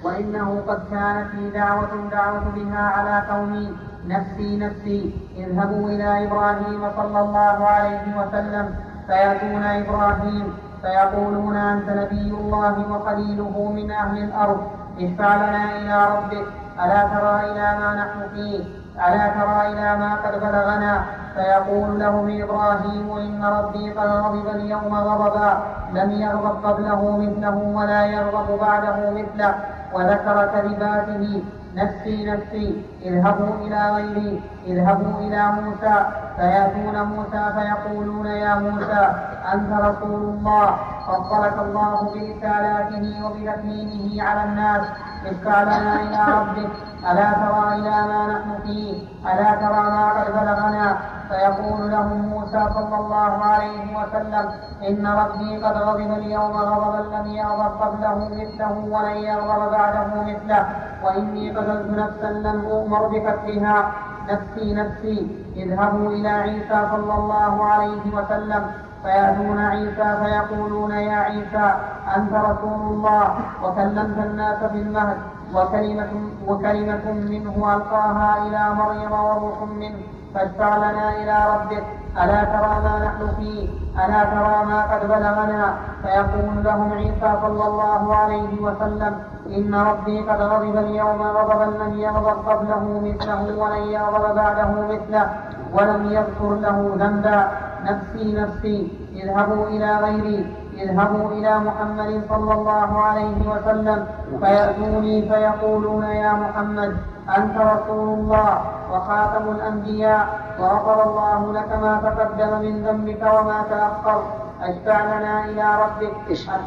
وإنه 0.03 0.63
قد 0.67 0.79
كانت 0.91 1.35
لي 1.35 1.49
دعوة 1.49 2.09
دعوت 2.11 2.43
بها 2.55 2.79
على 2.79 3.27
قومي 3.29 3.75
نفسي 4.07 4.57
نفسي 4.57 5.13
اذهبوا 5.37 5.89
إلى 5.89 6.27
إبراهيم 6.27 6.91
صلى 6.97 7.19
الله 7.19 7.67
عليه 7.67 8.17
وسلم 8.17 8.75
فيأتون 9.07 9.63
إبراهيم 9.63 10.53
فيقولون 10.81 11.57
أنت 11.57 11.89
نبي 11.89 12.31
الله 12.31 12.91
وخليله 12.91 13.71
من 13.71 13.91
أهل 13.91 14.23
الأرض 14.23 14.71
اشفع 14.99 15.35
لنا 15.35 15.77
إلى 15.77 16.15
ربك. 16.15 16.47
ألا 16.85 17.01
ترى 17.03 17.51
إلى 17.51 17.79
ما 17.79 17.95
نحن 17.95 18.19
فيه؟ 18.33 18.63
ألا 19.07 19.27
ترى 19.27 19.67
إلى 19.67 19.97
ما 19.97 20.15
قد 20.15 20.39
بلغنا؟ 20.39 21.01
فيقول 21.35 21.99
لهم 21.99 22.41
إبراهيم 22.43 23.17
إن 23.17 23.45
ربي 23.45 23.91
قد 23.91 24.07
غضب 24.07 24.47
اليوم 24.47 24.95
غضبا. 24.95 25.57
لم 25.93 26.11
يغضب 26.11 26.65
قبله 26.65 27.17
مثله 27.17 27.55
ولا 27.55 28.05
يغضب 28.05 28.59
بعده 28.59 29.09
مثله. 29.09 29.55
وذكر 29.93 30.45
كذباته. 30.45 31.43
نفسي 31.75 32.31
نفسي 32.31 32.85
اذهبوا 33.05 33.55
إلى 33.67 33.91
غيري. 33.91 34.41
اذهبوا 34.67 35.19
إلى 35.19 35.51
موسى. 35.51 36.05
فيأتون 36.37 37.03
موسى 37.03 37.43
فيقولون 37.55 38.25
يا 38.25 38.55
موسى 38.55 39.13
أنت 39.53 39.71
رسول 39.73 40.21
الله. 40.21 40.77
فضلك 41.07 41.53
الله 41.59 42.11
برسالاته 42.13 43.25
وبتكليمه 43.25 44.23
على 44.23 44.43
الناس. 44.43 44.81
اشفع 45.25 45.63
لنا 45.63 46.01
إلى 46.01 46.21
ربك 46.39 46.69
ألا 47.11 47.31
ترى 47.33 47.75
إلى 47.75 47.89
ما 47.89 48.27
نحن 48.27 48.61
فيه؟ 48.63 49.07
ألا 49.33 49.55
ترى 49.55 49.81
ما 49.95 50.11
قد 50.11 50.31
بلغنا؟ 50.31 50.97
فيقول 51.29 51.91
لهم 51.91 52.21
موسى 52.21 52.69
صلى 52.73 52.95
الله 52.95 53.43
عليه 53.43 53.97
وسلم 53.97 54.49
إن 54.89 55.07
ربي 55.07 55.63
قد 55.63 55.77
غضب 55.77 56.11
اليوم 56.11 56.51
غضبا 56.51 57.15
لم 57.15 57.27
يغضب 57.27 57.81
قبله 57.81 58.29
مثله 58.29 58.73
ولن 58.91 59.17
يغضب 59.17 59.71
بعده 59.71 60.21
مثله. 60.21 60.65
وإني 61.03 61.51
قتلت 61.57 61.89
نفسا 61.97 62.31
لم 62.31 62.65
أؤمر 62.65 63.07
بقتلها. 63.07 63.91
نفسي 64.29 64.73
نفسي 64.73 65.45
اذهبوا 65.55 66.09
إلى 66.09 66.29
عيسى 66.29 66.87
صلى 66.91 67.13
الله 67.13 67.65
عليه 67.65 68.05
وسلم. 68.13 68.86
فيأتون 69.03 69.59
عيسى 69.59 70.17
فيقولون 70.23 70.91
يا 70.91 71.15
عيسى 71.15 71.73
أنت 72.17 72.33
رسول 72.33 72.81
الله. 72.93 73.35
وكلمت 73.63 74.17
الناس 74.25 74.63
في 74.63 74.77
المهد 74.81 75.17
وكلمة, 75.53 76.09
وكلمة 76.47 77.11
منه 77.11 77.75
ألقاها 77.75 78.47
إلى 78.47 78.69
مريم 78.75 79.11
وروح 79.11 79.61
منه. 79.61 79.99
فاشفع 80.35 80.77
لنا 80.77 81.09
إلى 81.09 81.37
ربك. 81.53 81.83
ألا 82.23 82.43
ترى 82.43 82.73
ما 82.83 82.99
نحن 83.05 83.35
فيه؟ 83.37 83.69
ألا 84.05 84.23
ترى 84.23 84.65
ما 84.65 84.81
قد 84.91 85.07
بلغنا؟ 85.07 85.73
فيقول 86.03 86.63
لهم 86.63 86.93
عيسى 86.93 87.29
صلى 87.41 87.67
الله 87.67 88.15
عليه 88.15 88.61
وسلم 88.61 89.13
إن 89.57 89.75
ربي 89.75 90.21
قد 90.29 90.41
غضب 90.41 90.77
اليوم 90.77 91.21
غضبا 91.21 91.83
لم 91.83 91.99
يغضب 91.99 92.49
قبله 92.49 93.01
مثله 93.03 93.57
ولن 93.57 93.83
يغضب 93.83 94.35
بعده 94.35 94.71
مثله 94.91 95.29
ولم 95.73 96.05
يذكر 96.11 96.49
له 96.55 96.91
ذنبا. 96.95 97.47
نفسي 97.83 98.35
نفسي 98.41 98.91
اذهبوا 99.15 99.67
إلى 99.67 99.95
غيري 99.95 100.55
اذهبوا 100.77 101.31
إلى 101.31 101.59
محمد 101.59 102.21
صلى 102.29 102.53
الله 102.53 103.01
عليه 103.01 103.49
وسلم 103.49 104.07
فيأتوني 104.39 105.29
فيقولون 105.29 106.03
يا 106.03 106.33
محمد 106.33 106.97
أنت 107.37 107.57
رسول 107.57 108.19
الله 108.19 108.61
وخاتم 108.91 109.51
الأنبياء 109.51 110.27
وغفر 110.59 111.09
الله 111.09 111.53
لك 111.53 111.71
ما 111.81 111.93
تقدم 112.03 112.59
من 112.61 112.83
ذنبك 112.83 113.21
وما 113.21 113.63
تأخر. 113.69 114.23
اشفع 114.61 115.03
لنا 115.03 115.45
إلى 115.45 115.65
ربك؟ 115.83 116.13
اشفع. 116.31 116.57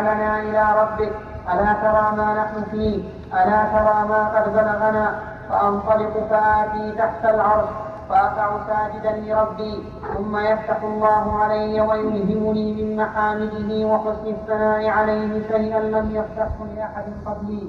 لنا 0.00 0.40
إلى 0.40 0.64
ربك. 0.80 1.12
ألا 1.52 1.72
ترى 1.72 2.16
ما 2.16 2.34
نحن 2.34 2.70
فيه؟ 2.70 3.02
ألا 3.34 3.60
ترى 3.74 4.08
ما 4.08 4.28
قد 4.34 4.52
بلغنا؟ 4.52 5.20
فأنطلق 5.48 6.14
فآتي 6.30 6.92
تحت 6.92 7.24
العرش. 7.24 7.89
فأقع 8.10 8.48
ساجدا 8.66 9.12
لربي 9.16 9.74
ثم 10.14 10.36
يفتح 10.38 10.82
الله 10.82 11.38
علي 11.42 11.80
ويلهمني 11.80 12.66
من 12.82 12.96
محامده 12.96 13.86
وحسن 13.86 14.26
الثناء 14.26 14.88
عليه 14.88 15.48
شيئا 15.48 15.80
لم 15.80 16.06
يفتحه 16.18 16.58
لأحد 16.76 17.04
قبلي. 17.26 17.62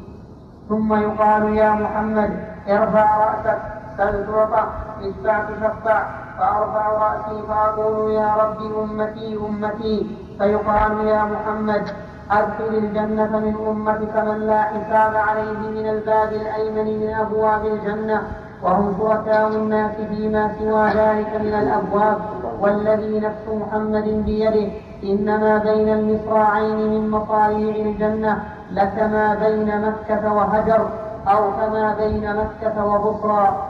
ثم 0.70 0.94
يقال 0.94 1.58
يا 1.58 1.72
محمد 1.72 2.32
ارفع 2.70 3.08
رأسك 3.26 3.60
سل 3.98 4.26
تعطى 4.28 4.64
اشفع 5.02 5.44
تشفع 5.50 6.00
فأرفع 6.38 6.86
رأسي 7.06 7.42
فأقول 7.48 8.12
يا 8.12 8.36
ربي 8.42 8.68
أمتي 8.84 9.38
أمتي. 9.48 10.18
فيقال 10.40 11.08
يا 11.08 11.24
محمد 11.24 11.84
أدخل 12.32 12.74
الجنة 12.84 13.40
من 13.40 13.56
أمتك 13.68 14.16
من 14.18 14.40
لا 14.48 14.62
حساب 14.62 15.16
عليه 15.16 15.60
من 15.78 15.90
الباب 15.90 16.32
الأيمن 16.34 17.00
من 17.00 17.14
أبواب 17.14 17.66
الجنة. 17.66 18.22
وهم 18.64 18.96
شركاء 18.98 19.48
الناس 19.48 19.92
فيما 20.10 20.52
سوى 20.60 20.88
ذلك 20.88 21.42
من 21.42 21.54
الأبواب 21.54 22.18
والذي 22.60 23.20
نفس 23.20 23.46
محمد 23.48 24.24
بيده. 24.26 24.72
إنما 25.04 25.58
بين 25.58 25.90
المصراعين 25.90 26.78
من 26.78 27.10
مصاريع 27.10 27.76
الجنة 27.76 28.44
لكما 28.72 29.36
بين 29.36 29.82
مكة 29.82 30.34
وهجر 30.34 30.88
أو 31.28 31.52
كما 31.52 31.96
بين 32.00 32.36
مكة 32.36 32.86
وبصرى. 32.86 33.68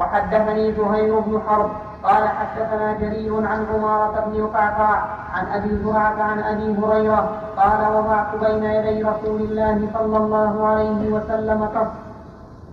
وحدثني 0.00 0.72
زهير 0.72 1.20
بن 1.20 1.40
حرب 1.46 1.70
قال 2.02 2.28
حدثنا 2.28 2.92
جرير 2.92 3.46
عن 3.46 3.66
عمارة 3.74 4.24
بن 4.26 4.40
القعقاع 4.40 5.04
عن 5.34 5.46
أبي 5.46 5.76
زرعة 5.84 6.22
عن 6.22 6.38
أبي 6.38 6.76
هريرة 6.82 7.30
قال 7.56 7.96
وضعت 7.96 8.36
بين 8.44 8.64
يدي 8.64 9.02
رسول 9.02 9.40
الله 9.40 9.88
صلى 9.94 10.16
الله 10.16 10.66
عليه 10.66 11.12
وسلم 11.12 11.64
قص 11.64 12.07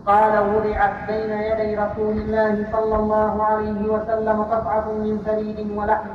قال 0.06 0.56
وضعت 0.56 0.94
بين 1.08 1.32
يدي 1.32 1.76
رسول 1.76 2.18
الله 2.18 2.66
صلى 2.72 2.96
الله 2.96 3.44
عليه 3.44 3.82
وسلم 3.90 4.42
قطعة 4.42 4.92
من 4.92 5.20
ثريد 5.26 5.72
ولحم 5.78 6.10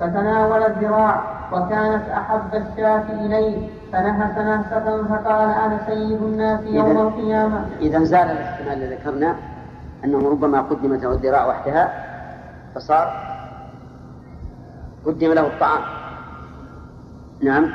فتناول 0.00 0.62
الذراع 0.62 1.22
وكانت 1.52 2.08
أحب 2.08 2.54
الشاة 2.54 3.04
إليه 3.10 3.68
فنهس 3.92 4.38
نهسة 4.38 5.04
فقال 5.04 5.50
أنا 5.50 5.80
سيد 5.86 6.22
الناس 6.22 6.60
يوم 6.66 6.98
القيامة. 6.98 7.66
إذا 7.80 8.04
زال 8.04 8.30
الاحتمال 8.30 8.72
الذي 8.72 8.94
ذكرنا 8.94 9.36
أنه 10.04 10.30
ربما 10.30 10.60
قدمت 10.60 11.02
له 11.02 11.12
الذراع 11.12 11.46
وحدها 11.46 11.92
فصار 12.74 13.12
قدم 15.06 15.32
له 15.32 15.46
الطعام. 15.46 15.82
نعم. 17.42 17.70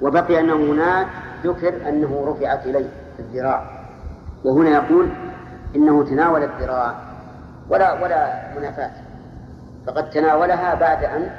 وبقي 0.00 0.40
أنه 0.40 0.54
هناك 0.54 1.06
ذكر 1.44 1.88
أنه 1.88 2.24
رفعت 2.28 2.66
إليه 2.66 2.88
الذراع. 3.18 3.81
وهنا 4.44 4.70
يقول 4.70 5.08
إنه 5.76 6.04
تناول 6.04 6.42
الذراع 6.42 6.94
ولا 7.70 7.92
ولا 7.92 8.42
منافاة 8.58 8.90
فقد 9.86 10.10
تناولها 10.10 10.74
بعد 10.74 11.04
أن 11.04 11.30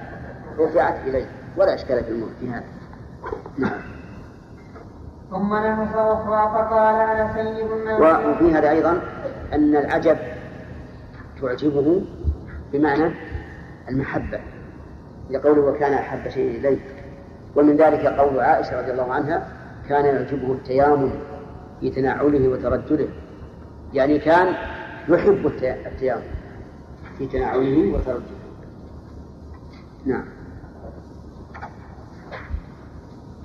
رفعت 0.59 0.95
إليه 1.07 1.25
ولا 1.57 1.75
إشكال 1.75 2.03
في 2.39 2.49
هذا. 2.49 2.63
نعم. 3.57 3.81
ثم 5.29 5.53
نهس 5.53 5.95
أخرى 5.95 6.51
فقال 6.53 6.95
أنا 6.95 7.33
سيد 7.33 7.71
الناس 7.71 8.25
وفي 8.25 8.53
هذا 8.53 8.69
أيضا 8.69 9.01
أن 9.53 9.75
العجب 9.75 10.17
تعجبه 11.41 12.01
بمعنى 12.73 13.11
المحبة 13.89 14.39
لقوله 15.29 15.61
وكان 15.61 15.93
أحب 15.93 16.29
شيء 16.29 16.59
إليه 16.59 16.79
ومن 17.55 17.77
ذلك 17.77 18.05
قول 18.05 18.39
عائشة 18.39 18.81
رضي 18.81 18.91
الله 18.91 19.13
عنها 19.13 19.47
كان 19.89 20.05
يعجبه 20.05 20.51
التيامن. 20.51 21.11
في 21.83 21.89
تناعله 21.89 22.47
وترجله 22.49 23.07
يعني 23.93 24.19
كان 24.19 24.47
يحب 25.09 25.47
التيامن 25.85 26.23
في 27.17 27.27
تناعله 27.27 27.93
وترجله 27.93 28.43
نعم. 30.05 30.23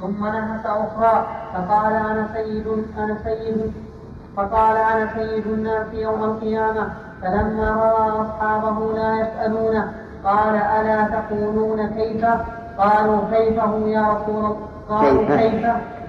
ثم 0.00 0.24
نهس 0.26 0.66
أخرى 0.66 1.26
فقال 1.54 1.92
أنا 1.92 2.28
سيد 2.34 2.66
أنا 2.98 3.18
سيد. 3.24 3.72
فقال 4.36 4.76
أنا 4.76 5.10
سيد 5.16 5.46
الناس 5.46 5.86
يوم 5.92 6.24
القيامة 6.24 6.92
فلما 7.22 7.70
رأى 7.70 8.10
أصحابه 8.10 8.92
لا 8.92 9.20
يسألونه 9.20 9.92
قال 10.24 10.54
ألا 10.54 11.08
تقولون 11.08 11.86
كيف؟ 11.86 12.24
قالوا 12.78 13.20
كيف 13.30 13.58
هو 13.60 13.86
يا 13.86 14.08
رسول 14.12 14.44
الله 14.44 14.56
قالوا 14.88 15.24
كيف؟ 15.36 15.64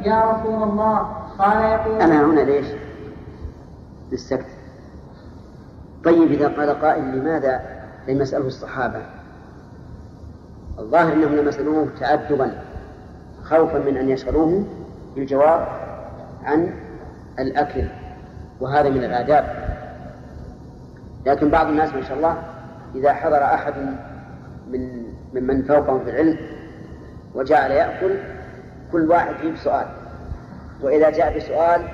يا 0.05 0.31
رسول 0.31 0.63
الله. 0.63 1.18
قال 1.39 1.63
يقول 1.63 2.01
أنا 2.01 2.25
هنا 2.25 2.41
ليش؟ 2.41 2.65
للسكت. 4.11 4.45
طيب 6.05 6.31
إذا 6.31 6.47
قال 6.47 6.81
قائل 6.81 7.19
لماذا 7.19 7.61
لم 8.07 8.21
يسأله 8.21 8.47
الصحابة؟ 8.47 9.01
الظاهر 10.79 11.13
أنهم 11.13 11.35
لم 11.35 11.47
يسألوه 11.47 11.87
تأدبا 11.99 12.61
خوفا 13.43 13.79
من 13.79 13.97
أن 13.97 14.09
يشغلوه 14.09 14.65
بالجواب 15.15 15.67
عن 16.43 16.73
الأكل 17.39 17.87
وهذا 18.59 18.89
من 18.89 19.03
الآداب. 19.03 19.69
لكن 21.25 21.49
بعض 21.49 21.67
الناس 21.67 21.93
ما 21.93 22.01
شاء 22.01 22.17
الله 22.17 22.43
إذا 22.95 23.13
حضر 23.13 23.43
أحد 23.43 23.73
من 24.71 25.03
ممن 25.33 25.63
فوقهم 25.63 26.03
في 26.03 26.09
العلم 26.09 26.37
وجعل 27.35 27.71
يأكل 27.71 28.17
كل 28.91 29.09
واحد 29.09 29.33
يجيب 29.39 29.57
سؤال. 29.57 29.85
وإذا 30.81 31.09
جاء 31.09 31.37
بسؤال 31.37 31.87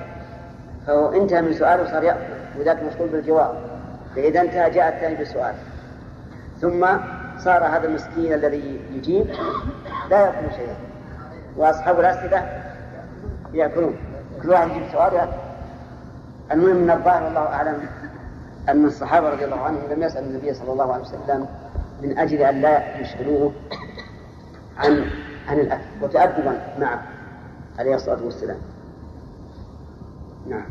فهو 0.86 1.12
انتهى 1.12 1.42
من 1.42 1.52
سؤاله 1.52 1.82
وصار 1.82 2.04
يأكل 2.04 2.32
وذاك 2.58 2.82
مشغول 2.82 3.08
بالجواب. 3.08 3.54
فإذا 4.16 4.40
انتهى 4.40 4.70
جاء 4.70 4.88
الثاني 4.88 5.14
بسؤال. 5.14 5.54
ثم 6.60 6.86
صار 7.38 7.64
هذا 7.64 7.86
المسكين 7.88 8.32
الذي 8.32 8.80
يجيب 8.92 9.26
لا 10.10 10.20
يأكل 10.20 10.54
شيئا. 10.56 10.76
وأصحاب 11.56 12.00
الأسئلة 12.00 12.62
يأكلون. 13.52 13.96
كل 14.42 14.50
واحد 14.50 14.70
يجيب 14.70 14.82
سؤال 14.92 15.14
يأكل 15.14 15.32
المهم 16.52 16.76
من 16.76 16.90
الظاهر 16.90 17.24
والله 17.24 17.40
أعلم 17.40 17.88
أن 18.68 18.84
الصحابة 18.84 19.30
رضي 19.30 19.44
الله 19.44 19.60
عنهم 19.60 19.80
لم 19.90 20.02
يسألوا 20.02 20.28
النبي 20.28 20.54
صلى 20.54 20.72
الله 20.72 20.92
عليه 20.92 21.02
وسلم 21.02 21.46
من 22.02 22.18
أجل 22.18 22.42
أن 22.42 22.60
لا 22.60 23.00
يشغلوه 23.00 23.52
عن 24.78 25.04
عن 25.48 25.58
الأكل. 25.58 25.82
وتأدبا 26.02 26.60
معه 26.80 27.02
عليه 27.78 27.94
الصلاة 27.94 28.24
والسلام. 28.24 28.58
نعم. 30.48 30.66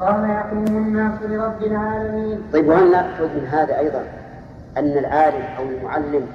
قال 0.00 0.30
يقوم 0.30 0.76
الناس 0.76 1.22
لرب 1.22 1.62
العالمين. 1.62 2.42
طيب 2.52 2.68
وهل 2.68 2.90
نأخذ 2.90 3.24
من 3.24 3.46
هذا 3.46 3.78
أيضا 3.78 4.04
أن 4.76 4.98
العالم 4.98 5.42
أو 5.42 5.62
المعلم 5.62 6.26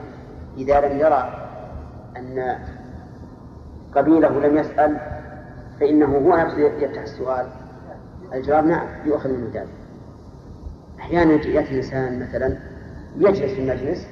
إذا 0.58 0.82
لم 0.82 1.00
يرى 1.00 1.50
أن 2.18 2.58
قبيله 3.96 4.48
لم 4.48 4.58
يسأل 4.58 4.98
فإنه 5.80 6.18
هو 6.18 6.38
نفسه 6.38 6.60
يفتح 6.60 7.02
السؤال؟ 7.02 7.46
الجواب 8.34 8.66
نعم 8.66 8.88
يؤخذ 9.06 9.30
من 9.30 9.52
ذلك. 9.54 9.68
أحيانا 11.00 11.34
يأتي 11.34 11.78
إنسان 11.78 12.20
مثلا 12.20 12.58
يجلس 13.18 13.54
في 13.54 13.62
المجلس 13.62 14.08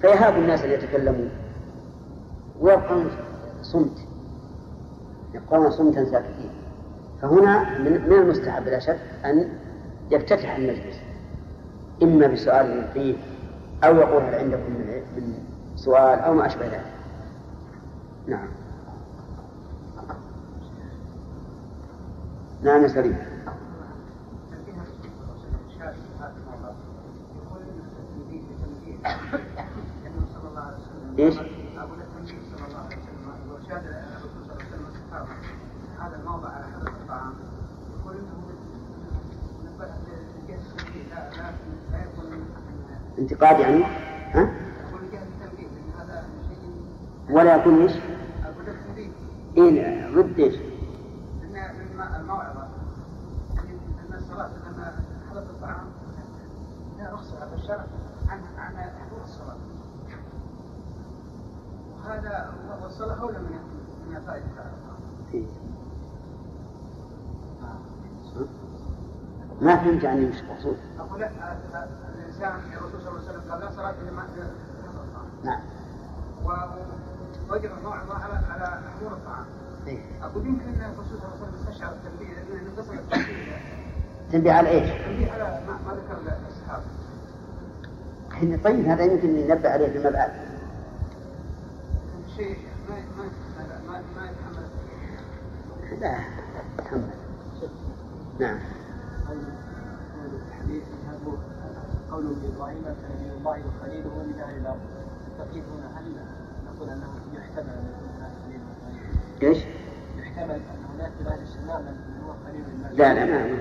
فيهاب 0.00 0.34
الناس 0.36 0.64
أن 0.64 0.70
يتكلموا 0.70 1.28
ويبقون 2.60 3.10
صمت. 3.62 3.98
يبقون 5.34 5.70
صمتا 5.70 6.04
ساكتين. 6.04 6.50
فهنا 7.22 7.78
من 7.78 8.12
المستحب 8.12 8.68
لا 8.68 8.78
شك 8.78 9.00
أن 9.24 9.48
يفتتح 10.10 10.56
المجلس 10.56 11.00
إما 12.02 12.26
بسؤال 12.26 12.70
يلقيه 12.70 13.14
أو 13.84 13.96
يقول 13.96 14.22
هل 14.22 14.34
عندكم 14.34 14.72
من 15.16 15.34
سؤال 15.76 16.18
أو 16.18 16.34
ما 16.34 16.46
أشبه 16.46 16.66
ذلك. 16.66 16.92
نعم. 18.26 18.48
نعم 22.62 22.82
يا 22.82 22.88
سليم. 22.88 23.16
إيش؟ 31.18 31.34
هذا 35.98 36.16
الموضع 36.20 36.48
على 36.48 36.64
حدث 36.64 36.88
الطعام 36.88 37.34
يقول 38.00 38.16
انه 38.16 38.44
انتقاد 43.18 43.58
يعني؟ 43.58 43.84
ها؟ 44.32 44.50
ولا 47.30 47.56
يكون 47.56 47.82
إيش؟ 47.82 47.92
أقول 48.44 48.66
إيه 49.56 50.10
ضد 50.10 50.38
إيش؟ 50.38 50.54
الموعظه 52.20 52.68
ان 53.58 54.14
الصلاه 54.14 54.50
لما 54.66 54.94
الطعام 55.36 55.86
لا 56.98 57.14
الشرع 57.54 57.84
عن 58.28 58.40
عن 58.58 58.76
حضور 58.76 59.22
الصلاة 59.24 59.56
وهذا 61.96 62.52
من. 63.38 63.54
ما 69.60 69.76
فهمت 69.76 70.02
يعني 70.02 70.26
وش 70.26 70.40
المقصود؟ 70.40 70.76
أقول 70.98 71.22
لا 72.40 72.54
الإنسان 72.54 72.78
الرسول 72.78 73.00
صلى 73.00 73.08
الله 73.08 73.20
عليه 73.20 73.38
وسلم 73.38 73.50
قال 73.50 73.60
لا 73.60 73.90
إلا 73.90 74.10
ما 74.10 74.26
نعم 75.44 75.60
ووجب 76.44 77.70
الله 77.78 77.94
على 77.94 78.46
على 78.50 78.82
حضور 78.96 79.12
الطعام. 79.12 79.44
إيه؟ 79.86 79.98
أقول 80.22 80.46
يمكن 80.46 80.68
أن 80.68 80.92
الرسول 80.94 81.18
صلى 81.18 81.28
الله 81.28 81.36
عليه 81.36 81.42
وسلم 81.42 81.68
استشعر 81.68 81.92
التنبيه 81.92 82.34
لأنه 82.34 82.70
قصد 82.78 82.92
التنبيه 82.92 83.58
تنبيه 84.32 84.52
على 84.52 84.68
إيش؟ 84.68 84.90
التنبيه 84.90 85.32
على 85.32 85.60
ما, 85.66 85.94
ذكر 85.94 86.18
الصحابة. 86.48 86.84
حين 88.30 88.60
طيب 88.64 88.86
هذا 88.86 89.04
يمكن 89.04 89.38
ينبه 89.38 89.68
عليه 89.68 89.92
فيما 89.92 90.10
بعد 90.10 90.30
شيء 92.36 92.58
ما 92.88 92.96
ما 92.96 93.24
ما 93.86 94.02
ما 94.16 94.30
يتحمل 94.30 94.66
لا 96.00 96.18
يتحمل 96.78 97.10
نعم 98.38 98.58
هذا 99.28 99.63
قوله 102.14 102.30
إبراهيم 102.56 102.82
كان 102.84 103.10
نبي 103.20 103.30
الله 103.38 103.58
وخليله 103.66 104.14
من 104.28 104.40
أهل 104.46 104.56
الأرض. 104.56 104.80
تقييد 105.38 105.64
هنا 105.64 105.98
هل 105.98 106.04
نقول 106.66 106.90
أنه 106.90 107.06
يحتمل 107.34 107.70
أن 107.70 107.84
يكون 107.90 108.08
هناك 108.18 108.32
خليل 108.44 108.60
إيش؟ 109.42 109.64
يحتمل 110.18 110.54
أن 110.54 110.84
هناك 110.94 111.12
من 111.20 111.26
أهل 111.26 111.42
السماء 111.42 111.80
من 111.80 111.94
هو 112.26 112.32
خليل 112.46 112.64
الله 112.74 112.90
لا 112.90 113.14
لا 113.14 113.24
ما 113.24 113.56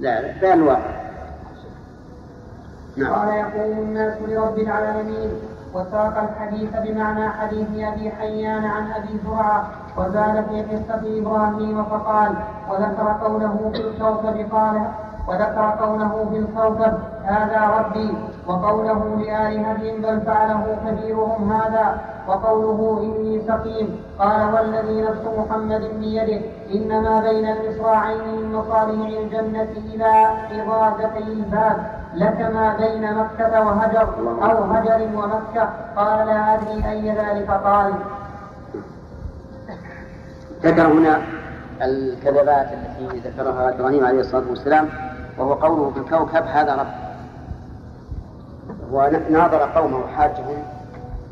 لا 0.00 0.20
لا 0.22 0.40
بيان 0.40 0.62
واضح. 0.62 1.10
نعم. 2.96 3.14
قال 3.14 3.28
يقوم 3.28 3.78
الناس 3.78 4.22
لرب 4.22 4.58
العالمين 4.58 5.30
وساق 5.74 6.18
الحديث 6.18 6.70
بمعنى 6.84 7.28
حديث 7.28 7.68
أبي 7.68 8.10
حيان 8.10 8.64
عن 8.64 8.92
أبي 8.92 9.18
زرعة 9.24 9.70
وزاد 9.96 10.44
في 10.48 10.62
قصة 10.62 11.18
إبراهيم 11.18 11.84
فقال 11.84 12.34
وذكر 12.70 13.18
قوله 13.22 13.70
في 13.74 13.80
الكوكب 13.80 14.52
قال 14.52 14.90
وذكر 15.28 15.76
قوله 15.80 16.28
في 16.30 16.36
الكوكب 16.36 16.94
هذا 17.24 17.60
ربي. 17.78 18.14
وقوله 18.46 19.16
لآلهتهم 19.18 20.02
بل 20.02 20.20
فعله 20.20 20.76
كبيرهم 20.86 21.52
هذا. 21.52 22.00
وقوله 22.28 23.00
إني 23.02 23.42
سقيم. 23.48 24.02
قال 24.18 24.54
والذي 24.54 25.02
نفس 25.02 25.24
محمد 25.38 25.82
بيده. 26.00 26.40
إنما 26.74 27.20
بين 27.20 27.46
المصراعين 27.48 28.20
من 28.36 28.54
مصاريع 28.54 29.20
الجنة 29.20 29.72
إلى 29.94 30.12
إضادتي 30.62 31.18
الباب. 31.18 31.76
لك 32.14 32.40
ما 32.40 32.76
بين 32.76 33.14
مكة 33.14 33.60
وهجر 33.66 34.08
أو 34.42 34.64
هجر 34.64 35.08
ومكة. 35.14 35.68
قال 35.96 36.26
لا 36.26 36.54
أدري 36.54 36.90
أي 36.90 37.10
ذلك. 37.10 37.50
قال 37.50 37.92
ذكر 40.62 40.86
هنا 40.86 41.18
الكذبات 41.82 42.68
التي 42.72 43.28
ذكرها 43.28 43.68
إبراهيم 43.68 44.06
عليه 44.06 44.20
الصلاة 44.20 44.44
والسلام. 44.50 44.88
وهو 45.40 45.54
قوله 45.54 45.90
في 45.90 45.98
الكوكب 46.00 46.46
هذا 46.46 46.74
رب. 46.74 46.86
وناظر 48.92 49.58
قومه 49.58 50.06
حاجهم 50.06 50.62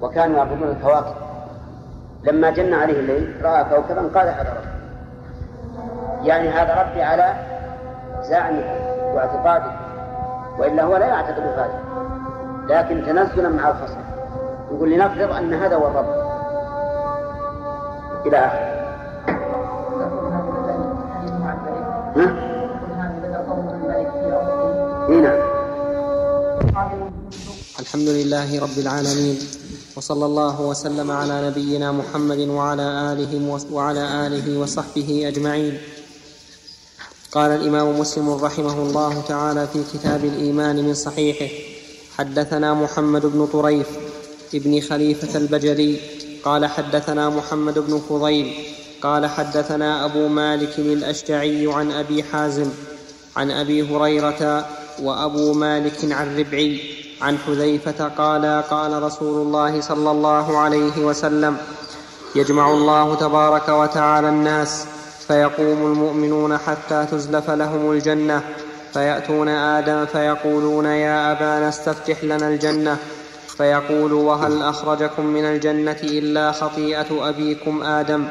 وكانوا 0.03 0.37
يعبدون 0.37 0.69
الكواكب. 0.69 1.15
لما 2.25 2.51
جن 2.51 2.75
عليه 2.75 3.01
الليل 3.01 3.41
رأى 3.43 3.65
كوكبا 3.65 4.01
قال 4.01 4.29
هذا 4.29 4.51
رب. 4.51 4.69
يعني 6.27 6.49
هذا 6.49 6.83
ربي 6.83 7.03
على 7.03 7.35
زعمه 8.23 8.65
واعتقاده 9.15 9.73
وإلا 10.59 10.83
هو 10.83 10.97
لا 10.97 11.07
يعتقد 11.07 11.43
هذا. 11.43 11.81
لكن 12.69 13.03
تنزلا 13.07 13.49
مع 13.49 13.69
الخصم. 13.69 14.01
يقول 14.73 14.91
لنفرض 14.91 15.33
أن 15.33 15.55
هذا 15.55 15.77
هو 15.77 15.87
الرب. 15.87 16.29
إلى 18.27 18.37
آخره. 18.37 18.78
اي 25.09 25.21
نعم. 25.21 25.41
الحمد 27.81 28.09
لله 28.09 28.61
رب 28.61 28.79
العالمين 28.79 29.39
وصلى 29.97 30.25
الله 30.27 30.61
وسلم 30.61 31.11
على 31.11 31.49
نبينا 31.49 31.93
محمد 31.93 32.39
وعلى 32.39 33.13
آله 33.13 33.61
وعلى 33.73 34.27
آله 34.27 34.59
وصحبه 34.59 35.29
أجمعين. 35.29 35.79
قال 37.33 37.51
الإمام 37.51 38.01
مسلم 38.01 38.31
رحمه 38.31 38.83
الله 38.83 39.23
تعالى 39.29 39.67
في 39.73 39.81
كتاب 39.93 40.25
الإيمان 40.25 40.77
من 40.85 40.95
صحيحه 40.95 41.55
حدثنا 42.19 42.75
محمد 42.75 43.27
بن 43.27 43.47
طريف 43.47 43.87
ابن 44.55 44.81
خليفة 44.81 45.39
البجلي 45.39 45.97
قال 46.45 46.67
حدثنا 46.67 47.31
محمد 47.31 47.79
بن 47.79 48.01
فضيل 48.09 48.53
قال 49.03 49.27
حدثنا 49.27 50.05
أبو 50.05 50.29
مالك 50.29 50.79
الأشجعي 50.79 51.73
عن 51.73 51.93
أبي 51.93 52.23
حازم 52.23 52.71
عن 53.37 53.51
أبي 53.51 53.83
هريرة 53.83 54.67
وأبو 55.03 55.53
مالك 55.53 56.13
عن 56.13 56.39
ربعي 56.39 56.81
عن 57.23 57.39
حذيفة 57.39 58.09
قال 58.09 58.63
قال 58.71 59.03
رسول 59.03 59.47
الله 59.47 59.81
صلى 59.81 60.11
الله 60.11 60.59
عليه 60.59 60.99
وسلم 60.99 61.57
يجمع 62.37 62.71
الله 62.71 63.15
تبارك 63.15 63.69
وتعالى 63.69 64.29
الناس 64.29 64.85
فيقوم 65.29 65.93
المؤمنون 65.93 66.59
حتى 66.59 67.07
تزلف 67.11 67.51
لهم 67.51 67.93
الجنة 67.93 68.43
فيأتون 68.93 69.49
آدم 69.49 70.07
فيقولون 70.07 70.85
يا 70.85 71.33
أبانا 71.33 71.69
استفتح 71.69 72.25
لنا 72.25 72.49
الجنة 72.49 72.97
فيقول 73.57 74.13
وهل 74.13 74.63
أخرجكم 74.63 75.27
من 75.27 75.45
الجنة 75.45 75.97
إلا 76.03 76.53
خطيئة 76.53 77.29
أبيكم 77.29 77.83
آدم 77.83 78.29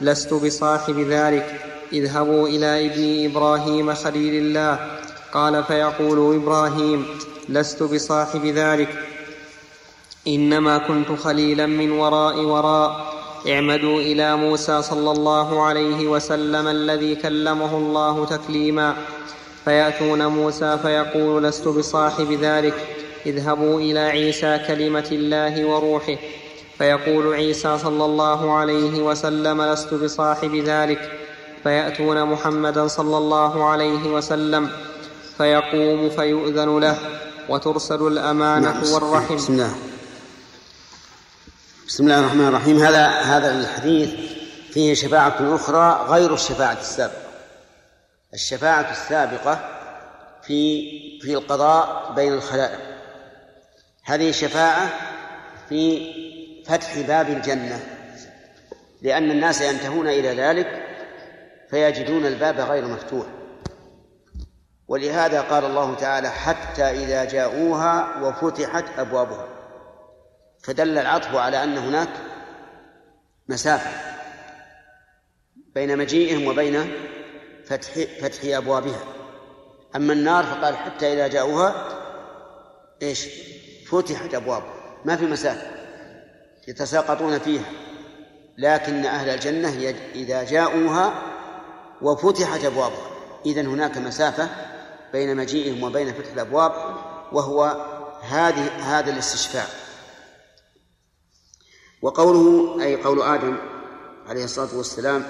لست 0.00 0.34
بصاحب 0.34 0.98
ذلك 0.98 1.60
اذهبوا 1.92 2.48
إلى 2.48 2.86
ابن 2.86 3.30
إبراهيم 3.30 3.94
خليل 3.94 4.42
الله 4.42 4.97
قال 5.32 5.64
فيقول 5.64 6.34
إبراهيم 6.34 7.06
لست 7.48 7.82
بصاحب 7.82 8.46
ذلك. 8.46 8.88
إنما 10.28 10.78
كنت 10.78 11.20
خليلا 11.20 11.66
من 11.66 11.90
وراء 11.90 12.38
وراء. 12.38 13.14
اعمدوا 13.48 14.00
إلى 14.00 14.36
موسى 14.36 14.82
صلى 14.82 15.10
الله 15.10 15.62
عليه 15.62 16.08
وسلم 16.08 16.68
الذي 16.68 17.14
كلمه 17.14 17.76
الله 17.76 18.24
تكليما. 18.24 18.96
فيأتون 19.64 20.26
موسى 20.26 20.78
فيقول 20.82 21.44
لست 21.44 21.68
بصاحب 21.68 22.32
ذلك. 22.32 22.74
اذهبوا 23.26 23.80
إلى 23.80 24.00
عيسى 24.00 24.60
كلمة 24.66 25.08
الله 25.12 25.64
وروحه. 25.64 26.16
فيقول 26.78 27.34
عيسى 27.34 27.78
صلى 27.78 28.04
الله 28.04 28.52
عليه 28.52 29.02
وسلم 29.02 29.62
لست 29.62 29.94
بصاحب 29.94 30.54
ذلك. 30.54 31.10
فيأتون 31.62 32.24
محمدا 32.24 32.86
صلى 32.86 33.16
الله 33.18 33.64
عليه 33.64 34.14
وسلم. 34.14 34.70
فيقوم 35.38 36.10
فيؤذن 36.10 36.80
له 36.80 36.98
وترسل 37.48 38.06
الأمانة 38.06 38.72
نعم. 38.72 38.92
والرحم. 38.92 39.36
بسم 39.36 39.52
الله. 39.52 39.74
بسم 41.86 42.04
الله 42.04 42.20
الرحمن 42.20 42.48
الرحيم. 42.48 42.78
هذا 42.78 43.06
هذا 43.06 43.60
الحديث 43.60 44.10
فيه 44.70 44.94
شفاعة 44.94 45.54
أخرى 45.54 46.06
غير 46.08 46.34
الشفاعة 46.34 46.78
السابقة. 46.80 47.22
الشفاعة 48.34 48.90
السابقة 48.90 49.60
في 50.42 50.90
في 51.20 51.34
القضاء 51.34 52.12
بين 52.16 52.32
الخلائق. 52.32 52.80
هذه 54.04 54.30
شفاعة 54.30 54.90
في 55.68 56.12
فتح 56.66 56.98
باب 56.98 57.28
الجنة. 57.28 57.80
لأن 59.02 59.30
الناس 59.30 59.60
ينتهون 59.60 60.08
إلى 60.08 60.28
ذلك 60.28 60.82
فيجدون 61.70 62.26
الباب 62.26 62.60
غير 62.60 62.84
مفتوح. 62.84 63.26
ولهذا 64.88 65.40
قال 65.40 65.64
الله 65.64 65.94
تعالى 65.94 66.30
حتى 66.30 66.82
إذا 66.82 67.24
جاءوها 67.24 68.22
وفتحت 68.22 68.84
أبوابها. 68.98 69.48
فدل 70.62 70.98
العطف 70.98 71.34
على 71.34 71.64
أن 71.64 71.78
هناك 71.78 72.08
مسافة 73.48 73.90
بين 75.74 75.98
مجيئهم 75.98 76.46
وبين 76.46 76.92
فتح 77.66 77.90
فتح 78.20 78.56
أبوابها. 78.56 79.00
أما 79.96 80.12
النار 80.12 80.44
فقال 80.44 80.76
حتى 80.76 81.12
إذا 81.12 81.28
جاءوها 81.28 81.84
إيش؟ 83.02 83.28
فتحت 83.90 84.34
أبوابها. 84.34 84.74
ما 85.04 85.16
في 85.16 85.26
مسافة 85.26 85.66
يتساقطون 86.68 87.38
فيها 87.38 87.70
لكن 88.58 89.06
أهل 89.06 89.28
الجنة 89.28 89.94
إذا 90.14 90.44
جاءوها 90.44 91.22
وفتحت 92.02 92.64
أبوابها. 92.64 93.10
إذن 93.46 93.66
هناك 93.66 93.98
مسافة 93.98 94.48
بين 95.12 95.36
مجيئهم 95.36 95.82
وبين 95.82 96.12
فتح 96.12 96.32
الأبواب 96.32 96.72
وهو 97.32 97.64
هذه 98.22 98.68
هذا 98.68 99.12
الاستشفاع 99.12 99.66
وقوله 102.02 102.82
أي 102.84 103.02
قول 103.02 103.22
آدم 103.22 103.56
عليه 104.26 104.44
الصلاة 104.44 104.76
والسلام 104.76 105.24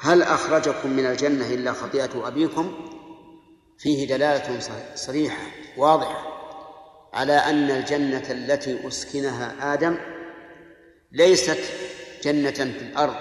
هل 0.00 0.22
أخرجكم 0.22 0.90
من 0.90 1.06
الجنة 1.06 1.54
إلا 1.54 1.72
خطيئة 1.72 2.28
أبيكم؟ 2.28 2.74
فيه 3.78 4.08
دلالة 4.08 4.60
صريحة 4.94 5.46
واضحة 5.76 6.36
على 7.12 7.32
أن 7.32 7.70
الجنة 7.70 8.30
التي 8.30 8.88
أسكنها 8.88 9.74
آدم 9.74 9.98
ليست 11.12 11.58
جنة 12.22 12.50
في 12.50 12.82
الأرض 12.82 13.16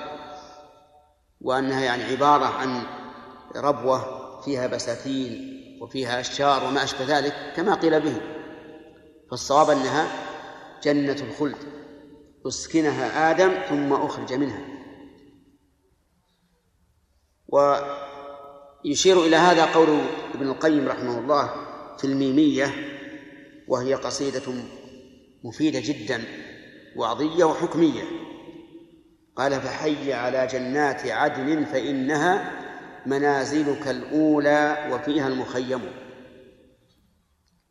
وأنها 1.42 1.82
يعني 1.82 2.04
عبارة 2.04 2.46
عن 2.46 2.84
ربوة 3.56 4.42
فيها 4.42 4.68
بساتين 4.68 5.55
وفيها 5.82 6.20
أشجار 6.20 6.64
وما 6.64 6.84
أشبه 6.84 7.18
ذلك 7.18 7.54
كما 7.56 7.76
قيل 7.76 8.00
به. 8.02 8.22
فالصواب 9.32 9.70
أنها 9.70 10.08
جنة 10.84 11.18
الخلد 11.30 11.58
أسكنها 12.48 13.32
آدم 13.32 13.52
ثم 13.70 13.94
أخرج 13.94 14.34
منها. 14.34 14.62
ويشير 17.48 19.24
إلى 19.26 19.36
هذا 19.36 19.66
قول 19.66 20.00
ابن 20.34 20.48
القيم 20.48 20.88
رحمه 20.88 21.20
الله 21.20 21.52
في 21.98 22.04
الميمية 22.04 22.74
وهي 23.68 23.94
قصيدة 23.94 24.54
مفيدة 25.44 25.80
جدا 25.84 26.24
وعظية 26.96 27.44
وحكمية. 27.44 28.04
قال 29.36 29.62
فحي 29.62 30.14
على 30.14 30.48
جنات 30.48 31.08
عدن 31.08 31.66
فإنها 31.66 32.65
منازلك 33.06 33.88
الأولى 33.88 34.90
وفيها 34.92 35.28
المخيم. 35.28 35.92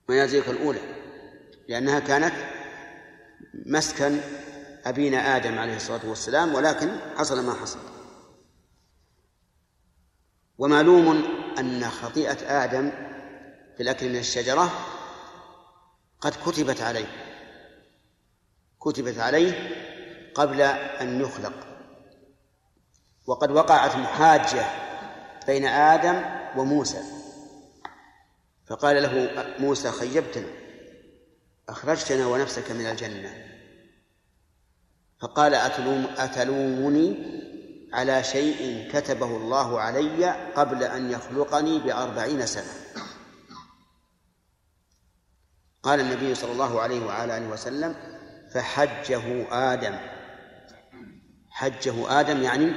منازلك 0.08 0.48
الأولى 0.48 0.80
لأنها 1.68 2.00
كانت 2.00 2.34
مسكن 3.66 4.20
أبينا 4.84 5.36
آدم 5.36 5.58
عليه 5.58 5.76
الصلاة 5.76 6.08
والسلام 6.08 6.54
ولكن 6.54 6.98
حصل 7.16 7.44
ما 7.44 7.54
حصل. 7.54 7.78
ومعلوم 10.58 11.24
أن 11.58 11.84
خطيئة 11.84 12.64
آدم 12.64 12.90
في 13.76 13.82
الأكل 13.82 14.08
من 14.08 14.16
الشجرة 14.16 14.70
قد 16.20 16.32
كتبت 16.46 16.80
عليه. 16.80 17.06
كتبت 18.80 19.18
عليه 19.18 19.70
قبل 20.34 20.60
أن 20.60 21.20
يخلق. 21.20 21.66
وقد 23.26 23.50
وقعت 23.50 23.96
محاجة 23.96 24.83
بين 25.46 25.66
آدم 25.66 26.22
وموسى. 26.56 27.02
فقال 28.66 29.02
له 29.02 29.44
موسى 29.58 29.90
خيبتنا 29.90 30.46
أخرجتنا 31.68 32.26
ونفسك 32.26 32.70
من 32.70 32.86
الجنة. 32.86 33.44
فقال 35.20 35.54
أتلوم 35.54 36.06
أتلومني 36.18 37.34
على 37.92 38.24
شيء 38.24 38.90
كتبه 38.92 39.36
الله 39.36 39.80
علي 39.80 40.30
قبل 40.54 40.82
أن 40.82 41.10
يخلقني 41.10 41.78
بأربعين 41.78 42.46
سنة. 42.46 42.72
قال 45.82 46.00
النبي 46.00 46.34
صلى 46.34 46.52
الله 46.52 46.80
عليه 46.80 47.06
وعلى 47.06 47.36
آله 47.36 47.48
وسلم 47.48 47.94
فحجه 48.54 49.52
آدم. 49.72 49.98
حجه 51.50 52.20
آدم 52.20 52.42
يعني 52.42 52.72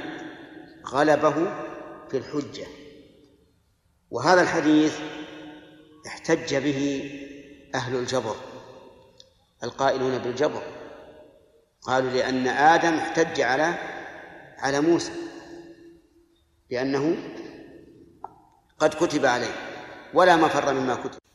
غلبه 0.86 1.67
في 2.10 2.16
الحجة. 2.16 2.66
وهذا 4.10 4.42
الحديث 4.42 4.98
احتج 6.06 6.54
به 6.56 7.10
أهل 7.74 7.96
الجبر 7.96 8.36
القائلون 9.62 10.18
بالجبر. 10.18 10.62
قالوا 11.82 12.10
لأن 12.10 12.46
آدم 12.46 12.94
احتج 12.94 13.40
على 13.40 13.74
على 14.58 14.80
موسى 14.80 15.12
لأنه 16.70 17.16
قد 18.78 18.94
كتب 18.94 19.26
عليه 19.26 19.54
ولا 20.14 20.36
مفر 20.36 20.74
مما 20.74 20.94
كتب. 20.94 21.27